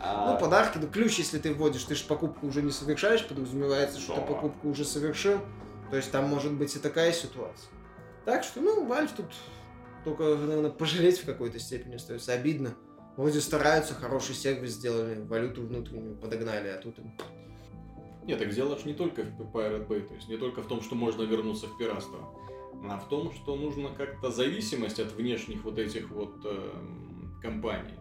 А 0.00 0.32
Ну, 0.34 0.38
подарки, 0.40 0.78
ну, 0.80 0.86
ключ, 0.88 1.18
если 1.18 1.38
ты 1.38 1.52
вводишь, 1.54 1.84
ты 1.84 1.94
же 1.94 2.04
покупку 2.04 2.46
уже 2.46 2.62
не 2.62 2.70
совершаешь, 2.70 3.26
подразумевается, 3.26 3.98
что 4.00 4.14
ты 4.14 4.20
Да. 4.20 4.26
покупку 4.26 4.68
уже 4.68 4.84
совершил. 4.84 5.40
То 5.90 5.96
есть 5.96 6.10
там 6.10 6.24
может 6.28 6.52
быть 6.52 6.74
и 6.76 6.78
такая 6.78 7.12
ситуация. 7.12 7.70
Так 8.24 8.44
что, 8.44 8.60
ну, 8.60 8.86
Valve 8.86 9.10
тут 9.16 9.26
только, 10.04 10.22
наверное, 10.36 10.70
пожалеть 10.70 11.18
в 11.20 11.26
какой-то 11.26 11.58
степени 11.58 11.94
остается. 11.96 12.32
Обидно. 12.32 12.74
Вроде 13.16 13.40
стараются, 13.40 13.94
хороший 13.94 14.34
сервис 14.34 14.72
сделали, 14.72 15.20
валюту 15.22 15.62
внутреннюю 15.62 16.16
подогнали, 16.16 16.68
а 16.68 16.78
тут 16.78 16.98
им... 16.98 17.12
Нет, 18.26 18.38
так 18.38 18.50
дело 18.50 18.78
ж 18.78 18.84
не 18.84 18.94
только 18.94 19.22
в 19.22 19.54
Pirate 19.54 19.86
Bay, 19.86 20.06
то 20.06 20.14
есть 20.14 20.28
не 20.28 20.36
только 20.36 20.62
в 20.62 20.66
том, 20.66 20.80
что 20.80 20.94
можно 20.94 21.22
вернуться 21.22 21.66
в 21.66 21.76
пиратство, 21.76 22.18
а 22.88 22.98
в 22.98 23.08
том, 23.08 23.32
что 23.32 23.54
нужно 23.56 23.90
как-то 23.90 24.30
зависимость 24.30 24.98
от 24.98 25.12
внешних 25.12 25.64
вот 25.64 25.78
этих 25.78 26.10
вот 26.10 26.44
эм, 26.44 27.38
компаний 27.42 27.94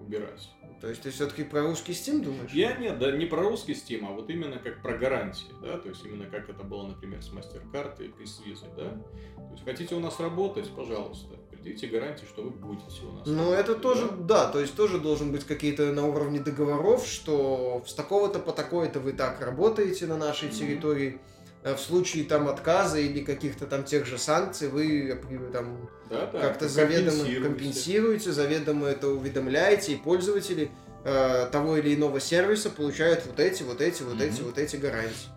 убирать. 0.00 0.50
То 0.80 0.88
есть 0.88 1.02
ты 1.02 1.10
все-таки 1.10 1.44
про 1.44 1.62
русский 1.62 1.92
Steam 1.92 2.22
думаешь? 2.22 2.52
Я 2.52 2.76
нет, 2.76 2.98
да 2.98 3.10
не 3.12 3.24
про 3.24 3.42
русский 3.42 3.72
Steam, 3.72 4.06
а 4.06 4.12
вот 4.12 4.28
именно 4.28 4.58
как 4.58 4.82
про 4.82 4.98
гарантии, 4.98 5.48
да, 5.62 5.78
то 5.78 5.88
есть 5.88 6.04
именно 6.04 6.26
как 6.26 6.50
это 6.50 6.62
было, 6.62 6.86
например, 6.86 7.22
с 7.22 7.32
MasterCard 7.32 8.04
и 8.20 8.26
с 8.26 8.42
Visa, 8.42 8.68
да. 8.76 8.90
То 9.36 9.52
есть 9.52 9.64
хотите 9.64 9.94
у 9.94 10.00
нас 10.00 10.20
работать, 10.20 10.68
пожалуйста, 10.76 11.36
придите 11.64 11.86
гарантии, 11.86 12.26
что 12.26 12.42
вы 12.42 12.50
будете 12.50 12.84
у 13.02 13.12
нас. 13.12 13.26
Ну, 13.26 13.52
это 13.52 13.74
тоже, 13.74 14.08
да. 14.20 14.46
то 14.48 14.60
есть 14.60 14.74
тоже 14.74 14.98
должен 14.98 15.32
быть 15.32 15.44
какие-то 15.44 15.92
на 15.92 16.06
уровне 16.06 16.38
договоров, 16.40 17.06
что 17.06 17.82
с 17.86 17.94
такого-то 17.94 18.38
по 18.38 18.52
такое-то 18.52 19.00
вы 19.00 19.12
так 19.12 19.40
работаете 19.40 20.06
на 20.06 20.16
нашей 20.16 20.50
территории. 20.50 21.18
А 21.64 21.74
В 21.74 21.80
случае 21.80 22.24
там 22.24 22.46
отказа 22.48 22.98
или 22.98 23.24
каких-то 23.24 23.66
там 23.66 23.84
тех 23.84 24.04
же 24.04 24.18
санкций 24.18 24.68
вы 24.68 25.18
там 25.50 25.88
Да, 26.10 26.26
да, 26.26 26.38
как-то 26.38 26.68
заведомо 26.68 27.24
компенсируете, 27.42 28.32
заведомо 28.32 28.88
это 28.88 29.08
уведомляете, 29.08 29.94
и 29.94 29.96
пользователи 29.96 30.70
э, 31.06 31.48
того 31.50 31.78
или 31.78 31.94
иного 31.94 32.20
сервиса 32.20 32.68
получают 32.68 33.24
вот 33.24 33.40
эти, 33.40 33.62
вот 33.62 33.80
эти, 33.80 34.02
вот 34.02 34.20
эти, 34.20 34.40
Мгм. 34.40 34.44
вот 34.44 34.58
эти 34.58 34.76
гарантии. 34.76 35.33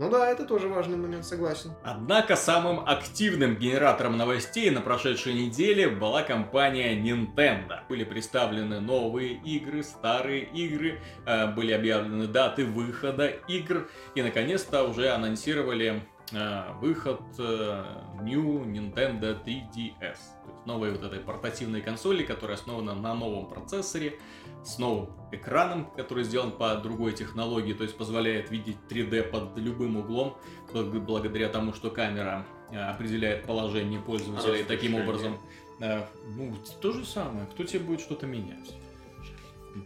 Ну 0.00 0.08
да, 0.08 0.30
это 0.30 0.46
тоже 0.46 0.66
важный 0.66 0.96
момент, 0.96 1.26
согласен. 1.26 1.72
Однако 1.84 2.34
самым 2.34 2.88
активным 2.88 3.56
генератором 3.56 4.16
новостей 4.16 4.70
на 4.70 4.80
прошедшей 4.80 5.34
неделе 5.34 5.90
была 5.90 6.22
компания 6.22 6.98
Nintendo. 6.98 7.80
Были 7.86 8.04
представлены 8.04 8.80
новые 8.80 9.34
игры, 9.34 9.82
старые 9.82 10.44
игры, 10.44 11.00
э, 11.26 11.48
были 11.48 11.72
объявлены 11.72 12.26
даты 12.28 12.64
выхода 12.64 13.26
игр 13.26 13.90
и 14.14 14.22
наконец-то 14.22 14.84
уже 14.84 15.10
анонсировали 15.10 16.02
э, 16.32 16.72
выход 16.80 17.20
э, 17.38 17.84
New 18.22 18.64
Nintendo 18.64 19.36
3DS. 19.44 20.00
То 20.00 20.06
есть 20.06 20.64
новой 20.64 20.92
вот 20.92 21.02
этой 21.02 21.18
портативной 21.18 21.82
консоли, 21.82 22.22
которая 22.22 22.56
основана 22.56 22.94
на 22.94 23.12
новом 23.12 23.50
процессоре, 23.50 24.18
с 24.64 24.78
новым 24.78 25.10
экраном, 25.32 25.90
который 25.96 26.24
сделан 26.24 26.50
по 26.52 26.74
другой 26.76 27.12
технологии, 27.12 27.72
то 27.72 27.84
есть 27.84 27.96
позволяет 27.96 28.50
видеть 28.50 28.76
3D 28.88 29.22
под 29.24 29.56
любым 29.58 29.96
углом, 29.96 30.36
благ- 30.72 31.00
благодаря 31.00 31.48
тому, 31.48 31.72
что 31.72 31.90
камера 31.90 32.44
э, 32.70 32.76
определяет 32.78 33.44
положение 33.46 34.00
пользователя 34.00 34.56
и 34.56 34.64
таким 34.64 34.94
образом... 34.96 35.38
э, 35.80 36.02
ну, 36.36 36.54
то 36.80 36.92
же 36.92 37.04
самое, 37.06 37.46
кто 37.52 37.64
тебе 37.64 37.80
будет 37.80 38.00
что-то 38.00 38.26
менять? 38.26 38.74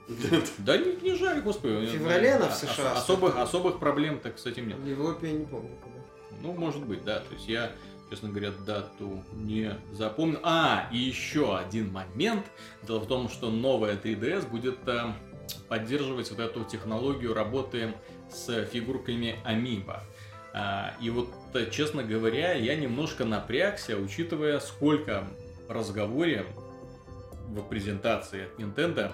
Да 0.59 0.77
не, 0.79 0.97
не 1.03 1.15
жаль, 1.15 1.43
господи. 1.43 1.87
В 1.87 1.91
феврале 1.91 2.33
она 2.35 2.49
в 2.49 2.55
США 2.55 2.93
ос- 2.93 2.99
Особых, 2.99 3.33
стартует. 3.33 3.37
особых 3.37 3.79
проблем-то, 3.79 4.31
кстати, 4.31 4.61
нет. 4.61 4.79
В 4.79 4.87
Европе 4.87 5.29
я 5.33 5.39
не 5.39 5.45
помню. 5.45 5.71
Ну, 6.43 6.53
может 6.55 6.85
быть, 6.85 7.05
да. 7.05 7.21
То 7.21 7.35
есть 7.35 7.49
я, 7.49 7.71
честно 8.15 8.29
говоря, 8.29 8.53
дату 8.65 9.25
не 9.33 9.77
запомнил. 9.91 10.39
А, 10.45 10.89
и 10.93 10.99
еще 10.99 11.59
один 11.59 11.93
момент. 11.93 12.47
Дело 12.85 13.01
в 13.01 13.09
том, 13.09 13.29
что 13.29 13.51
новая 13.51 13.97
3DS 13.97 14.49
будет 14.49 14.79
э, 14.87 15.13
поддерживать 15.69 16.31
вот 16.31 16.39
эту 16.39 16.63
технологию 16.63 17.35
работы 17.35 17.93
с 18.31 18.67
фигурками 18.67 19.35
Amiibo. 19.45 19.99
А, 20.53 20.95
и 21.01 21.11
вот, 21.11 21.29
э, 21.55 21.69
честно 21.73 22.05
говоря, 22.05 22.53
я 22.53 22.77
немножко 22.77 23.25
напрягся, 23.25 23.97
учитывая, 23.97 24.61
сколько 24.61 25.27
разговоре 25.69 26.47
в 27.49 27.63
презентации 27.63 28.45
от 28.45 28.61
Nintendo 28.61 29.11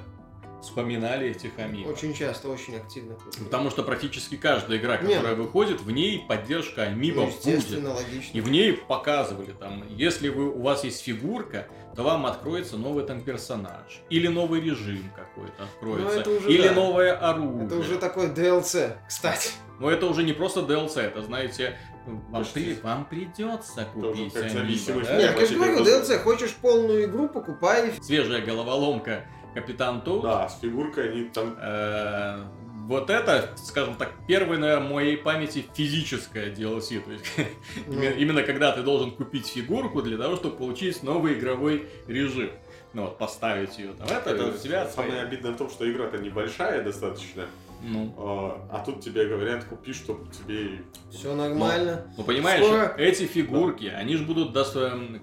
вспоминали 0.62 1.31
этих 1.31 1.57
Amiibo. 1.59 1.90
Очень 1.92 2.14
часто, 2.14 2.49
очень 2.49 2.77
активно. 2.77 3.16
Потому 3.44 3.70
что 3.70 3.83
практически 3.83 4.37
каждая 4.37 4.79
игра, 4.79 4.96
которая 4.99 5.35
выходит, 5.35 5.81
в 5.81 5.90
ней 5.90 6.25
поддержка 6.29 6.87
Amiibo 6.87 7.14
Ну, 7.44 7.53
будет. 7.53 7.85
логично. 7.85 8.37
И 8.37 8.40
в 8.40 8.51
ней 8.51 8.73
показывали 8.75 9.53
там, 9.53 9.85
если 9.88 10.29
вы, 10.29 10.51
у 10.51 10.62
вас 10.62 10.85
есть 10.85 11.03
фигурка, 11.03 11.66
то 11.96 12.03
вам 12.03 12.27
откроется 12.27 12.77
новый 12.77 13.05
там 13.05 13.20
персонаж. 13.23 14.01
Или 14.11 14.29
новый 14.29 14.61
режим 14.61 15.11
какой-то 15.16 15.64
откроется. 15.64 16.14
Ну, 16.14 16.20
это 16.20 16.31
уже 16.31 16.53
или 16.53 16.68
да. 16.68 16.75
новое 16.75 17.12
оружие. 17.16 17.66
Это 17.66 17.77
уже 17.77 17.99
такой 17.99 18.29
DLC, 18.29 18.96
кстати. 19.09 19.51
Но 19.81 19.90
это 19.90 20.07
уже 20.07 20.23
не 20.23 20.33
просто 20.35 20.61
DLC, 20.61 21.01
это, 21.01 21.23
знаете, 21.23 21.79
вам, 22.07 22.44
при- 22.53 22.75
вам 22.83 23.05
придется 23.07 23.87
купить 23.92 24.33
как 24.35 24.44
Amiibo, 24.44 24.51
зависимость. 24.53 25.09
да? 25.09 25.16
Нет, 25.16 25.40
я 25.40 25.46
же 25.46 25.55
говорю, 25.55 25.85
DLC, 25.85 26.18
хочешь 26.18 26.55
полную 26.55 27.05
игру, 27.05 27.29
покупай. 27.29 27.92
Свежая 28.03 28.40
головоломка 28.44 29.25
Капитан 29.55 30.01
Тоут. 30.03 30.23
Да, 30.23 30.49
с 30.49 30.61
фигуркой 30.61 31.11
они 31.13 31.25
там... 31.25 31.57
Э, 31.61 32.43
Вот 32.87 33.09
это, 33.11 33.51
скажем 33.57 33.95
так, 33.95 34.11
первое 34.27 34.59
на 34.59 34.81
моей 34.81 35.17
памяти 35.17 35.65
физическое 35.75 36.53
DLC. 36.53 37.01
То 37.01 37.13
есть, 37.13 37.25
Ну. 37.87 38.03
именно- 38.03 38.43
когда 38.43 38.73
ты 38.73 38.83
должен 38.83 39.11
купить 39.13 39.47
фигурку 39.47 40.03
для 40.03 40.17
того, 40.19 40.37
чтобы 40.37 40.57
получить 40.57 41.03
новый 41.03 41.35
игровой 41.35 41.87
режим. 42.09 42.51
Ну 42.93 43.03
вот, 43.03 43.19
поставить 43.19 43.79
ее 43.79 43.92
там, 43.92 44.09
это, 44.09 44.31
Это 44.31 44.46
у 44.46 44.53
тебя 44.59 44.87
самое 44.88 45.21
обидное 45.23 45.53
в 45.53 45.57
том, 45.57 45.71
что 45.71 45.88
игра-то 45.88 46.19
небольшая 46.19 46.83
достаточно. 46.83 47.46
Ну. 47.83 48.14
А, 48.18 48.66
а 48.70 48.85
тут 48.85 49.00
тебе 49.00 49.26
говорят, 49.26 49.64
купи, 49.64 49.92
чтобы 49.92 50.31
тебе... 50.33 50.83
Все 51.10 51.35
нормально. 51.35 52.04
Ну, 52.08 52.14
ну 52.18 52.24
понимаешь, 52.24 52.64
Скоро... 52.64 52.94
эти 52.98 53.24
фигурки, 53.24 53.90
да. 53.90 53.98
они 53.98 54.16
же 54.16 54.24
будут 54.24 54.54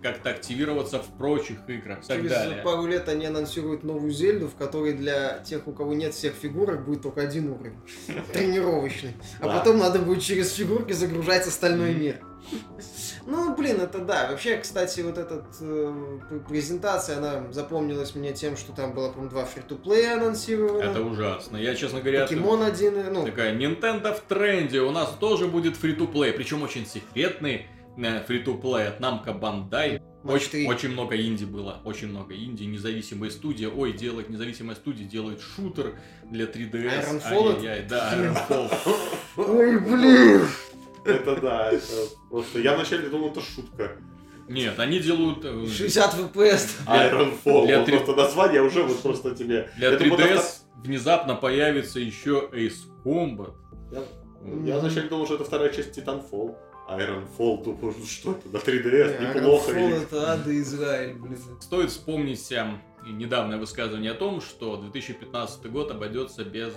как-то 0.01 0.29
активироваться 0.29 0.99
в 0.99 1.07
прочих 1.17 1.57
играх 1.67 2.03
и 2.03 2.07
так 2.07 2.17
Через 2.17 2.31
далее. 2.31 2.63
пару 2.63 2.85
лет 2.87 3.07
они 3.09 3.25
анонсируют 3.25 3.83
новую 3.83 4.11
Зельду, 4.11 4.47
в 4.47 4.55
которой 4.55 4.93
для 4.93 5.39
тех, 5.39 5.67
у 5.67 5.71
кого 5.71 5.93
нет 5.93 6.13
всех 6.13 6.33
фигурок, 6.33 6.85
будет 6.85 7.03
только 7.03 7.21
один 7.21 7.51
уровень. 7.51 7.77
Тренировочный. 8.33 9.13
А 9.39 9.47
потом 9.47 9.77
надо 9.77 9.99
будет 9.99 10.21
через 10.21 10.53
фигурки 10.53 10.93
загружать 10.93 11.47
остальной 11.47 11.93
мир. 11.93 12.21
Ну, 13.27 13.53
блин, 13.55 13.81
это 13.81 13.99
да. 13.99 14.31
Вообще, 14.31 14.57
кстати, 14.57 15.01
вот 15.01 15.17
эта 15.17 15.43
э, 15.59 16.39
презентация, 16.47 17.17
она 17.17 17.51
запомнилась 17.51 18.15
мне 18.15 18.31
тем, 18.31 18.55
что 18.55 18.71
там 18.71 18.93
было, 18.93 19.09
по-моему, 19.09 19.29
два 19.29 19.43
фри-то-плея 19.43 20.13
анонсировано. 20.13 20.81
Это 20.81 21.01
ужасно. 21.01 21.57
Я, 21.57 21.75
честно 21.75 21.99
говоря... 21.99 22.21
Покемон 22.21 22.61
это... 22.61 22.71
один, 22.71 23.13
ну... 23.13 23.25
Такая, 23.25 23.53
Nintendo 23.53 24.15
в 24.15 24.21
тренде, 24.21 24.79
у 24.79 24.91
нас 24.91 25.09
тоже 25.19 25.47
будет 25.47 25.75
фри-то-плей, 25.75 26.31
причем 26.31 26.63
очень 26.63 26.85
секретный 26.85 27.67
э, 27.97 28.23
фри-то-плей 28.25 28.87
от 28.87 29.01
Namco 29.01 29.37
Bandai. 29.37 30.01
Очень, 30.23 30.67
очень 30.67 30.89
много 30.89 31.15
инди 31.15 31.45
было, 31.45 31.81
очень 31.83 32.07
много 32.07 32.33
инди, 32.33 32.63
независимая 32.63 33.29
студия. 33.29 33.69
Ой, 33.69 33.91
делает 33.91 34.29
независимая 34.29 34.75
студия, 34.75 35.05
делает 35.05 35.41
шутер 35.41 35.95
для 36.23 36.45
3DS. 36.45 37.21
Ironfall? 37.21 37.55
Ай-яй-яй, 37.57 37.87
да, 37.89 38.13
Ironfall. 38.13 38.71
Ой, 39.37 39.79
блин! 39.79 40.41
Это 41.07 41.41
да, 41.41 41.71
это 41.71 41.85
просто... 42.29 42.59
Я 42.59 42.75
вначале 42.75 43.09
думал, 43.09 43.31
это 43.31 43.41
шутка. 43.41 43.97
Нет, 44.47 44.79
они 44.79 44.99
делают... 44.99 45.43
60 45.43 46.33
FPS. 46.33 46.69
Ironfall. 46.85 47.65
Для 47.65 47.79
вот 47.79 47.85
3... 47.85 47.97
просто 47.97 48.15
название 48.15 48.61
уже 48.61 48.83
вот 48.83 49.01
просто 49.01 49.35
тебе... 49.35 49.69
Для 49.77 49.93
3DS 49.93 50.43
внезапно 50.83 51.35
появится 51.35 51.99
еще 51.99 52.49
Ace 52.53 52.87
Combat. 53.03 53.53
Я, 53.91 54.03
я 54.65 54.79
вначале 54.79 55.09
думал, 55.09 55.25
что 55.25 55.35
это 55.35 55.43
вторая 55.43 55.69
часть 55.69 55.97
Titanfall. 55.97 56.55
Ironfall, 56.89 57.63
тупо, 57.65 57.93
что 58.07 58.31
это, 58.31 58.47
на 58.49 58.57
3DS, 58.57 59.19
не, 59.19 59.27
неплохо. 59.27 59.71
Ironfall 59.71 60.03
это 60.03 60.31
ада 60.31 60.61
Израиль, 60.61 61.15
блин. 61.15 61.37
Стоит 61.59 61.89
вспомнить 61.89 62.39
недавнее 63.11 63.57
высказывание 63.57 64.11
о 64.11 64.15
том, 64.15 64.41
что 64.41 64.77
2015 64.77 65.65
год 65.71 65.91
обойдется 65.91 66.43
без 66.43 66.73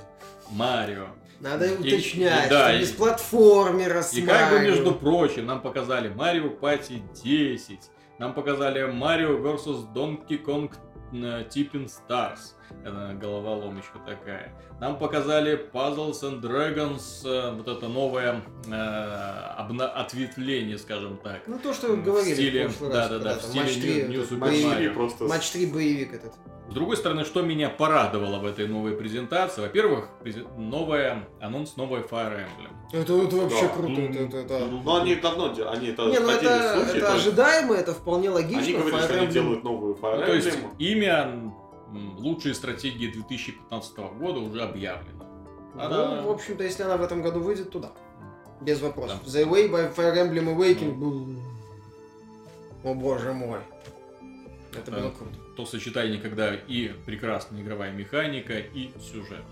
Марио. 0.51 1.07
Надо 1.41 1.67
и, 1.67 1.75
уточнять, 1.75 2.47
и, 2.47 2.51
да, 2.51 2.79
без 2.79 2.91
платформера 2.93 4.03
с 4.03 4.13
И 4.15 4.23
Марио. 4.23 4.39
как 4.39 4.51
бы, 4.53 4.59
между 4.61 4.93
прочим, 4.95 5.47
нам 5.47 5.63
показали 5.63 6.09
Марио 6.09 6.51
Пати 6.51 7.03
10, 7.25 7.79
нам 8.19 8.35
показали 8.35 8.85
Марио 8.91 9.39
vs 9.39 9.93
Donkey 9.95 10.45
Kong 10.45 10.71
Tipping 11.13 11.89
Stars. 11.89 12.55
Это 12.85 13.17
головоломочка 13.21 13.99
такая. 14.07 14.53
Нам 14.81 14.99
показали 14.99 15.69
Puzzles 15.73 16.23
and 16.23 16.41
Dragons, 16.41 17.27
э, 17.27 17.53
вот 17.55 17.69
это 17.69 17.89
новое 17.89 18.43
э, 18.67 18.71
обна- 18.71 19.93
ответвление, 19.93 20.79
скажем 20.79 21.19
так. 21.19 21.43
Ну 21.47 21.59
то, 21.59 21.75
что 21.75 21.89
вы 21.89 21.97
говорили 21.99 22.33
в, 22.33 22.37
стиле, 22.37 22.69
в 22.69 22.79
прошлый 22.79 22.93
да, 22.93 23.01
раз. 23.01 23.11
Да, 23.11 23.19
да, 23.19 23.39
в 23.39 23.43
стиле 23.43 23.65
матч 23.65 23.75
3, 23.75 24.03
New, 24.03 24.09
New 24.09 24.23
Super 24.23 24.65
Mario. 24.65 24.95
Просто... 24.95 25.25
Матч 25.25 25.51
3 25.51 25.67
боевик 25.67 26.15
этот. 26.15 26.33
С 26.71 26.73
другой 26.73 26.97
стороны, 26.97 27.25
что 27.25 27.43
меня 27.43 27.69
порадовало 27.69 28.39
в 28.39 28.47
этой 28.47 28.69
новой 28.69 28.93
презентации? 28.93 29.61
Во-первых, 29.61 30.09
новая 30.57 31.29
анонс 31.41 31.77
новой 31.77 32.03
Fire 32.03 32.47
Emblem. 32.47 32.71
Это, 32.93 33.13
это 33.15 33.37
вообще 33.37 33.63
да. 33.63 33.69
круто. 33.75 34.01
Это, 34.01 34.19
это, 34.21 34.37
это... 34.37 34.67
Но 34.67 35.03
они 35.03 35.17
давно, 35.17 35.53
они 35.69 35.89
это 35.89 36.07
Не, 36.07 36.21
ну 36.21 36.31
это, 36.31 36.75
слухи, 36.75 36.97
это 36.99 37.15
ожидаемо, 37.15 37.75
это 37.75 37.93
вполне 37.93 38.31
логично. 38.31 38.63
Они 38.63 38.73
говорили, 38.75 38.99
Fire 38.99 39.05
что 39.05 39.15
Emblem... 39.15 39.19
они 39.19 39.33
делают 39.33 39.65
новую 39.65 39.95
Fire 39.97 40.15
Emblem. 40.15 40.21
Ну, 40.21 40.27
то 40.27 40.35
есть 40.35 40.59
имя 40.79 41.53
лучшие 42.19 42.55
стратегии 42.55 43.09
2015 43.09 43.99
года 44.21 44.39
уже 44.39 44.63
объявлено. 44.63 45.25
Она... 45.75 46.23
Ну, 46.23 46.29
в 46.29 46.31
общем-то, 46.31 46.63
если 46.63 46.85
она 46.85 46.97
в 46.99 47.03
этом 47.03 47.21
году 47.21 47.41
выйдет, 47.41 47.73
то 47.73 47.81
да. 47.81 47.91
Без 48.61 48.81
вопросов. 48.81 49.19
Да. 49.25 49.41
The 49.41 49.45
Way 49.45 49.73
by 49.73 49.93
Fire 49.93 50.15
Emblem 50.15 50.57
Awakening 50.57 50.95
был... 50.95 51.27
О 52.85 52.95
боже 52.95 53.33
мой. 53.33 53.59
Это 54.73 54.93
было 54.93 55.11
круто. 55.11 55.35
То 55.61 55.67
сочетание, 55.67 56.21
когда 56.21 56.55
и 56.55 56.93
прекрасная 57.07 57.63
игровая 57.63 57.93
механика, 57.93 58.59
и 58.59 58.91
сюжет. 59.01 59.45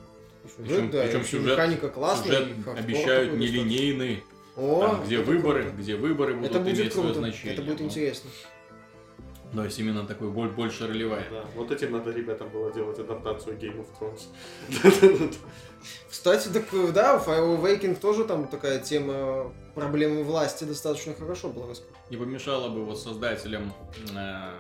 Сюжет, 0.56 0.56
причем, 0.56 0.90
да, 0.90 1.02
причем 1.02 1.24
сюжет, 1.24 1.52
механика 1.52 1.88
классная, 1.88 2.46
сюжет 2.46 2.78
обещают 2.78 3.34
нелинейный, 3.34 4.24
О, 4.56 4.80
там, 4.80 5.04
где 5.04 5.18
выборы, 5.18 5.64
круто. 5.64 5.76
где 5.76 5.96
выборы 5.96 6.34
будут 6.34 6.50
это 6.50 6.61
будет 6.61 6.78
иметь 6.78 6.92
круто. 6.92 7.09
свое 7.09 7.14
значение. 7.14 7.52
Это 7.54 7.62
будет 7.62 7.80
интересно. 7.82 8.30
Но 9.52 9.64
если 9.64 9.82
именно 9.82 10.06
такой 10.06 10.30
боль 10.30 10.48
больше 10.48 10.86
ролевая. 10.86 11.24
Да, 11.30 11.44
вот 11.54 11.70
этим 11.70 11.92
надо 11.92 12.11
ребятам 12.11 12.50
было 12.50 12.72
делать 12.72 12.98
адаптацию 12.98 13.56
Game 13.56 13.82
of 13.82 13.86
Thrones. 13.98 15.34
Кстати, 16.11 16.48
так 16.48 16.64
да, 16.92 17.16
Fire 17.16 17.59
Awakening 17.59 17.98
тоже 17.98 18.24
там 18.24 18.46
такая 18.48 18.78
тема 18.78 19.52
проблемы 19.74 20.22
власти 20.22 20.64
достаточно 20.64 21.14
хорошо 21.14 21.48
была 21.48 21.68
раскрыта. 21.68 21.98
Не 22.11 22.16
помешало 22.18 22.68
бы 22.68 22.84
вот 22.84 23.00
создателям 23.00 23.72
э, 24.14 24.50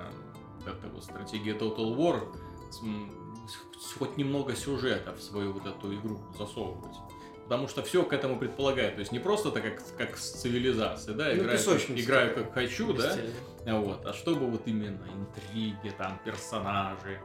как-то 0.68 0.88
вот 0.88 1.04
стратегии 1.04 1.54
Total 1.54 1.96
War 1.96 2.36
хоть 3.98 4.16
немного 4.16 4.54
сюжета 4.54 5.14
в 5.14 5.22
свою 5.22 5.52
вот 5.52 5.66
эту 5.66 5.94
игру 5.94 6.18
засовывать. 6.36 6.96
Потому 7.48 7.66
что 7.66 7.82
все 7.82 8.02
к 8.02 8.12
этому 8.12 8.38
предполагает. 8.38 8.96
То 8.96 9.00
есть 9.00 9.10
не 9.10 9.18
просто 9.18 9.50
так, 9.50 9.62
как, 9.62 9.82
как 9.96 10.18
с 10.18 10.32
цивилизацией, 10.32 11.16
да, 11.16 11.24
ну, 11.28 11.44
играю, 11.44 11.58
как, 11.58 11.90
играю 11.90 12.34
как 12.34 12.52
хочу, 12.52 12.92
да, 12.92 13.16
вот, 13.78 14.04
а 14.04 14.12
чтобы 14.12 14.50
вот 14.50 14.62
именно 14.66 15.06
интриги, 15.16 15.90
там, 15.96 16.20
персонажи, 16.26 17.18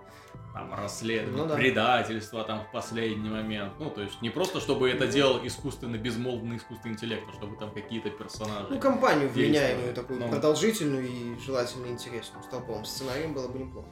там, 0.53 0.73
расследование, 0.73 1.43
ну, 1.43 1.49
да. 1.49 1.55
предательство 1.55 2.45
там 2.45 2.63
в 2.63 2.71
последний 2.71 3.29
момент. 3.29 3.73
Ну, 3.79 3.89
то 3.89 4.01
есть 4.01 4.21
не 4.21 4.29
просто, 4.29 4.61
чтобы 4.61 4.89
это 4.89 5.07
делал 5.07 5.45
искусственно, 5.45 5.97
безмолвный 5.97 6.55
искусственный 6.55 6.93
интеллект, 6.93 7.23
а 7.29 7.33
чтобы 7.33 7.57
там 7.57 7.71
какие-то 7.71 8.09
персонажи. 8.09 8.67
Ну, 8.69 8.79
компанию 8.79 9.27
вменяемую, 9.27 9.93
такую 9.93 10.21
ну, 10.21 10.29
продолжительную 10.29 11.05
и 11.05 11.39
желательно 11.39 11.87
интересную, 11.87 12.43
с 12.43 12.47
толповым 12.47 12.85
сценарием 12.85 13.33
было 13.33 13.49
бы 13.49 13.59
неплохо. 13.59 13.89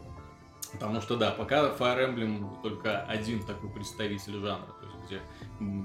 Потому 0.71 1.01
что, 1.01 1.17
да, 1.17 1.31
пока 1.31 1.65
Fire 1.71 2.15
Emblem 2.15 2.61
только 2.61 3.01
один 3.01 3.43
такой 3.43 3.69
представитель 3.71 4.39
жанра, 4.39 4.73
где 5.11 5.21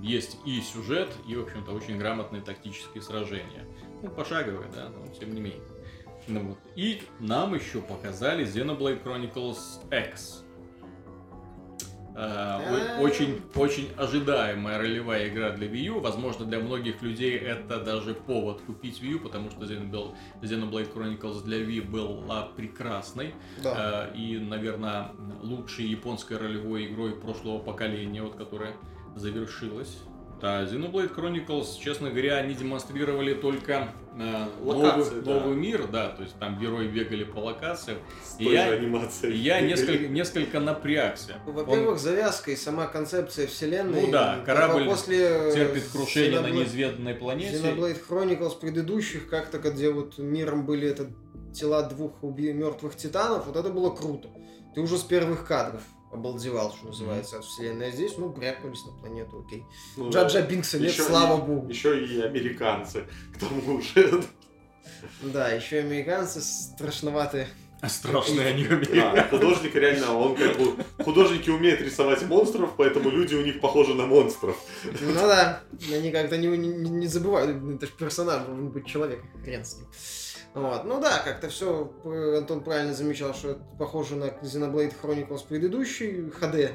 есть 0.02 0.38
и 0.44 0.60
сюжет, 0.60 1.08
и, 1.26 1.34
в 1.34 1.42
общем-то, 1.42 1.72
очень 1.72 1.98
грамотные 1.98 2.42
тактические 2.42 3.02
сражения. 3.02 3.64
Ну, 4.02 4.10
пошаговые, 4.10 4.70
да, 4.74 4.88
но 4.88 5.06
тем 5.14 5.34
не 5.34 5.40
менее. 5.40 5.62
Ну, 6.28 6.40
вот. 6.40 6.58
И 6.74 7.02
нам 7.20 7.54
еще 7.54 7.80
показали 7.80 8.44
Xenoblade 8.44 9.02
Chronicles 9.02 9.58
X. 9.90 10.42
Э, 12.18 12.98
очень, 12.98 13.42
очень 13.54 13.90
ожидаемая 13.96 14.78
ролевая 14.78 15.28
игра 15.28 15.50
для 15.50 15.68
Wii 15.68 15.96
U. 15.96 16.00
Возможно, 16.00 16.46
для 16.46 16.60
многих 16.60 17.02
людей 17.02 17.36
это 17.36 17.78
даже 17.78 18.14
повод 18.14 18.62
купить 18.62 19.02
Wii 19.02 19.10
U, 19.12 19.20
потому 19.20 19.50
что 19.50 19.60
Xenoblade, 19.66 20.94
Chronicles 20.94 21.44
для 21.44 21.58
Wii 21.58 21.82
была 21.82 22.46
прекрасной. 22.56 23.34
Да. 23.62 24.08
Э, 24.10 24.16
и, 24.16 24.38
наверное, 24.38 25.12
лучшей 25.42 25.86
японской 25.86 26.38
ролевой 26.38 26.86
игрой 26.86 27.12
прошлого 27.12 27.58
поколения, 27.58 28.22
вот, 28.22 28.34
которая 28.34 28.72
завершилась. 29.16 29.98
Да, 30.40 30.64
Xenoblade 30.64 31.14
Chronicles, 31.16 31.78
честно 31.80 32.10
говоря, 32.10 32.36
они 32.36 32.54
демонстрировали 32.54 33.32
только 33.32 33.88
э, 34.18 34.46
Локации, 34.62 35.14
новый, 35.14 35.22
да. 35.22 35.34
новый 35.34 35.56
мир, 35.56 35.88
да, 35.88 36.10
то 36.10 36.22
есть 36.24 36.38
там 36.38 36.58
герои 36.58 36.88
бегали 36.88 37.24
по 37.24 37.38
локациям. 37.38 37.98
С 38.22 38.38
и 38.38 38.44
той 38.44 38.52
я, 38.52 38.64
анимацией. 38.70 39.38
Я 39.38 39.62
несколько, 39.62 40.08
несколько 40.08 40.60
напрягся. 40.60 41.36
Ну, 41.46 41.52
во-первых, 41.52 41.92
Он... 41.92 41.98
завязка 41.98 42.50
и 42.50 42.56
сама 42.56 42.86
концепция 42.86 43.46
вселенной. 43.46 44.02
Ну 44.02 44.12
да, 44.12 44.42
корабль 44.44 44.84
после 44.84 45.52
терпит 45.54 45.84
крушение 45.90 46.32
Xenoblade, 46.32 46.42
на 46.42 46.50
неизведанной 46.50 47.14
планете. 47.14 47.56
Xenoblade 47.56 47.98
Chronicles 48.06 48.60
предыдущих, 48.60 49.30
как-то, 49.30 49.58
где 49.58 49.90
вот 49.90 50.18
миром 50.18 50.66
были 50.66 50.86
это 50.86 51.10
тела 51.54 51.82
двух 51.84 52.22
уби- 52.22 52.52
мертвых 52.52 52.94
титанов, 52.94 53.46
вот 53.46 53.56
это 53.56 53.70
было 53.70 53.88
круто. 53.88 54.28
Ты 54.74 54.82
уже 54.82 54.98
с 54.98 55.02
первых 55.02 55.46
кадров 55.46 55.80
обалдевал, 56.16 56.72
что 56.72 56.86
называется, 56.86 57.38
от 57.38 57.44
вселенной. 57.44 57.88
А 57.88 57.90
здесь, 57.90 58.16
ну, 58.18 58.28
брякнулись 58.28 58.84
на 58.84 58.92
планету, 58.92 59.44
окей. 59.46 59.64
Ну, 59.96 60.10
Джаджа 60.10 60.40
да. 60.40 60.46
Бинкса 60.46 60.78
нет, 60.78 60.92
слава 60.92 61.42
и, 61.42 61.46
богу. 61.46 61.68
Еще 61.68 62.04
и 62.04 62.20
американцы, 62.20 63.04
к 63.34 63.38
тому 63.38 63.80
же. 63.80 64.22
Да, 65.22 65.50
еще 65.50 65.78
американцы 65.78 66.40
страшноватые. 66.40 67.48
Страшные 67.86 68.48
они 68.48 68.64
Да, 68.64 69.28
художник 69.28 69.74
реально, 69.74 70.16
он 70.16 70.34
как 70.34 70.56
бы... 70.56 70.76
Художники 71.04 71.50
умеют 71.50 71.80
рисовать 71.82 72.22
монстров, 72.22 72.70
поэтому 72.76 73.10
люди 73.10 73.34
у 73.34 73.44
них 73.44 73.60
похожи 73.60 73.94
на 73.94 74.06
монстров. 74.06 74.56
Ну 74.84 75.14
да, 75.14 75.62
они 75.92 76.10
как-то 76.10 76.38
не, 76.38 76.48
не, 76.48 76.68
не 76.68 77.06
забывают, 77.06 77.50
это 77.50 77.86
же 77.86 77.92
персонаж, 77.92 78.46
должен 78.46 78.68
быть 78.70 78.86
человек, 78.86 79.22
хрен 79.44 79.64
с 79.64 79.76
ним. 79.76 79.86
Вот. 80.56 80.84
Ну 80.84 81.00
да, 81.02 81.18
как-то 81.18 81.50
все, 81.50 81.92
Антон 82.34 82.64
правильно 82.64 82.94
замечал, 82.94 83.34
что 83.34 83.50
это 83.50 83.60
похоже 83.78 84.16
на 84.16 84.24
Xenoblade 84.24 84.94
Chronicles 85.02 85.46
предыдущий, 85.46 86.30
HD. 86.30 86.70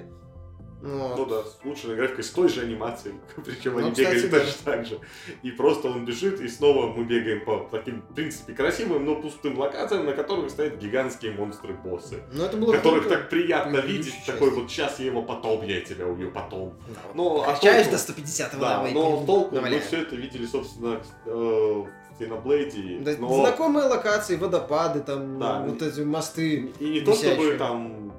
Вот. 0.82 1.18
Ну 1.18 1.26
да, 1.28 1.44
с 1.44 1.58
улучшенной 1.64 1.96
графикой, 1.96 2.24
с 2.24 2.30
той 2.32 2.50
же 2.50 2.62
анимацией. 2.62 3.16
Причем 3.46 3.74
Ну, 3.74 3.80
они 3.80 3.92
кстати, 3.92 4.08
бегали 4.16 4.28
да. 4.30 4.40
точно 4.40 4.54
так 4.66 4.86
же. 4.86 5.00
И 5.44 5.52
просто 5.52 5.88
он 5.90 6.06
бежит, 6.06 6.40
и 6.42 6.48
снова 6.48 6.88
мы 6.88 7.04
бегаем 7.04 7.46
по 7.46 7.68
таким, 7.72 8.02
в 8.02 8.14
принципе, 8.16 8.54
красивым, 8.54 9.06
но 9.06 9.16
пустым 9.16 9.58
локациям, 9.60 10.06
на 10.06 10.14
которых 10.14 10.50
стоят 10.50 10.78
гигантские 10.78 11.34
монстры-боссы. 11.34 12.24
Ну, 12.34 12.44
это 12.46 12.58
было 12.58 12.74
Которых 12.74 13.04
круто. 13.04 13.18
так 13.18 13.30
приятно 13.30 13.74
Предыдущей 13.74 13.98
видеть, 13.98 14.14
части. 14.16 14.32
такой 14.32 14.50
вот 14.52 14.70
сейчас 14.72 15.00
я 15.00 15.06
его 15.08 15.22
потом, 15.22 15.64
я 15.66 15.82
тебя 15.82 16.08
убью 16.08 16.32
потом. 16.32 16.74
Да, 16.88 17.02
Ну, 17.14 17.42
а 17.42 17.54
толку? 17.56 17.92
до 17.92 17.98
150 17.98 18.60
Да, 18.60 18.84
но 18.94 19.24
толку 19.26 19.50
мы 19.52 19.58
наваляем. 19.58 19.84
все 19.84 19.98
это 20.02 20.16
видели, 20.16 20.46
собственно, 20.46 21.02
э, 21.26 21.30
в 21.32 21.88
Xenoblade. 22.20 23.04
Да, 23.04 23.12
но... 23.20 23.34
Знакомые 23.42 23.88
локации, 23.88 24.36
водопады, 24.36 25.02
там, 25.02 25.40
Да. 25.40 25.62
вот 25.62 25.82
эти 25.82 26.02
мосты. 26.02 26.72
И 26.80 26.90
не 26.90 27.02
то, 27.02 27.14
чтобы 27.14 27.56
там 27.58 28.14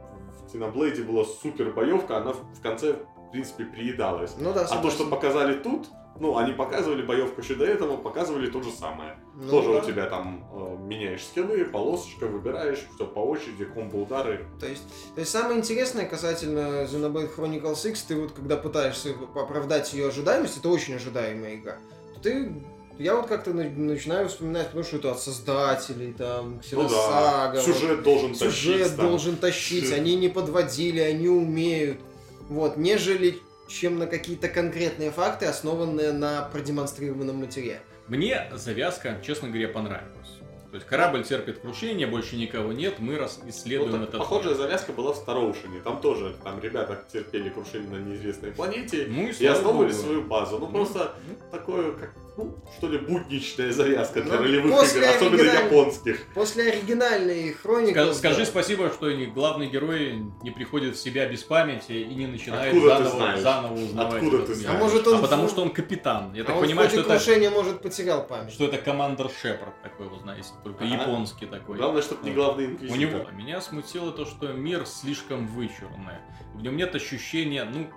Xenoblade 0.53 1.03
была 1.05 1.25
супер 1.25 1.73
боевка, 1.73 2.19
она 2.19 2.33
в 2.33 2.63
конце, 2.63 2.95
в 2.95 3.31
принципе, 3.33 3.65
приедалась. 3.65 4.35
Ну 4.39 4.53
да, 4.53 4.67
А 4.71 4.83
то, 4.83 4.91
что 4.91 5.07
показали 5.07 5.55
тут, 5.59 5.89
ну, 6.21 6.37
они 6.37 6.53
показывали 6.53 7.03
боевку 7.03 7.41
еще 7.41 7.55
до 7.55 7.65
этого, 7.65 7.97
показывали 7.97 8.51
то 8.51 8.63
же 8.63 8.71
самое. 8.71 9.17
Ну 9.35 9.51
Тоже 9.51 9.73
да. 9.73 9.79
у 9.79 9.81
тебя 9.85 10.07
там 10.07 10.45
э, 10.53 10.77
меняешь 10.85 11.25
скиллы, 11.25 11.65
полосочка, 11.65 12.27
выбираешь, 12.27 12.87
все 12.95 13.07
по 13.07 13.21
очереди, 13.21 13.65
комбо-удары. 13.65 14.47
То 14.61 14.67
есть, 14.67 14.83
то 15.15 15.21
есть 15.21 15.33
самое 15.33 15.59
интересное 15.59 16.07
касательно 16.07 16.85
Xenoblade 16.85 17.35
Chronicles 17.35 17.89
X, 17.89 18.03
ты 18.03 18.21
вот 18.21 18.33
когда 18.33 18.57
пытаешься 18.57 19.15
оправдать 19.35 19.93
ее 19.95 20.09
ожидаемость, 20.09 20.59
это 20.59 20.69
очень 20.69 20.95
ожидаемая 20.95 21.57
игра, 21.57 21.79
то 22.15 22.21
ты 22.21 22.63
я 22.99 23.17
вот 23.17 23.27
как-то 23.27 23.53
на- 23.53 23.69
начинаю 23.69 24.29
вспоминать, 24.29 24.67
потому 24.67 24.85
что 24.85 24.97
это 24.99 25.13
от 25.13 25.21
создателей, 25.21 26.13
там, 26.13 26.51
Ну 26.51 26.55
да, 26.57 26.61
Ксеносага, 26.63 27.55
вот. 27.57 27.65
сюжет 27.65 28.03
должен 28.03 28.35
сюжет 28.35 28.79
тащить. 28.81 28.97
там. 28.97 29.07
должен 29.09 29.37
тащить, 29.37 29.89
Ши- 29.89 29.95
они 29.95 30.17
не 30.17 30.29
подводили, 30.29 31.01
они 31.01 31.29
умеют. 31.29 31.99
Вот, 32.49 32.77
нежели 32.77 33.39
чем 33.69 33.99
на 33.99 34.07
какие-то 34.07 34.49
конкретные 34.49 35.11
факты, 35.11 35.47
основанные 35.47 36.13
на 36.13 36.43
продемонстрированном 36.53 37.37
материале. 37.37 37.81
Мне 38.09 38.51
завязка, 38.55 39.19
честно 39.25 39.49
говоря, 39.49 39.69
понравилась. 39.69 40.11
То 40.71 40.77
есть 40.77 40.87
корабль 40.89 41.23
терпит 41.23 41.59
крушение, 41.61 42.07
больше 42.07 42.37
никого 42.37 42.73
нет, 42.73 42.95
мы 42.99 43.17
раз 43.19 43.41
Ну, 43.43 43.51
исследуем 43.51 43.93
так 43.93 44.03
этот 44.09 44.19
похожая 44.21 44.55
мир. 44.55 44.57
завязка 44.63 44.93
была 44.93 45.13
в 45.13 45.17
Староушене. 45.17 45.81
Там 45.85 46.01
тоже 46.01 46.35
там 46.43 46.61
ребята 46.61 46.99
терпели 47.13 47.51
крушение 47.51 47.91
на 47.91 48.03
неизвестной 48.03 48.53
планете 48.53 49.07
Ну 49.09 49.29
и, 49.29 49.33
и 49.33 49.47
основывали 49.47 49.91
богу. 49.93 50.03
свою 50.03 50.23
базу. 50.23 50.59
Ну, 50.59 50.67
Ну, 50.67 50.73
просто 50.73 51.15
такое, 51.51 51.93
как, 51.93 52.13
ну, 52.37 52.57
что 52.77 52.89
ли, 52.89 52.99
будничная 52.99 53.73
завязка 53.73 54.23
для 54.23 54.35
Ну, 54.35 54.43
ролевых 54.43 54.73
после 54.73 55.01
игр, 55.03 55.11
особенно 55.17 55.43
японских. 55.43 56.27
После 56.35 56.71
оригинальной 56.73 57.53
хроники... 57.53 57.97
Ска- 57.97 58.15
Скажи 58.15 58.47
спасибо, 58.47 58.91
что 58.91 59.11
главный 59.35 59.69
герой 59.69 60.23
не 60.43 60.51
приходит 60.51 60.97
в 60.97 60.99
себя 60.99 61.27
без 61.29 61.43
памяти 61.43 61.93
и 61.93 62.15
не 62.15 62.27
начинает 62.27 62.73
Откуда 62.75 62.97
ты 62.97 63.05
заново, 63.05 63.17
знаешь? 63.17 63.41
заново 63.41 63.75
узнавать. 63.75 64.15
Откуда 64.23 64.47
ты 64.47 64.55
знаешь? 64.55 64.77
А 64.77 64.83
может 64.83 65.07
он... 65.07 65.19
А 65.19 65.23
потому 65.23 65.49
что 65.49 65.63
он 65.63 65.71
капитан. 65.71 66.33
Я 66.35 66.43
а 66.43 66.47
так 66.47 66.57
он 66.57 66.63
понимаю, 66.63 66.89
в 66.89 66.93
что 66.93 67.03
ходе 67.03 67.15
это, 67.15 67.25
крушения, 67.25 67.51
может, 67.51 67.83
потерял 67.83 68.27
память. 68.27 68.53
что 68.53 68.65
это 68.65 68.79
командор 68.79 69.31
Шепард 69.43 69.83
такой, 69.83 70.09
вы 70.09 70.19
знаете, 70.21 70.49
только 70.65 70.85
Ага. 70.85 70.95
японский 70.95 71.47
такой. 71.47 71.77
Главное, 71.77 72.03
чтобы 72.03 72.25
не 72.25 72.33
главный 72.35 72.67
У 72.67 72.71
инквизитор. 72.71 72.99
него 72.99 73.31
меня 73.33 73.61
смутило 73.61 74.11
то, 74.13 74.25
что 74.25 74.49
мир 74.53 74.87
слишком 74.87 75.47
вычурный. 75.49 76.17
В 76.55 76.63
нем 76.63 76.77
нет 76.77 76.95
ощущения, 76.95 77.65
ну, 77.65 77.89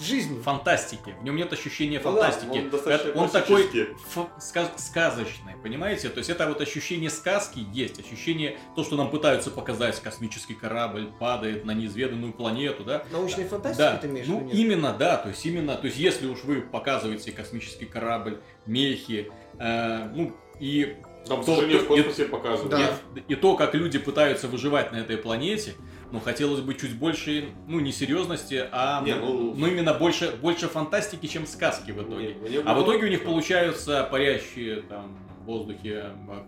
Жизни. 0.00 0.40
фантастики. 0.40 1.14
В 1.20 1.24
нем 1.24 1.36
нет 1.36 1.52
ощущения 1.52 2.00
Ну 2.02 2.12
да, 2.12 2.22
фантастики. 2.30 2.58
он 2.58 2.70
достаточно 2.70 3.08
Это- 3.10 3.18
он 3.18 3.28
такой 3.30 3.62
классический. 3.64 3.92
ф- 4.20 4.28
ска- 4.38 4.70
сказочный, 4.78 5.54
понимаете? 5.62 6.08
То 6.08 6.18
есть 6.18 6.30
это 6.30 6.46
вот 6.46 6.60
ощущение 6.60 7.10
сказки 7.10 7.64
есть, 7.72 7.98
ощущение, 7.98 8.58
то, 8.76 8.84
что 8.84 8.96
нам 8.96 9.10
пытаются 9.10 9.50
показать, 9.50 10.00
космический 10.00 10.54
корабль 10.54 11.08
падает 11.18 11.64
на 11.64 11.72
неизведанную 11.74 12.32
планету, 12.32 12.84
да? 12.84 13.02
Научной 13.10 13.44
фантастики 13.44 13.78
Да, 13.82 13.96
ты 13.96 14.06
имеешь 14.06 14.26
ну 14.26 14.40
нет? 14.42 14.54
именно, 14.54 14.92
да, 14.92 15.16
то 15.16 15.28
есть 15.30 15.44
именно, 15.44 15.74
то 15.76 15.86
есть 15.86 15.98
если 15.98 16.26
уж 16.26 16.44
вы 16.44 16.60
показываете 16.62 17.32
космический 17.32 17.86
корабль, 17.86 18.40
мехи, 18.66 19.30
э, 19.58 20.08
ну 20.14 20.36
и 20.60 20.96
Там, 21.26 21.44
то- 21.44 21.60
в 21.60 21.86
космосе 21.86 22.24
показывают. 22.26 22.70
Да. 22.70 22.96
и, 23.26 23.32
и 23.32 23.34
то, 23.34 23.56
как 23.56 23.74
люди 23.74 23.98
пытаются 23.98 24.46
выживать 24.48 24.92
на 24.92 24.96
этой 24.96 25.16
планете, 25.16 25.74
ну, 26.12 26.20
хотелось 26.20 26.60
бы 26.60 26.74
чуть 26.74 26.94
больше, 26.96 27.50
ну, 27.68 27.80
не 27.80 27.92
серьезности, 27.92 28.66
а 28.72 29.02
Не, 29.04 29.14
ну- 29.14 29.54
ну, 29.56 29.66
именно 29.66 29.94
больше, 29.94 30.32
больше 30.42 30.68
фантастики, 30.68 31.26
чем 31.26 31.46
сказки 31.46 31.90
в 31.92 32.02
итоге. 32.02 32.34
Не, 32.34 32.48
мне 32.48 32.58
А 32.64 32.74
в 32.74 32.82
итоге 32.82 33.06
у 33.06 33.08
них 33.08 33.24
получаются 33.24 34.06
парящие 34.10 34.82
там 34.82 35.16
в 35.40 35.44
воздухе 35.44 36.04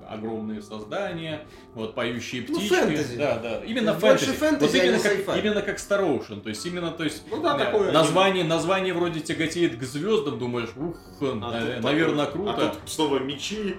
огромные 0.09 0.61
создания, 0.61 1.47
вот 1.75 1.95
поющие 1.95 2.45
Ну, 2.47 2.55
птички. 2.57 2.75
фэнтези. 2.75 3.17
Да, 3.17 3.39
да. 3.39 3.61
Именно 3.65 3.95
Больше 3.95 4.27
фэнтези. 4.27 4.33
фэнтези, 4.39 4.77
вот 4.77 4.85
именно 4.85 4.95
а 4.95 4.99
не 4.99 5.03
как, 5.03 5.13
sci-fi. 5.37 5.41
именно 5.41 5.63
как 5.63 5.77
Star 5.79 6.01
Ocean. 6.03 6.41
То 6.43 6.49
есть 6.51 6.67
именно, 6.67 6.91
то 6.91 7.05
есть 7.05 7.23
Ну 7.31 7.41
да, 7.43 7.57
да, 7.57 7.65
такое. 7.65 7.91
название, 7.93 8.45
название 8.45 8.93
вроде 8.93 9.21
тяготеет 9.21 9.77
к 9.79 9.83
звездам, 9.83 10.39
думаешь, 10.39 10.71
ух, 10.77 10.97
А 11.21 11.25
тут 11.25 11.41
наверное, 11.41 12.27
такое- 12.27 12.53
круто. 12.53 12.69
А 12.71 12.75
тут 12.75 12.91
снова 12.91 13.19
мечи, 13.19 13.77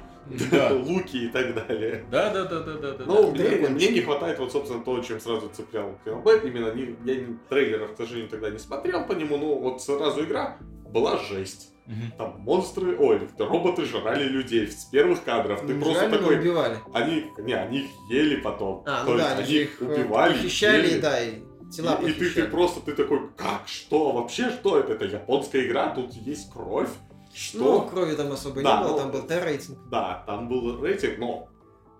Да. 0.51 0.73
луки 0.73 1.25
и 1.25 1.27
так 1.27 1.53
далее. 1.53 2.05
Да, 2.09 2.29
да, 2.33 2.45
да, 2.45 2.59
да, 2.59 2.73
да, 2.73 2.91
да. 2.93 3.03
Ну, 3.05 3.31
да. 3.31 3.69
мне, 3.69 3.87
не 3.89 4.01
хватает 4.01 4.39
вот, 4.39 4.51
собственно, 4.51 4.83
того, 4.83 4.99
чем 5.01 5.19
сразу 5.19 5.49
цеплял 5.49 5.97
Xenoblade. 6.05 6.47
Именно 6.47 6.73
не, 6.73 6.95
я 7.03 7.25
трейлеров, 7.49 7.93
к 7.93 7.97
сожалению, 7.97 8.29
тогда 8.29 8.49
не 8.49 8.59
смотрел 8.59 9.05
по 9.05 9.13
нему, 9.13 9.37
но 9.37 9.55
вот 9.55 9.81
сразу 9.81 10.23
игра 10.23 10.57
была 10.89 11.17
жесть. 11.17 11.73
Мгм. 11.85 12.13
Там 12.17 12.39
монстры, 12.39 12.97
ой, 12.97 13.27
роботы 13.37 13.83
жрали 13.83 14.23
людей 14.23 14.67
с 14.67 14.85
первых 14.85 15.23
кадров. 15.23 15.61
Ты 15.61 15.73
Не 15.73 15.81
просто 15.81 15.99
жрали, 16.07 16.11
но 16.11 16.17
такой... 16.17 16.39
убивали. 16.39 16.77
Они, 16.93 17.25
не, 17.39 17.53
они 17.53 17.79
их 17.79 17.89
ели 18.09 18.35
потом. 18.37 18.83
А, 18.85 19.03
То 19.03 19.11
ну 19.11 19.17
есть 19.17 19.29
да, 19.29 19.33
они 19.33 19.43
они 19.43 19.53
их 19.55 19.81
э, 19.81 19.85
убивали, 19.85 20.33
похищали, 20.33 20.87
ели. 20.87 20.99
да, 21.01 21.21
и 21.21 21.41
тела 21.75 21.99
И, 22.01 22.09
и 22.09 22.13
ты, 22.13 22.29
ты 22.29 22.43
просто, 22.45 22.79
ты 22.79 22.93
такой, 22.93 23.29
как, 23.35 23.63
что, 23.65 24.13
вообще, 24.13 24.49
что 24.51 24.79
это? 24.79 24.93
Это 24.93 25.05
японская 25.05 25.65
игра, 25.65 25.89
тут 25.89 26.13
есть 26.13 26.51
кровь? 26.53 26.89
Ну, 27.33 27.39
Что? 27.39 27.81
крови 27.81 28.15
там 28.15 28.31
особо 28.31 28.61
Да, 28.61 28.77
не 28.77 28.83
было, 28.83 28.91
ну, 28.91 28.97
там 28.97 29.11
был 29.11 29.21
Т-рейтинг. 29.23 29.77
Да, 29.89 30.23
там 30.27 30.47
был 30.47 30.83
рейтинг, 30.83 31.17
но 31.17 31.49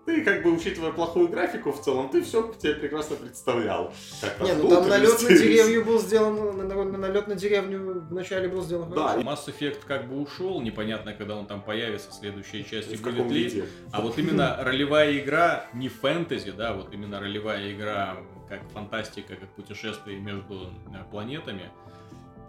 ты, 0.06 0.22
как 0.22 0.42
бы, 0.42 0.52
учитывая 0.52 0.92
плохую 0.92 1.28
графику 1.28 1.72
в 1.72 1.80
целом, 1.80 2.10
ты 2.10 2.22
все 2.22 2.52
тебе 2.58 2.74
прекрасно 2.74 3.16
представлял. 3.16 3.92
Как 4.20 4.38
Не, 4.42 4.52
ну 4.52 4.68
там 4.68 4.86
налет 4.88 5.22
на 5.22 5.28
деревню 5.30 5.84
был 5.84 5.98
сделан, 5.98 6.58
на- 6.58 6.84
на- 6.84 6.98
налет 6.98 7.26
на 7.26 7.34
деревню 7.34 8.06
вначале 8.10 8.48
был 8.48 8.62
сделан. 8.62 8.90
Да. 8.90 9.16
Mass 9.16 9.46
Effect 9.46 9.78
как 9.86 10.06
бы 10.08 10.20
ушел, 10.20 10.60
непонятно, 10.60 11.14
когда 11.14 11.36
он 11.36 11.46
там 11.46 11.62
появится, 11.62 12.12
следующая 12.12 12.62
часть 12.64 12.92
И 12.92 12.96
в 12.96 13.02
будет 13.02 13.14
каком 13.14 13.32
ли. 13.32 13.44
виде. 13.44 13.64
А 13.92 14.02
вот 14.02 14.18
именно 14.18 14.58
ролевая 14.60 15.18
игра, 15.18 15.66
не 15.72 15.88
фэнтези, 15.88 16.50
да, 16.52 16.74
вот 16.74 16.92
именно 16.92 17.18
ролевая 17.18 17.72
игра, 17.72 18.18
как 18.48 18.60
фантастика, 18.72 19.36
как 19.36 19.48
путешествие 19.54 20.20
между 20.20 20.66
э, 20.92 21.10
планетами. 21.10 21.70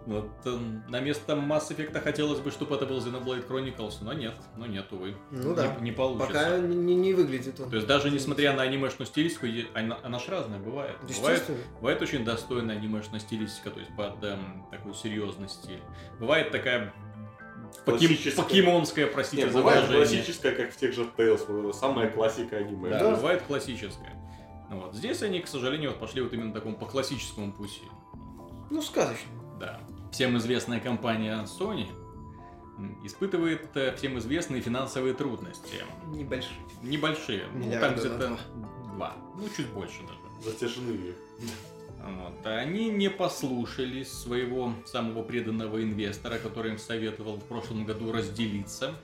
Вот 0.06 0.30
э, 0.44 0.56
на 0.88 1.00
место 1.00 1.32
Mass 1.32 1.68
Effect 1.70 2.00
хотелось 2.00 2.38
бы, 2.38 2.52
чтобы 2.52 2.76
это 2.76 2.86
был 2.86 2.98
Xenoblade 2.98 3.46
Chronicles, 3.48 3.94
но 4.02 4.12
нет, 4.12 4.34
но 4.56 4.66
нет, 4.66 4.86
увы. 4.92 5.16
Ну 5.32 5.50
не, 5.50 5.54
да. 5.56 5.76
не 5.80 5.90
получится. 5.90 6.28
Пока 6.32 6.58
не, 6.58 6.94
не- 6.94 7.12
выглядит 7.12 7.58
он. 7.58 7.70
То 7.70 7.76
есть 7.76 7.88
даже 7.88 8.10
несмотря 8.10 8.52
на 8.54 8.62
анимешную 8.62 9.06
стилистику, 9.06 9.46
она, 9.74 9.98
она 10.04 10.18
ж 10.20 10.28
разная 10.28 10.60
бывает. 10.60 10.96
Бывает, 11.02 11.42
бывает 11.80 12.02
очень 12.02 12.24
достойная 12.24 12.76
анимешная 12.76 13.18
стилистика, 13.18 13.70
то 13.70 13.80
есть 13.80 13.94
под 13.96 14.22
эм, 14.22 14.64
такой 14.70 14.94
серьезный 14.94 15.48
стиль. 15.48 15.82
Бывает 16.20 16.52
такая 16.52 16.94
Классическая. 17.84 18.42
покемонская, 18.42 19.06
простите 19.08 19.44
Не, 19.44 19.50
за 19.50 19.58
бывает 19.58 19.88
выражение. 19.88 20.06
классическая, 20.22 20.52
как 20.52 20.70
в 20.72 20.76
тех 20.76 20.94
же 20.94 21.08
Tales, 21.16 21.72
самая 21.72 22.10
классика 22.10 22.58
аниме. 22.58 22.90
Да, 22.90 23.00
Да. 23.00 23.10
бывает 23.16 23.42
классическая. 23.42 24.12
Вот. 24.70 24.94
Здесь 24.94 25.22
они, 25.22 25.40
к 25.40 25.48
сожалению, 25.48 25.90
вот 25.90 25.98
пошли 26.00 26.22
вот 26.22 26.32
именно 26.32 26.52
такому 26.52 26.76
по 26.76 26.86
классическому 26.86 27.52
пути. 27.52 27.82
Ну, 28.70 28.82
сказочно. 28.82 29.30
Да. 29.60 29.80
Всем 30.12 30.36
известная 30.38 30.80
компания 30.80 31.44
Sony 31.44 31.88
испытывает 33.04 33.74
э, 33.74 33.94
всем 33.96 34.18
известные 34.18 34.60
финансовые 34.60 35.14
трудности. 35.14 35.84
Небольшой. 36.08 36.56
Небольшие. 36.82 37.44
Ну, 37.54 37.70
там 37.80 37.94
где-то 37.94 38.38
два. 38.94 39.16
Ну, 39.36 39.48
чуть 39.56 39.68
больше 39.68 40.00
даже. 40.02 40.50
Затяжные. 40.50 41.14
Вот. 42.02 42.46
Они 42.46 42.90
не 42.90 43.10
послушались 43.10 44.12
своего 44.12 44.72
самого 44.84 45.22
преданного 45.22 45.82
инвестора, 45.82 46.38
который 46.38 46.72
им 46.72 46.78
советовал 46.78 47.36
в 47.36 47.44
прошлом 47.44 47.84
году 47.84 48.12
разделиться. 48.12 48.94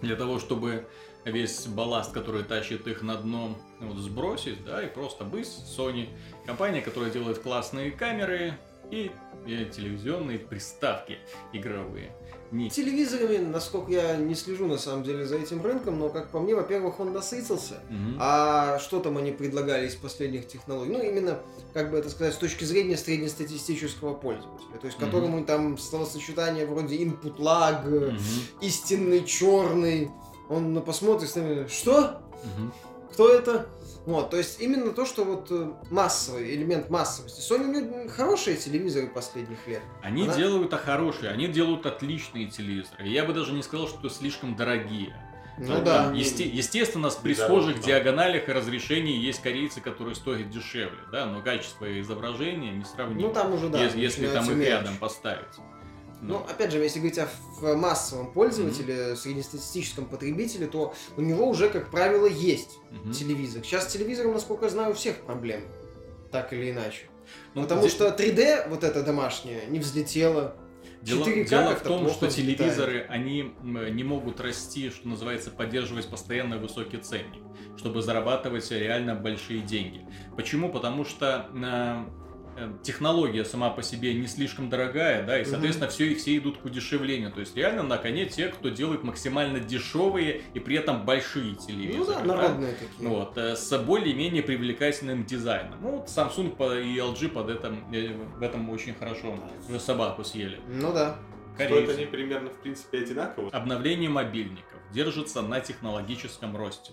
Для 0.00 0.14
того, 0.14 0.38
чтобы 0.38 0.86
весь 1.24 1.66
балласт, 1.66 2.12
который 2.12 2.44
тащит 2.44 2.86
их 2.86 3.02
на 3.02 3.16
дно, 3.16 3.58
вот, 3.80 3.96
сбросить, 3.98 4.64
да, 4.64 4.82
и 4.82 4.86
просто 4.86 5.24
быс, 5.24 5.64
Sony, 5.76 6.08
компания, 6.46 6.80
которая 6.80 7.10
делает 7.10 7.38
классные 7.38 7.90
камеры 7.90 8.54
и, 8.90 9.10
телевизионные 9.46 10.38
приставки 10.38 11.18
игровые. 11.52 12.12
Не 12.50 12.68
Телевизорами, 12.68 13.36
насколько 13.38 13.92
я 13.92 14.16
не 14.16 14.34
слежу 14.34 14.66
на 14.66 14.76
самом 14.76 15.04
деле 15.04 15.24
за 15.24 15.36
этим 15.36 15.62
рынком, 15.62 16.00
но 16.00 16.08
как 16.08 16.30
по 16.30 16.40
мне, 16.40 16.54
во-первых, 16.56 16.98
он 16.98 17.12
насытился. 17.12 17.74
Мгм. 17.88 18.16
А 18.18 18.80
что 18.80 18.98
там 18.98 19.18
они 19.18 19.30
предлагали 19.30 19.86
из 19.86 19.94
последних 19.94 20.48
технологий? 20.48 20.90
Ну, 20.90 21.00
именно, 21.00 21.38
как 21.72 21.92
бы 21.92 21.98
это 21.98 22.10
сказать, 22.10 22.34
с 22.34 22.38
точки 22.38 22.64
зрения 22.64 22.96
среднестатистического 22.96 24.14
пользователя. 24.14 24.78
То 24.80 24.86
есть, 24.86 24.98
Мгм. 24.98 25.06
которому 25.06 25.44
там 25.44 25.78
словосочетание 25.78 26.66
вроде 26.66 26.96
input 26.96 27.36
lag, 27.38 27.86
Мгм. 27.88 28.18
истинный 28.60 29.24
черный, 29.24 30.10
он 30.48 30.74
ну, 30.74 30.80
посмотрит, 30.80 31.30
что? 31.70 32.20
Мгм. 32.56 32.72
кто 33.12 33.28
это. 33.28 33.66
Вот, 34.10 34.30
то 34.30 34.36
есть 34.36 34.60
именно 34.60 34.90
то, 34.92 35.06
что 35.06 35.24
вот 35.24 35.46
э, 35.50 35.70
массовый, 35.90 36.54
элемент 36.54 36.90
массовости. 36.90 37.40
Sony 37.40 37.64
у 37.64 37.72
нее 37.72 38.08
хорошие 38.08 38.56
телевизоры 38.56 39.06
последних 39.06 39.66
лет. 39.68 39.82
Они 40.02 40.24
Она- 40.24 40.34
делают 40.36 40.72
а 40.74 40.78
хорошие, 40.78 41.30
они 41.30 41.46
делают 41.46 41.86
отличные 41.86 42.46
телевизоры. 42.46 43.06
Я 43.06 43.24
бы 43.24 43.32
даже 43.32 43.52
не 43.52 43.62
сказал, 43.62 43.86
что 43.88 44.08
слишком 44.08 44.56
дорогие. 44.56 45.14
Ну 45.58 45.74
Там, 45.74 45.84
да. 45.84 46.12
есте- 46.12 46.48
естественно, 46.48 47.10
при 47.22 47.32
Недорого, 47.32 47.60
схожих 47.60 47.80
да. 47.80 47.86
диагоналях 47.86 48.48
и 48.48 48.52
разрешении 48.52 49.16
есть 49.18 49.42
корейцы, 49.42 49.80
которые 49.82 50.14
стоят 50.14 50.48
дешевле, 50.50 50.98
да, 51.12 51.26
но 51.26 51.42
качество 51.42 52.00
изображения 52.00 52.72
не 52.72 52.84
сравнимо. 52.84 53.28
Ну 53.28 53.34
там 53.34 53.52
уже 53.52 53.68
да. 53.68 53.82
если, 53.82 54.00
если 54.00 54.26
там 54.28 54.44
их 54.44 54.50
мелочь. 54.52 54.68
рядом 54.68 54.96
поставить. 54.96 55.44
Ну, 56.22 56.36
опять 56.38 56.70
же, 56.70 56.78
если 56.78 56.98
говорить 56.98 57.18
о 57.18 57.28
массовом 57.76 58.32
пользователе, 58.32 59.16
среднестатистическом 59.16 60.04
потребителе, 60.06 60.66
то 60.66 60.94
у 61.16 61.20
него 61.22 61.48
уже, 61.48 61.68
как 61.70 61.90
правило, 61.90 62.26
есть 62.26 62.78
Мгм. 62.90 63.12
телевизор. 63.12 63.64
Сейчас 63.64 63.88
с 63.88 63.92
телевизором, 63.92 64.32
насколько 64.34 64.66
я 64.66 64.70
знаю, 64.70 64.90
у 64.90 64.94
всех 64.94 65.16
проблемы. 65.22 65.64
Так 66.30 66.52
или 66.52 66.70
иначе. 66.70 67.06
Ну, 67.54 67.62
Потому 67.62 67.82
здесь- 67.82 67.92
что 67.92 68.10
3D, 68.10 68.66
вот 68.68 68.84
это 68.84 69.02
домашнее, 69.02 69.62
не 69.68 69.78
взлетело. 69.78 70.56
Дело, 71.02 71.24
4К 71.24 71.48
дело 71.48 71.76
в 71.76 71.80
том, 71.80 72.08
что 72.10 72.26
взлетает. 72.26 72.58
телевизоры, 72.58 73.06
они 73.08 73.54
не 73.62 74.04
могут 74.04 74.38
расти, 74.40 74.90
что 74.90 75.08
называется, 75.08 75.50
поддерживать 75.50 76.08
постоянно 76.08 76.58
высокий 76.58 76.98
ценник, 76.98 77.42
чтобы 77.78 78.02
зарабатывать 78.02 78.70
реально 78.70 79.14
большие 79.14 79.60
деньги. 79.62 80.06
Почему? 80.36 80.68
Потому 80.70 81.06
что 81.06 81.48
э, 81.54 82.04
технология 82.82 83.44
сама 83.44 83.70
по 83.70 83.82
себе 83.82 84.14
не 84.14 84.26
слишком 84.26 84.68
дорогая, 84.68 85.24
да, 85.26 85.38
и, 85.40 85.44
соответственно, 85.44 85.88
все, 85.88 86.14
все 86.14 86.36
идут 86.36 86.58
к 86.58 86.64
удешевлению. 86.64 87.32
То 87.32 87.40
есть, 87.40 87.56
реально, 87.56 87.82
на 87.82 87.98
коне 87.98 88.26
те, 88.26 88.48
кто 88.48 88.68
делает 88.68 89.02
максимально 89.02 89.60
дешевые 89.60 90.42
и 90.54 90.60
при 90.60 90.76
этом 90.76 91.04
большие 91.04 91.54
телевизоры. 91.54 91.98
Ну 91.98 92.06
да, 92.06 92.20
да. 92.20 92.24
народные 92.24 92.72
такие. 92.72 92.90
Ну 92.98 93.10
Вот, 93.10 93.38
э, 93.38 93.56
с 93.56 93.78
более-менее 93.78 94.42
привлекательным 94.42 95.24
дизайном. 95.24 95.78
Ну, 95.80 95.90
вот 95.98 96.08
Samsung 96.08 96.54
и 96.82 96.96
LG 96.98 97.28
под 97.28 97.50
этом, 97.50 97.92
э, 97.92 98.12
в 98.38 98.42
этом 98.42 98.68
очень 98.70 98.94
хорошо 98.94 99.38
уже 99.68 99.80
собаку 99.80 100.24
съели. 100.24 100.60
Ну 100.68 100.92
да. 100.92 101.18
Стоят 101.54 101.72
Корейцы. 101.72 101.96
они 101.96 102.06
примерно, 102.06 102.50
в 102.50 102.60
принципе, 102.62 102.98
одинаково. 102.98 103.50
Обновление 103.50 104.08
мобильников 104.08 104.80
держится 104.92 105.42
на 105.42 105.60
технологическом 105.60 106.56
росте. 106.56 106.92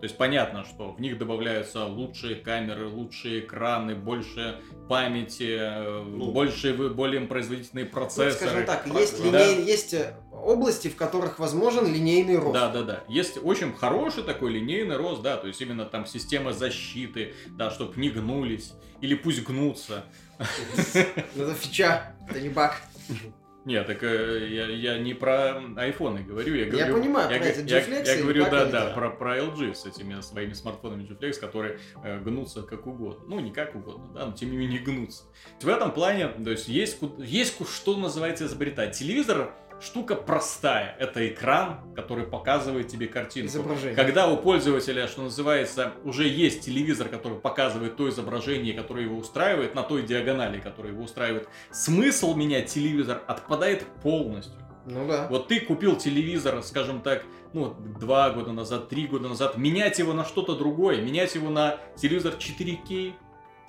То 0.00 0.04
есть 0.04 0.16
понятно, 0.16 0.64
что 0.64 0.92
в 0.92 1.00
них 1.00 1.18
добавляются 1.18 1.84
лучшие 1.84 2.36
камеры, 2.36 2.86
лучшие 2.86 3.40
экраны, 3.40 3.96
больше 3.96 4.60
памяти, 4.88 5.58
Ну. 6.04 6.30
больше, 6.30 6.72
более 6.74 7.22
производительные 7.22 7.84
Ну, 7.86 7.90
процессоры. 7.90 8.30
скажем 8.32 8.64
так, 8.64 8.86
есть, 8.86 9.20
Да. 9.30 9.44
линей- 9.44 9.64
есть 9.66 9.94
э, 9.94 10.14
области, 10.32 10.86
в 10.88 10.94
которых 10.94 11.40
возможен 11.40 11.92
линейный 11.92 12.38
рост. 12.38 12.52
Да, 12.54 12.68
да, 12.68 12.82
да. 12.82 13.04
Есть 13.08 13.38
очень 13.42 13.72
хороший 13.74 14.22
такой 14.22 14.52
линейный 14.52 14.96
рост, 14.96 15.20
да, 15.22 15.36
то 15.36 15.48
есть 15.48 15.60
именно 15.60 15.84
там 15.84 16.06
система 16.06 16.52
защиты, 16.52 17.34
да, 17.56 17.70
чтобы 17.72 18.00
не 18.00 18.10
гнулись, 18.10 18.74
или 19.00 19.16
пусть 19.16 19.42
гнутся. 19.42 20.04
Ну, 21.34 21.42
Это 21.42 21.54
фича, 21.54 22.14
это 22.30 22.40
не 22.40 22.50
баг. 22.50 22.80
Нет, 23.64 23.86
так 23.86 24.02
э, 24.02 24.48
я, 24.50 24.66
я 24.66 24.98
не 24.98 25.14
про 25.14 25.60
айфоны 25.76 26.22
говорю, 26.22 26.54
я 26.54 26.66
говорю... 26.66 26.94
понимаю, 26.94 27.30
я, 27.30 27.38
про 27.38 27.46
эти 27.48 27.68
я- 27.68 27.80
я 27.80 28.14
и 28.14 28.22
говорю, 28.22 28.44
да, 28.50 28.64
да, 28.66 28.86
про, 28.90 29.10
про 29.10 29.36
LG 29.38 29.74
с 29.74 29.84
этими 29.84 30.20
своими 30.20 30.52
смартфонами 30.52 31.04
G-Flex, 31.04 31.38
которые 31.38 31.78
э, 32.02 32.18
гнутся 32.20 32.62
как 32.62 32.86
угодно. 32.86 33.24
Ну, 33.26 33.40
не 33.40 33.52
как 33.52 33.74
угодно, 33.74 34.08
да, 34.14 34.26
но 34.26 34.32
тем 34.32 34.50
не 34.50 34.56
менее 34.56 34.80
гнутся. 34.80 35.24
В 35.60 35.68
этом 35.68 35.92
плане, 35.92 36.28
то 36.28 36.50
есть 36.50 36.68
есть, 36.68 36.98
есть 37.18 37.56
что 37.68 37.96
называется 37.96 38.46
изобретать. 38.46 38.96
Телевизор 38.96 39.52
штука 39.80 40.14
простая. 40.14 40.96
Это 40.98 41.26
экран, 41.28 41.80
который 41.94 42.24
показывает 42.24 42.88
тебе 42.88 43.06
картинку. 43.06 43.48
Изображение. 43.48 43.96
Когда 43.96 44.28
у 44.28 44.36
пользователя, 44.36 45.06
что 45.06 45.22
называется, 45.22 45.92
уже 46.04 46.26
есть 46.26 46.64
телевизор, 46.64 47.08
который 47.08 47.38
показывает 47.38 47.96
то 47.96 48.08
изображение, 48.08 48.74
которое 48.74 49.04
его 49.04 49.18
устраивает, 49.18 49.74
на 49.74 49.82
той 49.82 50.02
диагонали, 50.02 50.60
которая 50.60 50.92
его 50.92 51.04
устраивает, 51.04 51.48
смысл 51.70 52.34
менять 52.34 52.66
телевизор 52.66 53.22
отпадает 53.26 53.84
полностью. 54.02 54.54
Ну 54.86 55.06
да. 55.06 55.26
Вот 55.28 55.48
ты 55.48 55.60
купил 55.60 55.96
телевизор, 55.96 56.62
скажем 56.62 57.02
так, 57.02 57.22
ну, 57.52 57.74
два 58.00 58.30
года 58.30 58.52
назад, 58.52 58.88
три 58.88 59.06
года 59.06 59.28
назад, 59.28 59.56
менять 59.56 59.98
его 59.98 60.12
на 60.12 60.24
что-то 60.24 60.54
другое, 60.54 61.02
менять 61.02 61.34
его 61.34 61.50
на 61.50 61.78
телевизор 61.96 62.34
4К. 62.34 63.12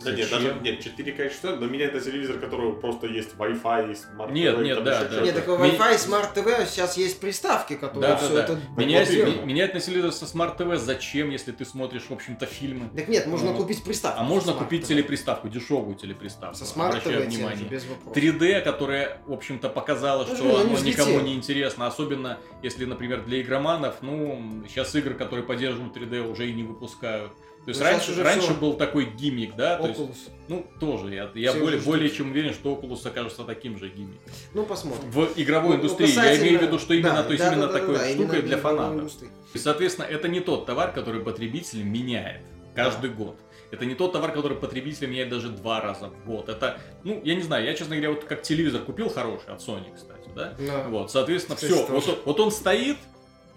Да 0.04 0.12
нет, 0.12 0.30
даже 0.30 0.56
нет, 0.62 0.80
4К 0.86 1.30
что 1.30 1.56
но 1.58 1.66
меня 1.68 1.86
это 1.86 2.00
телевизор, 2.00 2.38
у 2.38 2.40
которого 2.40 2.72
просто 2.80 3.08
есть 3.08 3.32
Wi-Fi 3.38 3.92
и 3.92 3.96
Smart 3.96 4.32
Нет, 4.32 4.56
TV, 4.56 4.64
нет, 4.64 4.84
да, 4.84 5.04
да. 5.04 5.22
Нет, 5.22 5.36
такой 5.36 5.58
Wi-Fi, 5.58 5.96
Smart 5.98 6.34
TV, 6.34 6.66
сейчас 6.66 6.96
есть 6.96 7.20
приставки, 7.20 7.74
которые 7.76 8.12
Да, 8.12 8.16
все 8.18 8.30
да, 8.30 8.34
да. 8.36 8.44
это 8.44 8.60
Менять, 8.78 9.08
блокируют. 9.10 9.38
ми- 9.42 9.46
менять 9.46 9.74
на 9.74 9.80
телевизор 9.82 10.12
со 10.14 10.26
Smart 10.26 10.58
TV 10.58 10.78
зачем, 10.78 11.30
если 11.32 11.52
ты 11.52 11.66
смотришь, 11.66 12.04
в 12.10 12.14
общем-то, 12.14 12.46
фильмы? 12.46 12.90
Так 12.96 13.10
нет, 13.10 13.28
можно 13.28 13.52
Ну, 13.52 13.58
купить 13.58 13.84
приставку. 13.84 14.22
А 14.22 14.24
можно 14.24 14.54
купить 14.54 14.84
TV. 14.84 14.88
телеприставку, 14.88 15.50
дешевую 15.50 15.96
телеприставку. 15.96 16.56
Со 16.56 16.64
Smart 16.64 16.90
обращаю 16.90 17.22
TV 17.24 17.26
внимание. 17.28 17.68
без 17.68 17.86
вопросов. 17.86 18.14
3D, 18.24 18.62
которая, 18.62 19.22
в 19.28 19.34
общем-то, 19.34 19.68
показала, 19.70 20.26
Ну, 20.26 20.36
что 20.36 20.44
же, 20.44 20.62
оно 20.62 20.80
никому 20.80 21.20
не 21.20 21.34
интересно, 21.36 21.88
особенно 21.88 22.38
если, 22.64 22.86
например, 22.86 23.24
для 23.26 23.42
игроманов, 23.42 23.96
ну, 24.02 24.64
сейчас 24.70 24.96
игры, 24.96 25.14
которые 25.16 25.46
поддерживают 25.46 25.94
3D, 25.96 26.22
уже 26.32 26.48
и 26.50 26.54
не 26.54 26.64
выпускают. 26.64 27.34
То 27.70 27.72
есть 27.72 27.82
Ну, 27.82 27.86
раньше, 27.86 28.12
уже 28.14 28.24
раньше 28.24 28.48
всё. 28.48 28.56
был 28.56 28.74
такой 28.74 29.06
гиммик, 29.06 29.56
да, 29.56 29.78
то 29.78 29.88
есть, 29.88 30.00
Oculus. 30.00 30.16
ну, 30.48 30.66
тоже, 30.80 31.14
я, 31.14 31.30
я 31.36 31.52
Все 31.52 31.60
более, 31.60 31.80
более 31.82 32.10
чем 32.10 32.32
уверен, 32.32 32.52
что 32.52 32.74
Oculus 32.74 33.08
окажется 33.08 33.44
таким 33.44 33.78
же 33.78 33.90
гиммиком. 33.90 34.32
Ну, 34.56 34.66
посмотрим. 34.66 35.12
В 35.12 35.30
игровой 35.36 35.76
Ну, 35.76 35.82
индустрии, 35.84 36.08
я 36.08 36.16
касательно- 36.16 36.44
имею 36.48 36.60
в 36.60 36.62
виду, 36.64 36.80
что 36.80 36.94
именно, 36.96 37.14
Да, 37.14 37.24
то 37.24 37.32
есть 37.32 37.44
да, 37.44 37.52
именно 37.54 37.68
да, 37.68 37.74
да, 37.74 37.80
такой 37.80 37.96
да, 38.00 38.08
штукой 38.10 38.26
именно 38.26 38.42
для 38.42 38.58
фанатов. 38.58 38.94
индустрии. 38.96 39.30
И, 39.54 39.58
соответственно, 39.60 40.06
это 40.06 40.28
не 40.28 40.40
тот 40.40 40.66
товар, 40.66 40.92
который 40.94 41.22
потребитель 41.22 41.84
меняет 41.84 42.42
каждый 42.76 43.12
год. 43.12 43.36
Это 43.70 43.86
не 43.86 43.94
тот 43.94 44.14
товар, 44.14 44.32
который 44.32 44.58
потребитель 44.58 45.06
меняет 45.08 45.30
даже 45.30 45.50
два 45.50 45.80
раза 45.80 46.10
в 46.10 46.26
год. 46.26 46.50
Это, 46.50 46.80
ну, 47.04 47.22
я 47.24 47.36
не 47.36 47.44
знаю, 47.44 47.66
я, 47.66 47.76
честно 47.76 47.96
говоря, 47.96 48.10
вот 48.14 48.24
как 48.24 48.42
телевизор 48.42 48.82
купил 48.82 49.10
хороший 49.10 49.50
от 49.54 49.60
Sony, 49.62 49.94
кстати, 49.96 50.28
да? 50.36 50.56
Да. 50.58 50.88
Вот, 50.90 51.12
соответственно, 51.12 51.56
все. 51.56 51.86
Вот, 51.86 52.22
вот 52.26 52.40
он 52.40 52.50
стоит, 52.52 52.98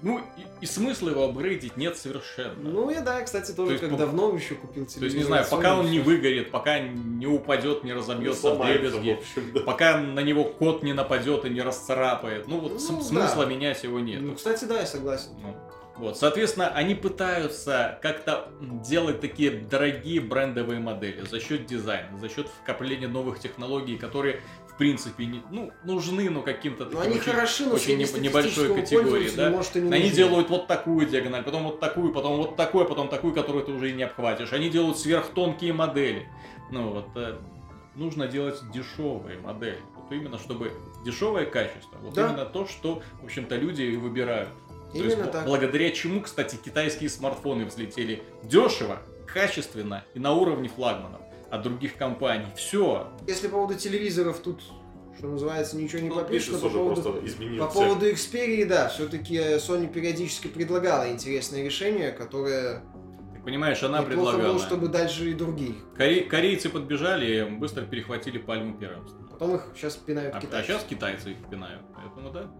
ну, 0.02 0.18
и, 0.36 0.42
и 0.64 0.66
смысла 0.66 1.10
его 1.10 1.24
апгрейдить 1.24 1.76
нет 1.76 1.96
совершенно. 1.96 2.54
Ну, 2.58 2.90
я, 2.90 3.00
да, 3.00 3.22
кстати, 3.22 3.52
тоже 3.52 3.66
То 3.68 3.72
есть, 3.72 3.80
как 3.82 3.90
по- 3.92 3.96
давно 3.96 4.34
еще 4.34 4.54
купил 4.56 4.84
телевизор. 4.86 4.98
То 5.00 5.04
есть, 5.06 5.16
не 5.16 5.22
знаю, 5.22 5.46
пока 5.50 5.78
он 5.78 5.90
не 5.90 6.00
выгорит, 6.00 6.50
пока 6.50 6.78
не 6.80 7.26
упадет, 7.26 7.84
не 7.84 7.92
разомьется 7.92 8.38
в 8.38 8.56
Сломается, 8.56 8.78
в 8.98 9.02
дребезги, 9.02 9.10
общем, 9.20 9.52
да. 9.54 9.60
пока 9.60 9.98
на 9.98 10.20
него 10.20 10.44
кот 10.44 10.82
не 10.82 10.92
нападет 10.92 11.44
и 11.44 11.50
не 11.50 11.62
расцарапает. 11.62 12.46
Ну, 12.48 12.58
вот 12.60 12.72
Ну, 12.72 12.78
см- 12.78 12.98
да. 13.02 13.04
смысла 13.28 13.46
менять 13.46 13.82
его 13.84 14.00
нет. 14.00 14.20
Ну, 14.20 14.34
кстати, 14.34 14.64
да, 14.64 14.80
я 14.80 14.86
согласен. 14.86 15.30
Ну, 15.42 15.56
Вот, 15.98 16.16
соответственно, 16.18 16.68
они 16.68 16.94
пытаются 16.94 17.98
как-то 18.02 18.48
делать 18.60 19.20
такие 19.20 19.50
дорогие 19.50 20.20
брендовые 20.20 20.80
модели 20.80 21.20
за 21.20 21.38
счет 21.38 21.66
дизайна, 21.66 22.18
за 22.18 22.28
счет 22.30 22.48
вкрапления 22.62 23.08
новых 23.08 23.38
технологий, 23.40 23.98
которые, 23.98 24.40
в 24.74 24.78
принципе, 24.78 25.26
не, 25.26 25.42
ну, 25.50 25.70
нужны, 25.84 26.30
но 26.30 26.42
каким-то 26.42 26.86
таким 26.86 27.00
они 27.00 27.10
очень- 27.18 27.22
хороши, 27.32 27.66
но 27.66 27.74
очень 27.74 27.98
не- 27.98 28.20
небольшой 28.20 28.74
категории, 28.74 29.30
да. 29.36 29.50
может, 29.50 29.76
Они 29.76 29.84
нужны. 29.88 30.10
делают 30.10 30.48
вот 30.50 30.66
такую 30.66 31.06
диагональ, 31.06 31.42
потом 31.42 31.64
вот 31.64 31.78
такую, 31.80 32.12
потом 32.12 32.36
вот 32.38 32.56
такую, 32.56 32.86
потом 32.86 33.08
такую, 33.08 33.34
которую 33.34 33.64
ты 33.64 33.72
уже 33.72 33.90
и 33.90 33.92
не 33.92 34.02
обхватишь. 34.04 34.52
Они 34.52 34.70
делают 34.70 34.98
сверхтонкие 34.98 35.72
модели. 35.72 36.28
Ну 36.70 36.90
вот, 36.90 37.08
э, 37.16 37.36
нужно 37.94 38.26
делать 38.28 38.58
дешевые 38.72 39.38
модели. 39.40 39.78
Вот 39.96 40.10
именно, 40.10 40.38
чтобы 40.38 40.72
дешевое 41.04 41.44
качество. 41.46 41.98
Вот 42.00 42.14
Да. 42.14 42.28
именно 42.28 42.46
то, 42.46 42.66
что, 42.66 43.02
в 43.20 43.24
общем-то, 43.24 43.56
люди 43.56 43.82
и 43.82 43.96
выбирают. 43.96 44.48
То 44.92 44.98
есть, 44.98 45.16
Именно 45.16 45.30
так. 45.32 45.46
благодаря 45.46 45.90
чему, 45.90 46.20
кстати, 46.20 46.56
китайские 46.62 47.08
смартфоны 47.08 47.64
взлетели 47.64 48.22
дешево, 48.42 48.98
качественно 49.26 50.04
и 50.14 50.18
на 50.18 50.32
уровне 50.34 50.68
флагманов 50.68 51.21
от 51.52 51.62
других 51.62 51.96
компаний. 51.96 52.46
Все. 52.56 53.08
Если 53.28 53.46
по 53.46 53.56
поводу 53.56 53.74
телевизоров 53.78 54.38
тут, 54.38 54.62
что 55.18 55.26
называется, 55.28 55.76
ничего 55.76 56.00
не 56.00 56.08
Ну, 56.08 56.14
попишешь, 56.14 56.48
но 56.52 56.58
по 56.58 56.70
поводу... 56.70 57.22
По 57.58 57.66
поводу 57.66 58.06
Xperia, 58.10 58.64
да, 58.64 58.88
все-таки 58.88 59.36
Sony 59.36 59.86
периодически 59.92 60.46
предлагала 60.46 61.10
интересные 61.12 61.62
решения, 61.62 62.10
которые 62.10 62.80
Ты 63.34 63.42
понимаешь, 63.44 63.82
она 63.82 63.98
неплохо 64.00 64.30
предлагала. 64.30 64.52
было, 64.54 64.58
чтобы 64.62 64.88
дальше 64.88 65.30
и 65.30 65.34
других. 65.34 65.76
Коре- 65.94 66.24
корейцы 66.24 66.70
подбежали 66.70 67.42
и 67.46 67.50
быстро 67.50 67.82
перехватили 67.82 68.38
пальму 68.38 68.78
первенства. 68.78 69.18
Потом 69.30 69.56
их 69.56 69.66
сейчас 69.76 69.96
пинают 69.96 70.34
А, 70.34 70.40
китайцы. 70.40 70.68
сейчас 70.72 70.84
китайцы 70.84 71.32
их 71.32 71.36
пинают. 71.50 71.82
Поэтому 71.94 72.30
да. 72.32 72.50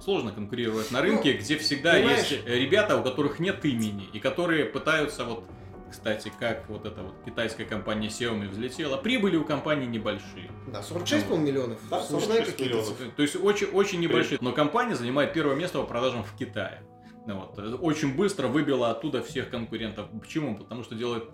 Сложно 0.00 0.30
конкурировать 0.30 0.90
на 0.92 1.00
рынке, 1.00 1.32
где 1.32 1.56
всегда 1.58 1.94
Ну, 1.94 1.98
понимаешь- 2.00 2.30
есть 2.30 2.42
э, 2.46 2.58
ребята, 2.58 2.96
у 2.96 3.02
которых 3.02 3.40
нет 3.40 3.64
имени, 3.64 4.08
и 4.12 4.20
которые 4.20 4.64
пытаются 4.66 5.24
вот, 5.24 5.44
кстати, 5.92 6.32
как 6.40 6.68
вот 6.68 6.86
эта 6.86 7.02
вот 7.02 7.14
китайская 7.24 7.64
компания 7.64 8.08
Xiaomi 8.08 8.48
взлетела, 8.48 8.96
прибыли 8.96 9.36
у 9.36 9.44
компании 9.44 9.86
небольшие. 9.86 10.50
Да, 10.66 10.82
46, 10.82 11.26
по-моему, 11.26 11.46
миллионов. 11.46 11.78
Да, 11.90 12.02
Смешные 12.02 12.44
46 12.44 12.50
какие-то 12.50 12.76
миллионов. 12.76 13.14
То 13.16 13.22
есть 13.22 13.36
очень, 13.36 13.66
очень 13.68 14.00
небольшие. 14.00 14.38
Но 14.40 14.52
компания 14.52 14.96
занимает 14.96 15.32
первое 15.32 15.54
место 15.54 15.78
по 15.78 15.84
продажам 15.84 16.24
в 16.24 16.36
Китае. 16.36 16.82
Ну 17.26 17.38
Вот. 17.38 17.58
Очень 17.82 18.14
быстро 18.16 18.48
выбила 18.48 18.90
оттуда 18.90 19.22
всех 19.22 19.50
конкурентов. 19.50 20.06
Почему? 20.20 20.56
Потому 20.56 20.82
что 20.82 20.94
делает 20.94 21.24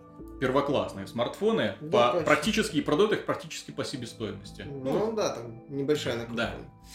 первоклассные 0.40 1.06
смартфоны, 1.06 1.76
Да, 1.80 2.08
по, 2.08 2.12
точно. 2.12 2.26
практически 2.26 2.76
и 2.76 2.80
продают 2.80 3.12
их 3.12 3.24
практически 3.24 3.70
по 3.70 3.84
себестоимости. 3.84 4.64
Ну 4.68 5.12
да, 5.12 5.30
там 5.36 5.62
небольшая 5.68 6.16
накрутка. 6.16 6.36
Да. 6.36 6.50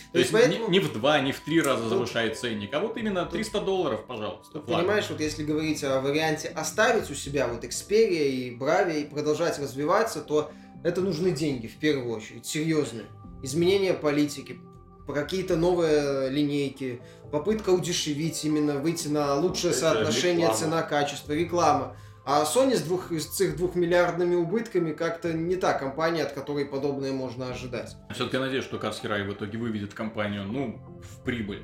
То 0.07 0.11
То 0.13 0.19
есть 0.19 0.31
поэтому- 0.31 0.67
не, 0.69 0.71
не 0.73 0.79
в 0.79 0.93
два, 0.93 1.19
не 1.21 1.31
в 1.31 1.39
три 1.41 1.61
раза 1.61 1.81
Тут- 1.83 1.89
завышает 1.89 2.37
ценник, 2.37 2.73
а 2.73 2.79
вот 2.79 2.97
именно 2.97 3.25
300 3.25 3.61
долларов, 3.61 4.05
пожалуйста. 4.07 4.53
Тут, 4.59 4.65
понимаешь, 4.67 5.05
вот 5.09 5.19
если 5.19 5.43
говорить 5.43 5.83
о 5.83 5.99
варианте 6.01 6.49
оставить 6.49 7.09
у 7.09 7.15
себя 7.15 7.47
вот 7.47 7.63
Xperia 7.63 8.27
и 8.27 8.57
Bravia 8.57 9.01
и 9.01 9.05
продолжать 9.09 9.57
развиваться, 9.59 10.21
то 10.21 10.51
это 10.83 11.01
нужны 11.01 11.31
деньги 11.31 11.67
в 11.67 11.77
первую 11.77 12.15
очередь, 12.15 12.45
серьезные. 12.45 13.05
Изменения 13.41 13.93
политики, 13.93 14.59
по 15.07 15.13
какие-то 15.13 15.55
новые 15.57 16.29
линейки, 16.29 17.01
попытка 17.33 17.71
удешевить 17.71 18.45
именно, 18.45 18.75
выйти 18.75 19.07
на 19.07 19.33
лучшее 19.33 19.71
Это 19.71 19.79
соотношение 19.79 20.53
цена-качество, 20.53 21.33
реклама. 21.33 21.95
А 22.25 22.43
Sony 22.43 22.75
с, 22.75 22.81
двух, 22.83 23.11
с 23.11 23.41
их 23.41 23.57
двухмиллиардными 23.57 24.35
убытками 24.35 24.93
как-то 24.93 25.33
не 25.33 25.55
та 25.55 25.73
компания, 25.73 26.21
от 26.21 26.33
которой 26.33 26.63
подобное 26.63 27.11
можно 27.11 27.49
ожидать. 27.49 27.95
Все-таки 28.13 28.37
надеюсь, 28.37 28.63
что 28.63 28.77
Касхирай 28.77 29.23
в 29.23 29.33
итоге 29.33 29.57
выведет 29.57 29.95
компанию, 29.95 30.43
ну, 30.43 30.79
в 31.01 31.23
прибыль. 31.23 31.63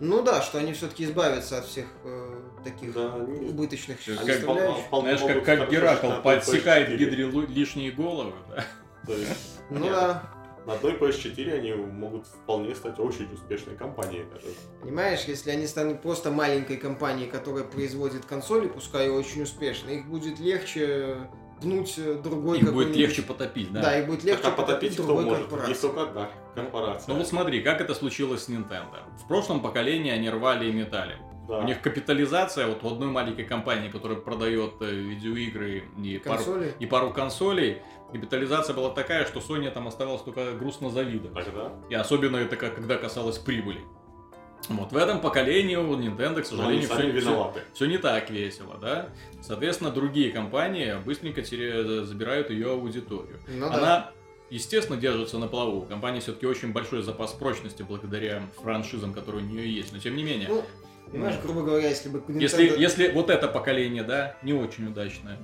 Ну 0.00 0.22
да, 0.22 0.42
что 0.42 0.58
они 0.58 0.74
все-таки 0.74 1.04
избавятся 1.04 1.58
от 1.58 1.64
всех 1.64 1.86
э, 2.04 2.34
таких 2.62 2.92
Да, 2.92 3.14
убыточных 3.14 3.96
Как- 4.04 4.18
составляющих. 4.18 4.84
Знаешь, 4.92 5.20
как, 5.20 5.44
как 5.44 5.70
Геракл 5.70 6.22
подсекает 6.22 6.90
PS4. 6.90 6.96
Гидре 6.98 7.24
лишние 7.48 7.90
головы, 7.90 8.34
да? 8.50 8.64
То 9.06 9.14
есть 9.14 9.30
Ну 9.70 9.80
Нет. 9.80 9.92
да. 9.92 10.35
На 10.66 10.76
той 10.76 10.94
PS4 10.94 11.52
они 11.52 11.72
могут 11.72 12.26
вполне 12.26 12.74
стать 12.74 12.98
очень 12.98 13.32
успешной 13.32 13.76
компанией 13.76 14.24
даже. 14.32 14.46
Понимаешь, 14.82 15.24
если 15.26 15.50
они 15.50 15.66
станут 15.66 16.02
просто 16.02 16.30
маленькой 16.30 16.76
компанией, 16.76 17.28
которая 17.30 17.64
производит 17.64 18.24
консоли, 18.24 18.66
пускай 18.66 19.06
и 19.06 19.10
очень 19.10 19.42
успешно, 19.42 19.90
их 19.90 20.06
будет 20.06 20.40
легче 20.40 21.28
пнуть 21.60 21.98
другой 22.22 22.58
Их 22.58 22.72
будет 22.72 22.96
легче 22.96 23.22
потопить, 23.22 23.72
да. 23.72 23.80
Да, 23.80 23.98
их 23.98 24.06
будет 24.06 24.24
легче 24.24 24.48
а 24.48 24.50
потопить 24.50 24.94
кто 24.94 25.04
другой 25.04 25.24
может? 25.24 25.40
корпорации. 25.42 25.70
Есть 25.70 25.82
только 25.82 26.02
одна 26.02 26.28
корпорация. 26.54 27.12
Ну 27.12 27.18
вот 27.18 27.28
смотри, 27.28 27.62
как 27.62 27.80
это 27.80 27.94
случилось 27.94 28.42
с 28.44 28.48
Nintendo. 28.48 28.98
В 29.22 29.26
прошлом 29.28 29.60
поколении 29.60 30.10
они 30.10 30.28
рвали 30.28 30.68
и 30.68 30.72
метали. 30.72 31.16
Да. 31.48 31.58
У 31.60 31.62
них 31.62 31.80
капитализация 31.80 32.66
вот 32.66 32.82
в 32.82 32.86
одной 32.86 33.08
маленькой 33.08 33.44
компании, 33.44 33.88
которая 33.88 34.18
продает 34.18 34.74
э, 34.80 34.90
видеоигры 34.90 35.84
и 36.02 36.18
пару, 36.18 36.36
Консоли. 36.38 36.74
и 36.80 36.86
пару 36.86 37.12
консолей, 37.12 37.82
капитализация 38.12 38.74
была 38.74 38.90
такая, 38.90 39.26
что 39.26 39.40
Sony 39.40 39.70
там 39.70 39.88
оставалось 39.88 40.22
только 40.22 40.52
грустно 40.52 40.90
завидовать. 40.90 41.44
Тогда. 41.44 41.72
И 41.90 41.94
особенно 41.94 42.36
это 42.36 42.56
как- 42.56 42.74
когда 42.74 42.96
касалось 42.96 43.38
прибыли. 43.38 43.80
Вот 44.68 44.90
в 44.90 44.96
этом 44.96 45.20
поколении 45.20 45.76
у 45.76 45.94
Nintendo, 45.96 46.42
к 46.42 46.46
сожалению, 46.46 46.88
сами 46.88 47.10
все, 47.12 47.20
виноваты. 47.20 47.60
не 47.80 47.98
так 47.98 48.30
весело, 48.30 48.76
да? 48.80 49.10
Соответственно, 49.42 49.90
другие 49.90 50.32
компании 50.32 50.96
быстренько 51.04 51.42
теря- 51.42 52.02
забирают 52.02 52.50
ее 52.50 52.72
аудиторию. 52.72 53.38
Ну 53.46 53.68
да. 53.68 53.74
Она, 53.74 54.10
естественно, 54.50 54.98
держится 54.98 55.38
на 55.38 55.46
плаву. 55.46 55.78
У 55.80 55.82
компании 55.82 56.18
все-таки 56.20 56.46
очень 56.46 56.72
большой 56.72 57.02
запас 57.02 57.32
прочности 57.32 57.82
благодаря 57.82 58.42
франшизам, 58.60 59.12
которые 59.12 59.44
у 59.44 59.46
нее 59.46 59.72
есть. 59.72 59.92
Но 59.92 59.98
тем 60.00 60.16
не 60.16 60.24
менее, 60.24 60.48
Ну, 60.48 60.64
понимаешь, 61.12 61.36
грубо 61.42 61.62
говоря, 61.62 61.88
если 61.88 62.08
бы 62.08 62.18
Nintendo- 62.20 62.40
если, 62.40 62.80
если 62.80 63.08
вот 63.08 63.30
это 63.30 63.46
поколение, 63.46 64.02
да, 64.02 64.36
не 64.42 64.52
очень 64.54 64.88
удачное, 64.88 65.38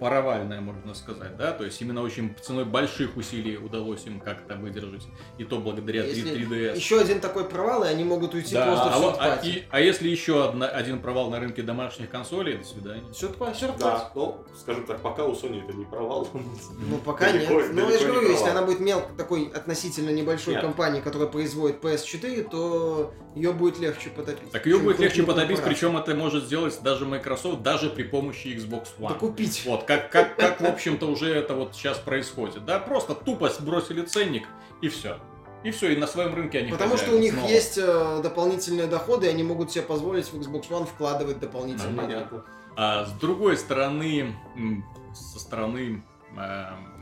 паровальное, 0.00 0.60
можно 0.60 0.94
сказать, 0.94 1.36
да, 1.36 1.52
то 1.52 1.64
есть 1.64 1.80
именно 1.82 2.02
очень 2.02 2.34
ценой 2.40 2.64
больших 2.64 3.16
усилий 3.16 3.56
удалось 3.58 4.04
им 4.06 4.20
как-то 4.20 4.56
выдержать, 4.56 5.02
и 5.38 5.44
то 5.44 5.58
благодаря 5.58 6.02
3, 6.02 6.10
Если 6.12 6.46
3DS. 6.46 6.76
еще 6.76 7.00
один 7.00 7.20
такой 7.20 7.44
провал, 7.44 7.84
и 7.84 7.88
они 7.88 8.04
могут 8.04 8.34
уйти 8.34 8.54
Да, 8.54 8.66
просто 8.66 8.94
а, 8.94 8.98
в 8.98 9.02
вот- 9.02 9.16
а, 9.18 9.40
и- 9.44 9.64
а 9.70 9.80
если 9.80 10.08
еще 10.08 10.44
одна- 10.48 10.68
один 10.68 11.00
провал 11.00 11.30
на 11.30 11.38
рынке 11.40 11.62
домашних 11.62 12.10
консолей, 12.10 12.56
до 12.56 12.64
свидания. 12.64 13.12
Сёрт-пати, 13.12 13.58
сёрт-пати. 13.60 13.80
Да, 13.82 14.10
ну, 14.14 14.44
скажем 14.58 14.86
так, 14.86 15.00
пока 15.00 15.24
у 15.24 15.32
Sony 15.34 15.62
это 15.62 15.76
не 15.76 15.84
провал. 15.84 16.28
Ну, 16.32 16.98
пока 17.04 17.26
Далеко- 17.30 17.60
нет. 17.60 17.70
Ну, 17.74 17.90
я 17.90 17.98
же 17.98 18.06
говорю, 18.06 18.30
если 18.30 18.48
она 18.48 18.62
будет 18.62 18.80
мелкой, 18.80 19.16
такой 19.16 19.50
относительно 19.54 20.10
небольшой 20.10 20.54
Нет. 20.54 20.62
компанией, 20.62 21.02
которая 21.02 21.28
производит 21.28 21.80
PS4, 21.82 22.48
то 22.50 23.12
ее 23.34 23.52
будет 23.52 23.78
легче 23.78 24.10
потопить. 24.10 24.50
Так 24.50 24.66
ее 24.66 24.78
будет 24.78 24.98
легче 24.98 25.22
потопить, 25.24 25.62
причем 25.62 25.96
это 25.96 26.14
может 26.14 26.44
сделать 26.44 26.78
даже 26.82 27.04
Microsoft, 27.04 27.62
даже 27.62 27.90
при 27.90 28.04
помощи 28.04 28.48
Xbox 28.48 28.88
One. 28.98 29.08
Да 29.08 29.14
купить. 29.14 29.62
Вот, 29.66 29.84
как, 29.84 30.10
как, 30.10 30.36
как, 30.36 30.60
в 30.60 30.66
общем-то, 30.66 31.06
уже 31.06 31.34
это 31.34 31.54
вот 31.54 31.74
сейчас 31.74 31.98
происходит. 31.98 32.64
Да, 32.64 32.78
просто 32.78 33.14
тупо 33.14 33.48
сбросили 33.48 34.02
ценник, 34.02 34.44
и 34.80 34.88
все. 34.88 35.18
И 35.64 35.70
все, 35.70 35.92
и 35.92 35.96
на 35.96 36.06
своем 36.06 36.34
рынке 36.34 36.58
они 36.58 36.70
Потому 36.70 36.96
что 36.98 37.12
у 37.12 37.18
них 37.18 37.32
снова. 37.32 37.48
есть 37.48 37.78
э, 37.78 38.20
дополнительные 38.22 38.86
доходы, 38.86 39.26
и 39.26 39.30
они 39.30 39.42
могут 39.42 39.72
себе 39.72 39.82
позволить 39.82 40.30
в 40.30 40.34
Xbox 40.38 40.68
One 40.68 40.86
вкладывать 40.86 41.40
дополнительные. 41.40 41.96
Деньги. 41.96 42.12
Понятно. 42.12 42.44
А 42.76 43.06
с 43.06 43.12
другой 43.12 43.56
стороны, 43.56 44.36
со 45.14 45.40
стороны 45.40 46.04
эм, 46.36 46.93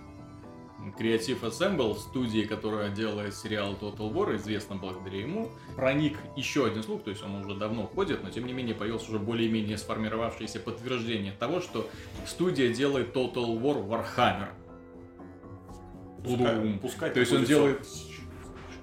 Creative 0.98 1.40
Assemble, 1.40 1.96
студии, 1.96 2.44
которая 2.44 2.90
делает 2.90 3.34
сериал 3.34 3.76
Total 3.80 4.12
War, 4.12 4.36
известно 4.36 4.76
благодаря 4.76 5.20
ему, 5.20 5.50
проник 5.76 6.18
еще 6.36 6.66
один 6.66 6.82
слух, 6.82 7.04
то 7.04 7.10
есть 7.10 7.22
он 7.22 7.36
уже 7.36 7.54
давно 7.56 7.86
ходит, 7.86 8.22
но 8.22 8.30
тем 8.30 8.46
не 8.46 8.52
менее 8.52 8.74
появилось 8.74 9.08
уже 9.08 9.18
более-менее 9.18 9.78
сформировавшееся 9.78 10.60
подтверждение 10.60 11.32
того, 11.32 11.60
что 11.60 11.88
студия 12.26 12.72
делает 12.72 13.14
Total 13.14 13.60
War 13.60 13.86
Warhammer. 13.86 14.48
Пускай, 16.24 16.78
пускай 16.80 17.10
То 17.10 17.20
есть 17.20 17.32
он 17.32 17.44
делает- 17.44 17.84
40 17.84 17.88
тысяч 17.88 18.20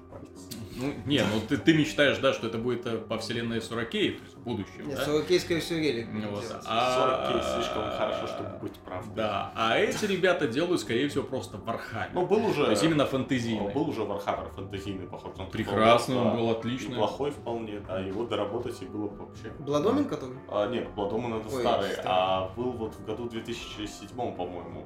палец. 0.09 0.29
Ну, 0.75 0.93
не, 1.05 1.19
ну 1.19 1.41
ты, 1.47 1.57
ты 1.57 1.73
мечтаешь, 1.73 2.17
да, 2.17 2.33
что 2.33 2.47
это 2.47 2.57
будет 2.57 2.85
э, 2.85 2.97
по 2.97 3.17
вселенной 3.17 3.61
40 3.61 3.91
то 3.91 3.97
есть 3.97 4.28
в 4.39 4.43
будущем, 4.43 4.87
Нет, 4.87 4.97
да? 4.97 5.05
40 5.05 5.39
скорее 5.39 5.59
всего, 5.61 5.79
релик. 5.79 6.07
Ну 6.11 6.29
вот, 6.31 6.43
а- 6.65 7.27
40 7.27 7.33
кейс 7.33 7.53
слишком 7.53 7.83
хорошо, 7.91 8.27
чтобы 8.27 8.49
быть 8.61 8.73
правдой. 8.79 9.15
Да, 9.15 9.51
а 9.55 9.77
эти 9.77 10.05
ребята 10.05 10.47
делают, 10.47 10.81
скорее 10.81 11.07
всего, 11.09 11.23
просто 11.23 11.57
Ну, 11.57 11.63
Warhammer. 11.63 12.27
был 12.27 12.45
уже... 12.45 12.65
То 12.65 12.71
есть 12.71 12.83
именно 12.83 13.05
фэнтезийный. 13.05 13.73
Был 13.73 13.89
уже 13.89 14.01
Warhammer 14.01 14.53
фэнтезийный, 14.55 15.07
похож 15.07 15.35
на 15.37 15.43
War, 15.43 16.17
он 16.17 16.37
был 16.37 16.49
отличный. 16.51 16.91
Неплохой 16.91 17.31
вполне, 17.31 17.79
да, 17.81 17.99
его 17.99 18.25
доработать 18.25 18.81
и 18.81 18.85
было 18.85 19.07
бы 19.09 19.25
вообще. 19.25 19.49
Бладомин, 19.59 20.05
который? 20.05 20.37
А, 20.49 20.67
нет, 20.67 20.89
Бладоман 20.95 21.33
это 21.39 21.53
Ой, 21.55 21.61
старый, 21.61 21.91
старый. 21.91 22.11
а 22.11 22.49
был 22.55 22.71
вот 22.71 22.95
в 22.95 23.05
году 23.05 23.27
2007, 23.29 24.09
по-моему. 24.35 24.85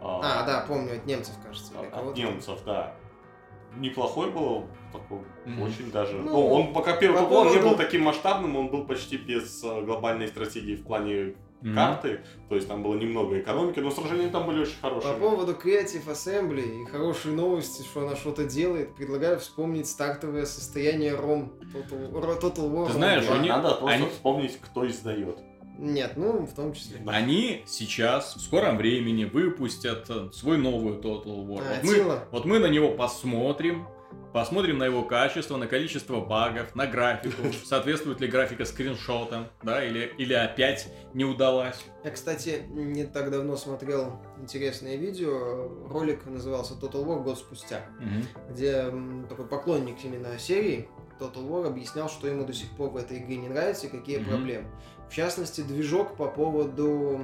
А, 0.00 0.46
да, 0.46 0.64
помню, 0.66 0.96
от 0.96 1.06
немцев, 1.06 1.34
кажется. 1.44 1.72
или 1.74 1.90
От 1.90 2.16
немцев, 2.16 2.60
да. 2.64 2.94
Неплохой 3.76 4.30
был, 4.30 4.64
такой, 4.92 5.18
Мгм. 5.44 5.62
очень 5.62 5.90
даже. 5.92 6.14
Ну, 6.16 6.32
Ну, 6.32 6.48
он 6.48 6.72
пока 6.72 6.96
первый 6.96 7.22
по 7.24 7.32
War 7.32 7.50
не 7.54 7.60
был 7.60 7.76
таким 7.76 8.02
масштабным, 8.02 8.56
он 8.56 8.68
был 8.68 8.84
почти 8.84 9.16
без 9.18 9.62
э, 9.62 9.82
глобальной 9.82 10.26
стратегии 10.28 10.74
в 10.76 10.84
плане 10.84 11.34
Мгм. 11.60 11.74
карты, 11.74 12.20
то 12.48 12.54
есть 12.54 12.66
там 12.68 12.82
было 12.82 12.94
немного 12.94 13.38
экономики, 13.38 13.80
но 13.80 13.90
сражения 13.90 14.28
там 14.30 14.46
были 14.46 14.60
очень 14.62 14.78
хорошие. 14.80 15.12
По 15.14 15.18
поводу 15.20 15.52
Creative 15.52 16.06
Assembly 16.06 16.82
и 16.82 16.86
хорошей 16.86 17.32
новости, 17.32 17.82
что 17.82 18.06
она 18.06 18.16
что-то 18.16 18.44
делает, 18.44 18.94
предлагаю 18.94 19.38
вспомнить 19.40 19.88
стартовое 19.88 20.46
состояние 20.46 21.12
ROM 21.14 21.50
Total, 21.74 22.40
Total 22.40 22.70
War. 22.70 22.86
Ты 22.86 22.92
знаешь, 22.92 23.26
2. 23.26 23.36
у 23.36 23.40
них- 23.40 23.50
Надо 23.50 23.74
просто 23.74 23.96
они- 23.96 24.08
вспомнить, 24.08 24.58
кто 24.60 24.86
издает. 24.86 25.38
Нет, 25.78 26.12
ну, 26.16 26.44
в 26.44 26.52
том 26.54 26.72
числе. 26.72 27.00
Они 27.06 27.62
сейчас 27.66 28.34
в 28.36 28.40
скором 28.40 28.76
времени 28.76 29.24
выпустят 29.24 30.06
э, 30.10 30.28
свой 30.32 30.58
новый 30.58 30.94
Total 30.94 31.46
War. 31.46 31.62
А, 31.64 31.74
Вот 31.76 31.84
мы, 31.84 32.20
вот 32.32 32.44
мы 32.46 32.58
на 32.58 32.66
него 32.66 32.90
посмотрим, 32.96 33.86
посмотрим 34.32 34.78
на 34.78 34.84
его 34.84 35.04
качество, 35.04 35.56
на 35.56 35.68
количество 35.68 36.20
багов, 36.20 36.74
на 36.74 36.86
графику, 36.88 37.52
соответствует 37.64 38.20
ли 38.20 38.26
графика 38.26 38.64
скриншотам, 38.64 39.46
да, 39.62 39.84
или, 39.84 40.12
или 40.18 40.34
опять 40.34 40.92
не 41.14 41.24
удалась. 41.24 41.78
Я, 42.02 42.10
кстати, 42.10 42.64
не 42.70 43.04
так 43.04 43.30
давно 43.30 43.56
смотрел 43.56 44.20
интересное 44.40 44.96
видео. 44.96 45.86
Ролик 45.88 46.26
назывался 46.26 46.74
Total 46.74 47.04
War 47.06 47.22
год 47.22 47.38
спустя, 47.38 47.82
где 48.50 48.72
м, 48.72 49.26
такой 49.28 49.46
поклонник 49.46 49.96
именно 50.04 50.36
серии 50.40 50.88
Total 51.20 51.48
War 51.48 51.66
объяснял, 51.66 52.08
что 52.08 52.26
ему 52.28 52.44
до 52.44 52.52
сих 52.52 52.68
пор 52.70 52.90
в 52.90 52.96
этой 52.96 53.18
игре 53.18 53.36
не 53.36 53.48
нравится 53.48 53.86
и 53.86 53.90
какие 53.90 54.18
Мгм. 54.18 54.26
проблемы. 54.28 54.66
В 55.08 55.14
частности, 55.14 55.60
движок 55.62 56.16
по 56.16 56.26
поводу 56.26 57.20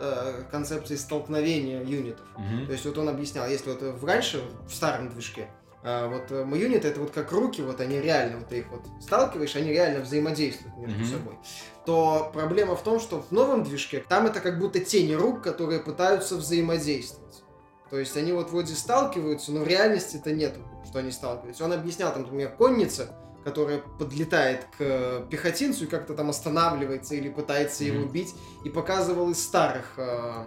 э, 0.00 0.42
концепции 0.50 0.96
столкновения 0.96 1.82
юнитов. 1.82 2.26
Мгм. 2.36 2.66
То 2.66 2.72
есть 2.72 2.84
вот 2.84 2.98
он 2.98 3.08
объяснял, 3.08 3.48
если 3.48 3.70
вот 3.70 3.82
в 3.82 4.04
раньше, 4.04 4.42
в 4.68 4.74
старом 4.74 5.08
движке, 5.08 5.48
а, 5.84 6.08
вот 6.08 6.30
э, 6.30 6.46
юниты 6.56 6.88
это 6.88 7.00
вот 7.00 7.10
как 7.10 7.32
руки, 7.32 7.60
вот 7.60 7.80
они 7.80 8.00
реально, 8.00 8.38
вот 8.38 8.48
ты 8.48 8.58
их 8.58 8.66
вот 8.70 8.82
сталкиваешь, 9.00 9.56
они 9.56 9.70
реально 9.70 10.00
взаимодействуют 10.00 10.76
между 10.76 10.98
Мгм. 11.00 11.06
собой. 11.06 11.38
То 11.84 12.30
проблема 12.32 12.76
в 12.76 12.82
том, 12.82 13.00
что 13.00 13.20
в 13.20 13.32
новом 13.32 13.64
движке 13.64 14.04
там 14.08 14.26
это 14.26 14.40
как 14.40 14.60
будто 14.60 14.78
тени 14.78 15.14
рук, 15.14 15.42
которые 15.42 15.80
пытаются 15.80 16.36
взаимодействовать. 16.36 17.42
То 17.90 17.98
есть 17.98 18.16
они 18.16 18.32
вот 18.32 18.50
вроде 18.50 18.74
сталкиваются, 18.74 19.52
но 19.52 19.64
в 19.64 19.68
реальности-то 19.68 20.32
нету, 20.32 20.60
что 20.88 21.00
они 21.00 21.10
сталкиваются. 21.10 21.64
Он 21.64 21.72
объяснял, 21.72 22.12
там, 22.12 22.22
например, 22.22 22.50
конница, 22.56 23.14
которая 23.44 23.78
подлетает 23.98 24.66
к 24.78 25.26
пехотинцу 25.30 25.84
и 25.84 25.86
как-то 25.86 26.14
там 26.14 26.30
останавливается 26.30 27.14
или 27.14 27.28
пытается 27.28 27.84
его 27.84 28.00
Мгм. 28.00 28.12
бить, 28.12 28.34
и 28.64 28.68
показывал 28.70 29.30
из 29.30 29.42
старых 29.42 29.94
э, 29.96 30.44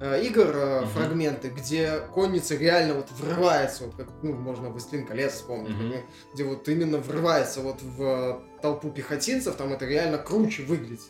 э, 0.00 0.22
игр 0.24 0.46
э, 0.54 0.80
Мгм. 0.80 0.88
фрагменты, 0.88 1.48
где 1.48 2.00
конница 2.14 2.56
реально 2.56 2.94
вот 2.94 3.10
врывается, 3.12 3.84
вот 3.84 3.94
как, 3.96 4.08
ну, 4.22 4.32
можно 4.34 4.70
«Властелин 4.70 5.06
колец» 5.06 5.34
вспомнить, 5.34 5.70
например, 5.70 6.02
где 6.34 6.44
вот 6.44 6.66
именно 6.68 6.98
врывается 6.98 7.60
вот 7.60 7.82
в 7.82 8.02
э, 8.02 8.60
толпу 8.62 8.90
пехотинцев, 8.90 9.54
там 9.56 9.72
это 9.72 9.84
реально 9.86 10.18
круче 10.18 10.62
выглядит. 10.62 11.00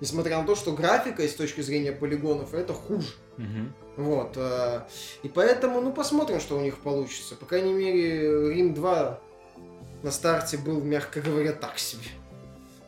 Несмотря 0.00 0.38
на 0.38 0.46
то, 0.46 0.54
что 0.54 0.72
графика 0.72 1.26
с 1.26 1.34
точки 1.34 1.60
зрения 1.60 1.90
полигонов 1.90 2.54
это 2.54 2.72
хуже. 2.72 3.08
Мгм. 3.36 3.74
Вот. 3.96 4.32
э, 4.36 4.82
И 5.24 5.28
поэтому, 5.28 5.80
ну, 5.80 5.92
посмотрим, 5.92 6.38
что 6.38 6.56
у 6.56 6.60
них 6.60 6.78
получится. 6.78 7.34
По 7.34 7.46
крайней 7.46 7.72
мере, 7.72 8.54
Рим 8.54 8.74
2 8.74 9.20
на 10.02 10.10
старте 10.10 10.58
был, 10.58 10.80
мягко 10.80 11.20
говоря, 11.20 11.52
так 11.52 11.78
себе. 11.78 12.08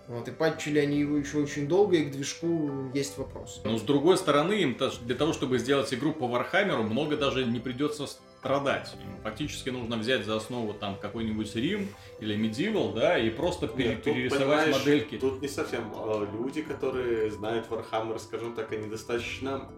Вот, 0.08 0.26
и 0.26 0.32
патчили 0.32 0.80
они 0.80 0.98
его 0.98 1.16
еще 1.16 1.38
очень 1.38 1.68
долго, 1.68 1.96
и 1.96 2.04
к 2.04 2.10
движку 2.10 2.90
есть 2.92 3.16
вопрос. 3.16 3.60
Но 3.64 3.78
с 3.78 3.82
другой 3.82 4.18
стороны, 4.18 4.54
им 4.54 4.76
для 5.04 5.14
того, 5.14 5.32
чтобы 5.32 5.58
сделать 5.60 5.94
игру 5.94 6.12
по 6.12 6.26
Вархаммеру, 6.26 6.82
много 6.82 7.16
даже 7.16 7.44
не 7.44 7.60
придется 7.60 8.08
страдать. 8.08 8.92
Им 9.04 9.22
фактически 9.22 9.68
нужно 9.70 9.96
взять 9.96 10.24
за 10.24 10.34
основу 10.36 10.72
там 10.74 10.96
какой-нибудь 10.98 11.54
Рим 11.54 11.88
или 12.18 12.36
Medieval, 12.36 12.92
да, 12.92 13.18
и 13.18 13.30
просто 13.30 13.68
пере- 13.68 13.90
Нет, 13.90 14.02
тут, 14.02 14.14
перерисовать 14.14 14.72
модельки. 14.72 15.18
Тут 15.18 15.42
не 15.42 15.48
совсем 15.48 15.92
э, 15.94 16.26
люди, 16.32 16.62
которые 16.62 17.30
знают 17.30 17.68
Warhammer, 17.68 18.18
скажем 18.18 18.54
так, 18.54 18.72
они 18.72 18.88
достаточно 18.88 19.70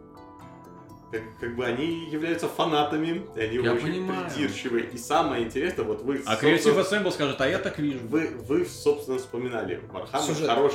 как, 1.12 1.22
как 1.38 1.54
бы 1.54 1.64
они 1.64 2.06
являются 2.10 2.48
фанатами, 2.48 3.22
и 3.36 3.40
они 3.40 3.56
Я 3.58 3.74
очень 3.74 3.82
понимаю. 3.86 4.28
придирчивые. 4.30 4.86
И 4.86 4.96
самое 4.96 5.44
интересное, 5.44 5.84
вот 5.84 6.02
вы, 6.02 6.22
А 6.26 6.34
Creative 6.36 6.76
Assemble 6.80 7.12
скажет, 7.12 7.40
а 7.40 7.46
я 7.48 7.58
так 7.58 7.78
вижу. 7.78 8.00
вы, 8.08 8.28
вы, 8.48 8.64
собственно, 8.64 9.18
вспоминали, 9.18 9.80
Warhammer 9.92 10.26
Сюжет. 10.26 10.48
хорош 10.48 10.72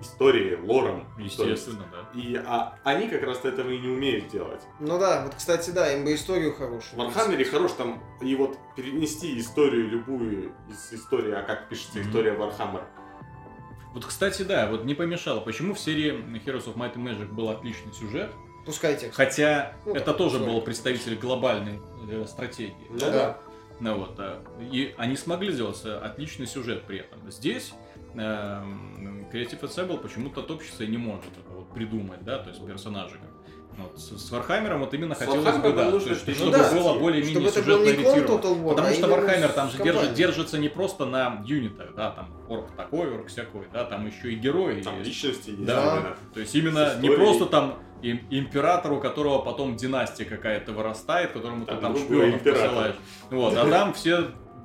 историей, 0.00 0.56
лором. 0.56 1.06
Естественно, 1.18 1.84
да. 1.92 2.18
И 2.18 2.36
а, 2.36 2.78
они 2.84 3.08
как 3.08 3.22
раз 3.24 3.44
этого 3.44 3.68
и 3.68 3.78
не 3.78 3.88
умеют 3.88 4.28
делать. 4.28 4.62
Ну 4.80 4.98
да, 4.98 5.24
вот, 5.24 5.34
кстати, 5.34 5.70
да, 5.70 5.92
им 5.92 6.04
бы 6.04 6.14
историю 6.14 6.52
В 6.54 6.58
хорошую. 6.58 7.00
Warhammer 7.02 7.44
хорош 7.44 7.72
там 7.72 8.02
и 8.22 8.34
вот 8.36 8.56
перенести 8.76 9.38
историю 9.38 9.88
любую 9.88 10.52
из 10.70 10.92
истории, 10.92 11.32
а 11.34 11.42
как 11.42 11.68
пишется 11.68 11.98
Мгм. 11.98 12.08
история 12.08 12.30
Warhammer. 12.32 12.82
Вот, 13.92 14.04
кстати, 14.04 14.42
да, 14.42 14.68
вот 14.70 14.84
не 14.84 14.94
помешало. 14.94 15.40
Почему 15.40 15.74
в 15.74 15.78
серии 15.80 16.12
Heroes 16.44 16.66
of 16.66 16.76
Might 16.76 16.94
and 16.94 17.02
Magic 17.04 17.32
был 17.32 17.48
отличный 17.50 17.92
сюжет, 17.92 18.30
Пускайте. 18.68 19.10
хотя 19.12 19.72
Ну, 19.86 19.94
это 19.94 20.12
да, 20.12 20.12
тоже 20.12 20.40
был 20.40 20.60
представитель 20.60 21.16
глобальной 21.16 21.80
э, 22.10 22.26
стратегии. 22.26 22.76
Ну 22.90 22.98
Да. 22.98 23.10
да. 23.10 23.38
Ну 23.80 23.96
вот, 23.96 24.14
а, 24.18 24.44
и 24.60 24.94
они 24.98 25.16
смогли 25.16 25.50
сделать 25.52 25.80
э, 25.84 25.96
отличный 25.96 26.46
сюжет 26.46 26.82
при 26.82 26.98
этом. 26.98 27.30
Здесь 27.30 27.72
эм, 28.14 29.26
Creative 29.32 29.60
Assembly 29.60 29.98
почему-то 29.98 30.42
топчется 30.42 30.84
и 30.84 30.86
не 30.86 30.98
может 30.98 31.24
это 31.26 31.50
вот 31.54 31.72
придумать, 31.72 32.22
да, 32.24 32.38
то 32.38 32.50
есть 32.50 32.64
персонажи. 32.66 33.18
Как. 33.78 33.90
Вот, 33.92 33.98
с, 34.00 34.26
с 34.26 34.30
Вархаммером 34.30 34.80
вот 34.80 34.94
именно 34.94 35.14
С 35.14 35.18
хотелось 35.18 35.56
бы, 35.58 35.72
да, 35.72 35.90
нужно 35.90 36.08
есть, 36.10 36.20
чтобы 36.22 36.38
Ну 36.46 36.50
да, 36.50 36.72
было 36.72 36.98
более-менее 36.98 37.50
сюжетно 37.50 37.74
ориентировано. 37.74 38.40
Total 38.42 38.62
War, 38.62 38.68
Потому 38.70 38.88
а 38.88 38.92
что 38.92 39.06
с 39.06 39.48
там 39.48 39.70
же 39.70 39.82
держит, 39.82 40.14
держится 40.14 40.58
не 40.58 40.68
просто 40.68 41.06
на 41.06 41.42
юнитах, 41.44 41.94
да, 41.94 42.10
там 42.10 42.28
орк 42.48 42.70
такой, 42.76 43.14
орк 43.14 43.28
всякой, 43.28 43.62
да, 43.72 43.84
там 43.84 44.06
еще 44.06 44.32
и 44.32 44.36
герои 44.36 44.82
Там 44.82 44.98
есть. 44.98 45.08
личности 45.08 45.50
есть. 45.50 45.64
Да. 45.64 45.96
именно. 45.96 46.16
То 46.34 46.40
есть 46.40 46.54
именно 46.54 46.96
не 47.00 47.10
просто 47.10 47.46
там 47.46 47.74
им- 48.02 48.20
император, 48.30 48.92
у 48.92 49.00
которого 49.00 49.38
потом 49.40 49.76
династия 49.76 50.24
какая-то 50.24 50.72
вырастает, 50.72 51.32
которому 51.32 51.64
ты 51.64 51.72
Там 51.72 51.80
там 51.80 51.94
другой 51.94 52.16
шпионов 52.18 52.34
император. 52.40 52.66
посылаешь. 52.68 52.96
Вот, 53.30 53.56
а 53.56 53.70
там 53.70 53.92
все 53.94 54.24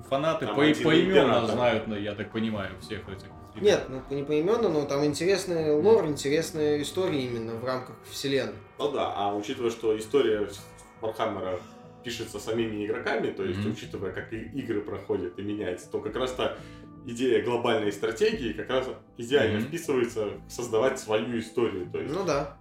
фанаты 0.09 0.45
Там 0.45 0.55
по, 0.55 0.61
поименно 0.61 1.19
император. 1.19 1.49
знают, 1.51 1.87
ну, 1.87 1.95
я 1.97 2.13
так 2.13 2.31
понимаю, 2.31 2.71
всех 2.81 3.07
этих. 3.09 3.27
Нет, 3.61 3.85
ну 3.89 4.01
не 4.15 4.23
поименно, 4.23 4.69
но 4.69 4.85
там 4.85 5.05
интересный 5.05 5.75
лор, 5.75 6.05
интересная 6.07 6.81
история 6.81 7.21
именно 7.23 7.55
в 7.55 7.63
рамках 7.65 7.95
вселенной. 8.09 8.55
Ну 8.79 8.91
да, 8.91 9.13
а 9.15 9.35
учитывая, 9.35 9.69
что 9.71 9.97
история 9.97 10.49
Warhammer 11.01 11.59
пишется 12.03 12.39
самими 12.39 12.85
игроками, 12.85 13.31
то 13.31 13.43
есть 13.43 13.59
Мгм. 13.59 13.71
учитывая, 13.71 14.11
как 14.11 14.33
и 14.33 14.37
игры 14.37 14.81
проходят 14.81 15.37
и 15.39 15.41
меняется, 15.41 15.89
то 15.89 15.99
как 15.99 16.15
раз-то 16.15 16.57
идея 17.05 17.43
глобальной 17.43 17.91
стратегии 17.91 18.53
как 18.53 18.69
раз 18.69 18.87
идеально 19.17 19.59
Мгм. 19.59 19.67
вписывается 19.67 20.29
в 20.47 20.51
создавать 20.51 20.99
свою 20.99 21.39
историю. 21.39 21.89
То 21.91 21.99
есть, 21.99 22.13
Ну 22.13 22.25
да. 22.25 22.57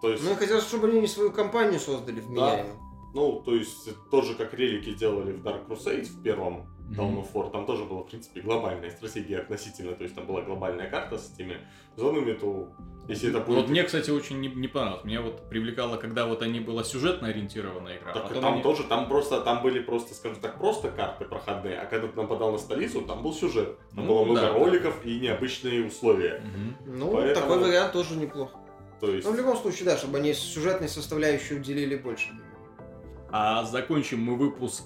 то 0.00 0.10
есть, 0.10 0.24
Ну 0.24 0.32
и 0.32 0.34
хотелось, 0.34 0.64
чтобы 0.64 0.88
они 0.88 1.06
свою 1.06 1.32
компанию 1.32 1.78
создали 1.78 2.20
вменяемую. 2.20 2.76
ну, 3.14 3.42
то 3.44 3.54
есть, 3.54 3.88
тот 4.10 4.24
же, 4.24 4.34
как 4.34 4.54
релики 4.54 4.92
делали 4.94 5.32
в 5.32 5.44
Dark 5.44 5.68
Crusade 5.68 6.02
в 6.04 6.22
первом. 6.22 6.66
Dawn 6.90 7.16
of 7.22 7.32
War, 7.32 7.50
там 7.50 7.64
тоже 7.66 7.84
была, 7.84 8.02
в 8.02 8.06
принципе, 8.08 8.40
глобальная 8.42 8.90
стратегия 8.90 9.38
относительно, 9.38 9.92
то 9.94 10.02
есть 10.04 10.14
там 10.14 10.26
была 10.26 10.42
глобальная 10.42 10.88
карта 10.90 11.16
с 11.18 11.32
этими 11.34 11.58
зонами, 11.96 12.34
то 12.34 12.68
если 13.08 13.30
это 13.30 13.40
будет... 13.40 13.56
Вот 13.62 13.68
мне, 13.70 13.82
кстати, 13.84 14.10
очень 14.10 14.40
не, 14.40 14.48
не 14.48 14.68
понравилось. 14.68 15.04
Меня 15.04 15.22
вот 15.22 15.48
привлекало, 15.48 15.96
когда 15.96 16.26
вот 16.26 16.42
они 16.42 16.60
была 16.60 16.84
сюжетно 16.84 17.28
ориентированная 17.28 17.98
игра. 17.98 18.10
а 18.10 18.14
Так 18.14 18.28
потом 18.28 18.42
там 18.42 18.52
они- 18.54 18.62
тоже, 18.62 18.84
там 18.84 19.08
просто, 19.08 19.40
там 19.40 19.62
были 19.62 19.80
просто, 19.80 20.14
скажем 20.14 20.40
так, 20.40 20.58
просто 20.58 20.90
карты 20.90 21.24
проходные, 21.24 21.78
а 21.80 21.86
когда 21.86 22.08
ты 22.08 22.16
нападал 22.20 22.52
на 22.52 22.58
столицу, 22.58 23.00
там 23.02 23.22
был 23.22 23.32
сюжет. 23.32 23.78
Там 23.94 24.06
Ну, 24.06 24.12
было 24.14 24.24
много 24.24 24.40
да. 24.40 24.52
роликов 24.52 25.04
и 25.06 25.18
необычные 25.20 25.86
условия. 25.86 26.42
Мгм. 26.42 26.98
Ну, 26.98 27.12
Поэтому- 27.12 27.34
такой 27.46 27.58
вариант 27.68 27.92
тоже 27.92 28.16
неплохо. 28.16 28.58
То 29.00 29.10
есть, 29.10 29.26
Но 29.26 29.32
в 29.32 29.36
любом 29.36 29.56
случае, 29.56 29.86
да, 29.86 29.96
чтобы 29.98 30.18
они 30.18 30.32
сюжетной 30.34 30.88
составляющей 30.88 31.54
уделили 31.56 31.96
больше. 31.96 32.28
А 33.30 33.64
закончим 33.64 34.20
мы 34.22 34.36
выпуск 34.36 34.84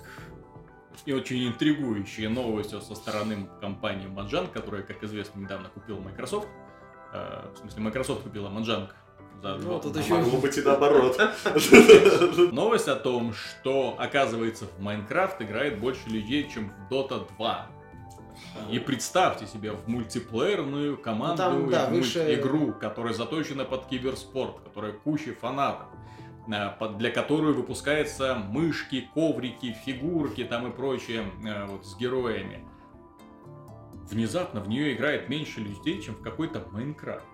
и 1.07 1.12
очень 1.12 1.46
интригующей 1.49 2.28
новостью 2.28 2.80
со 2.80 2.94
стороны 2.94 3.49
компании 3.61 4.07
Маджанг, 4.07 4.53
которая, 4.53 4.82
как 4.82 5.03
известно, 5.05 5.40
недавно 5.40 5.68
купила 5.68 5.99
Microsoft. 6.01 6.49
Э, 7.12 7.46
в 7.55 7.59
смысле, 7.59 7.82
Microsoft 7.82 8.22
купила 8.22 8.49
Маджанг 8.49 8.94
за 9.42 9.55
Ну, 9.57 9.61
два- 9.61 9.78
тут 9.80 9.96
а 9.96 10.01
еще- 10.01 10.14
могло 10.14 10.38
быть 10.38 10.59
и 10.59 10.62
наоборот. 10.62 11.18
Новость 12.53 12.88
о 12.88 12.96
том, 12.96 13.32
что, 13.32 13.94
оказывается, 13.99 14.66
в 14.66 14.80
Майнкрафт 14.80 15.40
играет 15.42 15.78
больше 15.78 16.09
людей, 16.09 16.49
чем 16.53 16.70
в 16.88 16.92
Dota 16.92 17.26
2. 17.36 17.66
И 18.70 18.78
представьте 18.78 19.46
себе 19.46 19.72
в 19.72 19.88
мультиплеерную 19.88 20.96
командную 20.96 21.66
Ну, 21.66 21.70
там, 21.70 21.70
да, 21.70 21.88
выше- 21.90 22.34
игру, 22.34 22.72
которая 22.72 23.12
заточена 23.14 23.64
под 23.64 23.86
киберспорт, 23.86 24.61
которая 24.61 24.92
куча 24.92 25.34
фанатов, 25.34 25.86
для 26.49 27.11
которой 27.11 27.53
выпускаются 27.53 28.34
мышки, 28.34 29.09
коврики, 29.14 29.76
фигурки 29.84 30.44
там 30.44 30.66
и 30.66 30.70
прочее 30.74 31.24
э, 31.44 31.66
вот, 31.66 31.84
с 31.86 31.96
героями. 31.96 32.64
Внезапно 34.11 34.61
в 34.61 34.68
нее 34.68 34.94
играет 34.94 35.28
меньше 35.28 35.61
людей, 35.61 36.01
чем 36.01 36.14
в 36.14 36.22
какой-то 36.22 36.66
Майнкрафт. 36.72 37.24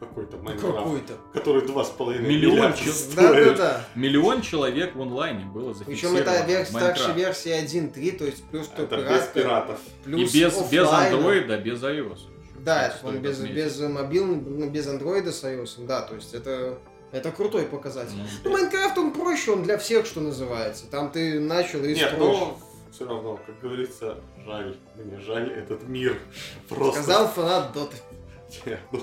Какой-то 0.00 0.36
Майнкрафт, 0.38 0.76
Какой-то. 0.76 1.14
который 1.32 1.66
два 1.66 1.84
с 1.84 1.88
половиной 1.90 2.28
Миллион 2.28 2.56
миллиарда 2.56 2.76
чел- 2.78 2.92
Да, 3.14 3.32
да, 3.32 3.54
да. 3.54 3.84
Миллион 3.94 4.42
человек 4.42 4.94
в 4.94 5.00
онлайне 5.00 5.44
было 5.46 5.72
Причем 5.72 6.10
зафиксировано. 6.10 6.18
это 6.18 6.30
вер- 6.50 6.64
в 6.64 6.72
Майнкрафт. 6.72 6.98
старшая 6.98 7.14
версия 7.14 7.62
1.3, 7.62 8.18
то 8.18 8.24
есть 8.26 8.44
плюс 8.50 8.66
то 8.68 8.82
Это 8.82 8.96
без 8.96 9.22
пиратов. 9.28 9.78
И 9.86 10.04
плюс 10.04 10.32
без, 10.34 10.70
без 10.70 10.82
оффлайна. 10.82 11.16
андроида, 11.16 11.58
без 11.58 11.82
iOS. 11.82 12.18
Да, 12.58 12.88
Кстати, 12.88 13.04
он 13.06 13.18
без, 13.22 13.38
без 13.40 13.80
мобильного, 13.80 14.40
ну, 14.50 14.68
без 14.68 14.86
андроида 14.88 15.30
с 15.32 15.44
iOS, 15.44 15.86
да, 15.86 16.02
то 16.02 16.16
есть 16.16 16.34
это, 16.34 16.78
это 17.12 17.30
крутой 17.32 17.64
показатель. 17.64 18.16
Ну, 18.44 18.50
Майнкрафт, 18.50 18.98
он 18.98 19.12
проще, 19.12 19.52
он 19.52 19.62
для 19.62 19.78
всех, 19.78 20.06
что 20.06 20.20
называется. 20.20 20.86
Там 20.90 21.10
ты 21.10 21.40
начал 21.40 21.82
и 21.84 21.94
Нет, 21.94 22.10
строишь. 22.10 22.38
но 22.38 22.58
все 22.90 23.06
равно, 23.06 23.40
как 23.46 23.60
говорится, 23.60 24.18
жаль, 24.44 24.76
мне 24.96 25.20
жаль 25.20 25.52
этот 25.52 25.86
мир. 25.88 26.18
Просто. 26.68 27.02
Сказал 27.02 27.28
фанат 27.28 27.72
Доты. 27.72 27.96
Я, 28.66 28.78
ну, 28.92 29.00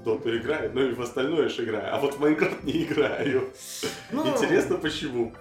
в 0.00 0.02
доту 0.04 0.36
играю, 0.36 0.72
но 0.74 0.82
и 0.82 0.92
в 0.94 1.00
остальное 1.00 1.48
же 1.48 1.64
играю. 1.64 1.94
А 1.94 1.98
вот 2.00 2.14
в 2.14 2.20
Майнкрафт 2.20 2.62
не 2.64 2.84
играю. 2.84 3.52
Ну, 4.10 4.28
Интересно 4.28 4.76
почему? 4.76 5.32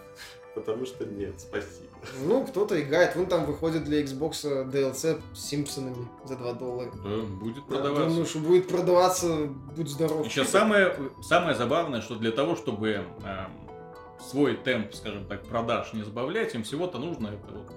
Потому 0.55 0.85
что 0.85 1.05
нет, 1.05 1.39
спасибо. 1.39 1.89
Ну, 2.25 2.45
кто-то 2.45 2.79
играет. 2.79 3.15
Вон 3.15 3.25
там 3.25 3.45
выходит 3.45 3.85
для 3.85 4.03
Xbox 4.03 4.43
DLC 4.69 5.21
с 5.33 5.39
Симпсонами 5.39 6.07
за 6.25 6.35
2 6.35 6.53
доллара. 6.53 6.91
да, 6.91 7.21
будет 7.23 7.57
Я 7.57 7.61
продаваться. 7.63 8.09
Думаю, 8.09 8.25
что 8.25 8.39
будет 8.39 8.67
продаваться, 8.67 9.35
будь 9.75 9.89
здоров. 9.89 10.25
Еще 10.25 10.45
самое, 10.45 10.95
самое 11.21 11.55
забавное, 11.55 12.01
что 12.01 12.15
для 12.15 12.31
того, 12.31 12.55
чтобы 12.55 12.89
эм, 12.89 13.51
свой 14.29 14.55
темп, 14.57 14.93
скажем 14.93 15.25
так, 15.27 15.43
продаж 15.45 15.93
не 15.93 16.03
сбавлять, 16.03 16.53
им 16.53 16.63
всего-то 16.63 16.99
нужно 16.99 17.27
это 17.29 17.53
вот, 17.53 17.71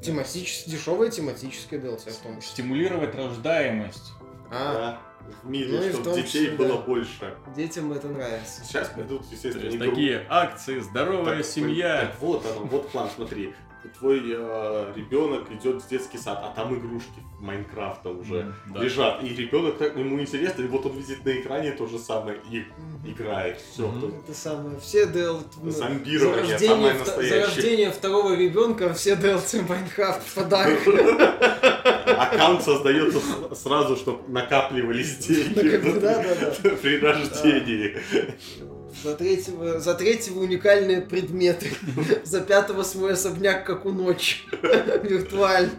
Тематически, 0.00 0.70
дешевая 0.70 1.10
тематическая 1.10 1.78
DLC 1.78 2.10
в 2.10 2.16
том 2.18 2.36
числе. 2.40 2.52
стимулировать 2.52 3.14
рождаемость. 3.14 4.12
А, 4.50 4.72
Да, 4.72 5.00
в 5.42 5.48
мире, 5.48 5.68
Ну 5.72 5.78
в 5.80 5.90
чтобы 5.90 6.04
том 6.04 6.14
детей 6.16 6.44
числе, 6.44 6.50
было 6.52 6.68
да. 6.68 6.76
больше. 6.82 7.34
детям 7.56 7.92
это 7.92 8.08
нравится. 8.08 8.64
Сейчас 8.64 8.88
придут, 8.88 9.22
То 9.22 9.26
естественно, 9.34 9.64
есть 9.64 9.76
игру- 9.76 9.90
такие 9.90 10.26
акции, 10.28 10.78
здоровая 10.80 11.36
Так, 11.38 11.46
семья. 11.46 12.00
так 12.06 12.20
вот 12.20 12.44
оно, 12.46 12.64
вот 12.66 12.90
план, 12.90 13.08
смотри. 13.14 13.54
Твой 13.98 14.20
ребенок 14.20 15.50
идет 15.50 15.82
в 15.82 15.88
детский 15.88 16.18
сад, 16.18 16.40
а 16.42 16.52
там 16.54 16.74
игрушки 16.78 17.20
Майнкрафта 17.40 18.10
уже 18.10 18.40
М, 18.40 18.54
да. 18.74 18.80
лежат. 18.82 19.22
И 19.24 19.28
ребенок 19.28 19.78
так 19.78 19.96
ему 19.96 20.20
интересно, 20.20 20.62
и 20.62 20.66
вот 20.66 20.84
он 20.86 20.92
видит 20.96 21.24
на 21.24 21.30
экране 21.40 21.72
то 21.72 21.86
же 21.86 21.98
самое 21.98 22.38
и 22.50 22.64
играет. 23.06 23.58
Все. 23.72 23.88
Мгм. 23.88 24.14
Это 24.24 24.34
самое. 24.36 24.78
Все 24.80 25.04
DLC... 25.06 25.42
ну, 25.62 25.70
Зомбирование 25.70 26.44
за 26.46 26.50
рождение 26.52 26.68
самое 26.76 26.94
настоящее. 26.94 27.40
За 27.40 27.46
рождение 27.46 27.90
второго 27.90 28.34
ребенка 28.36 28.92
все 28.94 29.14
DLC 29.14 29.66
Майнкрафт 29.68 30.26
в 30.26 30.34
подарок. 30.34 30.78
Аккаунт 32.18 32.62
создается 32.62 33.20
сразу, 33.54 33.96
чтобы 33.96 34.28
накапливались 34.28 35.16
деньги 35.26 35.78
при 36.82 36.98
рождении. 36.98 37.96
За 39.02 39.14
третьего, 39.16 39.78
за 39.80 39.94
третьего 39.94 40.40
уникальные 40.40 41.00
предметы. 41.02 41.70
За 42.24 42.40
пятого 42.40 42.82
свой 42.82 43.12
особняк, 43.12 43.64
как 43.66 43.86
у 43.86 43.90
ночи. 43.92 44.38
Виртуально. 45.02 45.70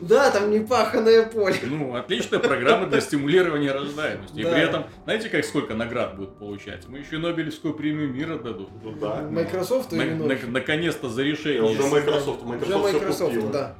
Да, 0.00 0.30
там 0.30 0.50
непаханное 0.50 1.26
поле. 1.26 1.56
Ну, 1.64 1.94
отличная 1.94 2.38
программа 2.38 2.86
для 2.86 3.02
стимулирования 3.02 3.70
рождаемости. 3.70 4.38
И 4.40 4.42
Да. 4.42 4.50
при 4.52 4.60
этом, 4.62 4.84
знаете, 5.04 5.28
как 5.28 5.44
сколько 5.44 5.74
наград 5.74 6.16
будет 6.16 6.38
получать? 6.38 6.88
Мы 6.88 6.98
еще 7.00 7.16
и 7.16 7.18
Нобелевскую 7.18 7.74
премию 7.74 8.08
мира 8.10 8.38
дадут. 8.38 8.70
Ну 8.82 8.92
да. 8.92 9.16
Microsoft 9.30 9.92
На- 9.92 10.02
и 10.02 10.10
на- 10.14 10.34
наконец-то 10.46 11.10
за 11.10 11.22
решение. 11.22 11.62
уже 11.62 11.82
Microsoft, 11.82 12.42
Уже 12.44 12.52
Microsoft 12.54 12.88
всё 12.88 12.98
Microsoft, 12.98 13.34
купила. 13.34 13.52
да. 13.52 13.76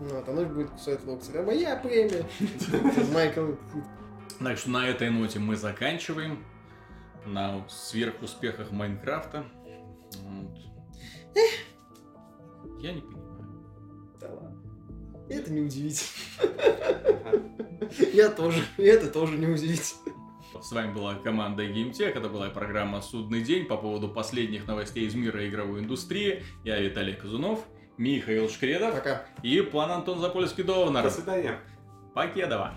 Вот, 0.00 0.28
оно 0.28 0.44
будет 0.44 0.70
кусать 0.70 1.04
локти. 1.06 1.30
А 1.36 1.42
моя 1.42 1.76
премия. 1.76 2.26
Майкл. 3.14 3.52
Так 4.42 4.58
что 4.58 4.70
на 4.70 4.88
этой 4.88 5.08
ноте 5.10 5.38
мы 5.38 5.54
заканчиваем. 5.54 6.44
На 7.26 7.66
сверхуспехах 7.68 8.70
Майнкрафта. 8.70 9.44
Вот. 10.24 10.58
Я 12.80 12.92
не 12.92 13.00
понимаю. 13.00 13.64
Да 14.20 14.28
ладно. 14.28 14.62
Это 15.28 15.52
не 15.52 15.60
удивительно. 15.62 16.08
Я 18.12 18.30
тоже. 18.30 18.62
Это 18.76 19.08
тоже 19.08 19.38
не 19.38 19.46
удивительно. 19.46 20.12
С 20.60 20.70
вами 20.70 20.92
была 20.92 21.14
команда 21.14 21.64
GameTech, 21.66 22.12
это 22.12 22.28
была 22.28 22.48
программа 22.50 23.00
«Судный 23.00 23.42
день» 23.42 23.64
по 23.66 23.76
поводу 23.76 24.08
последних 24.08 24.66
новостей 24.68 25.06
из 25.06 25.14
мира 25.14 25.48
игровой 25.48 25.80
индустрии. 25.80 26.44
Я 26.62 26.78
Виталий 26.78 27.14
Казунов, 27.14 27.64
Михаил 27.96 28.48
Шкредов 28.48 28.94
Пока. 28.94 29.26
и 29.42 29.60
план 29.60 29.90
Антон 29.90 30.20
Запольский-Довнар. 30.20 31.02
До 31.02 31.10
свидания. 31.10 31.58
Покедова. 32.14 32.74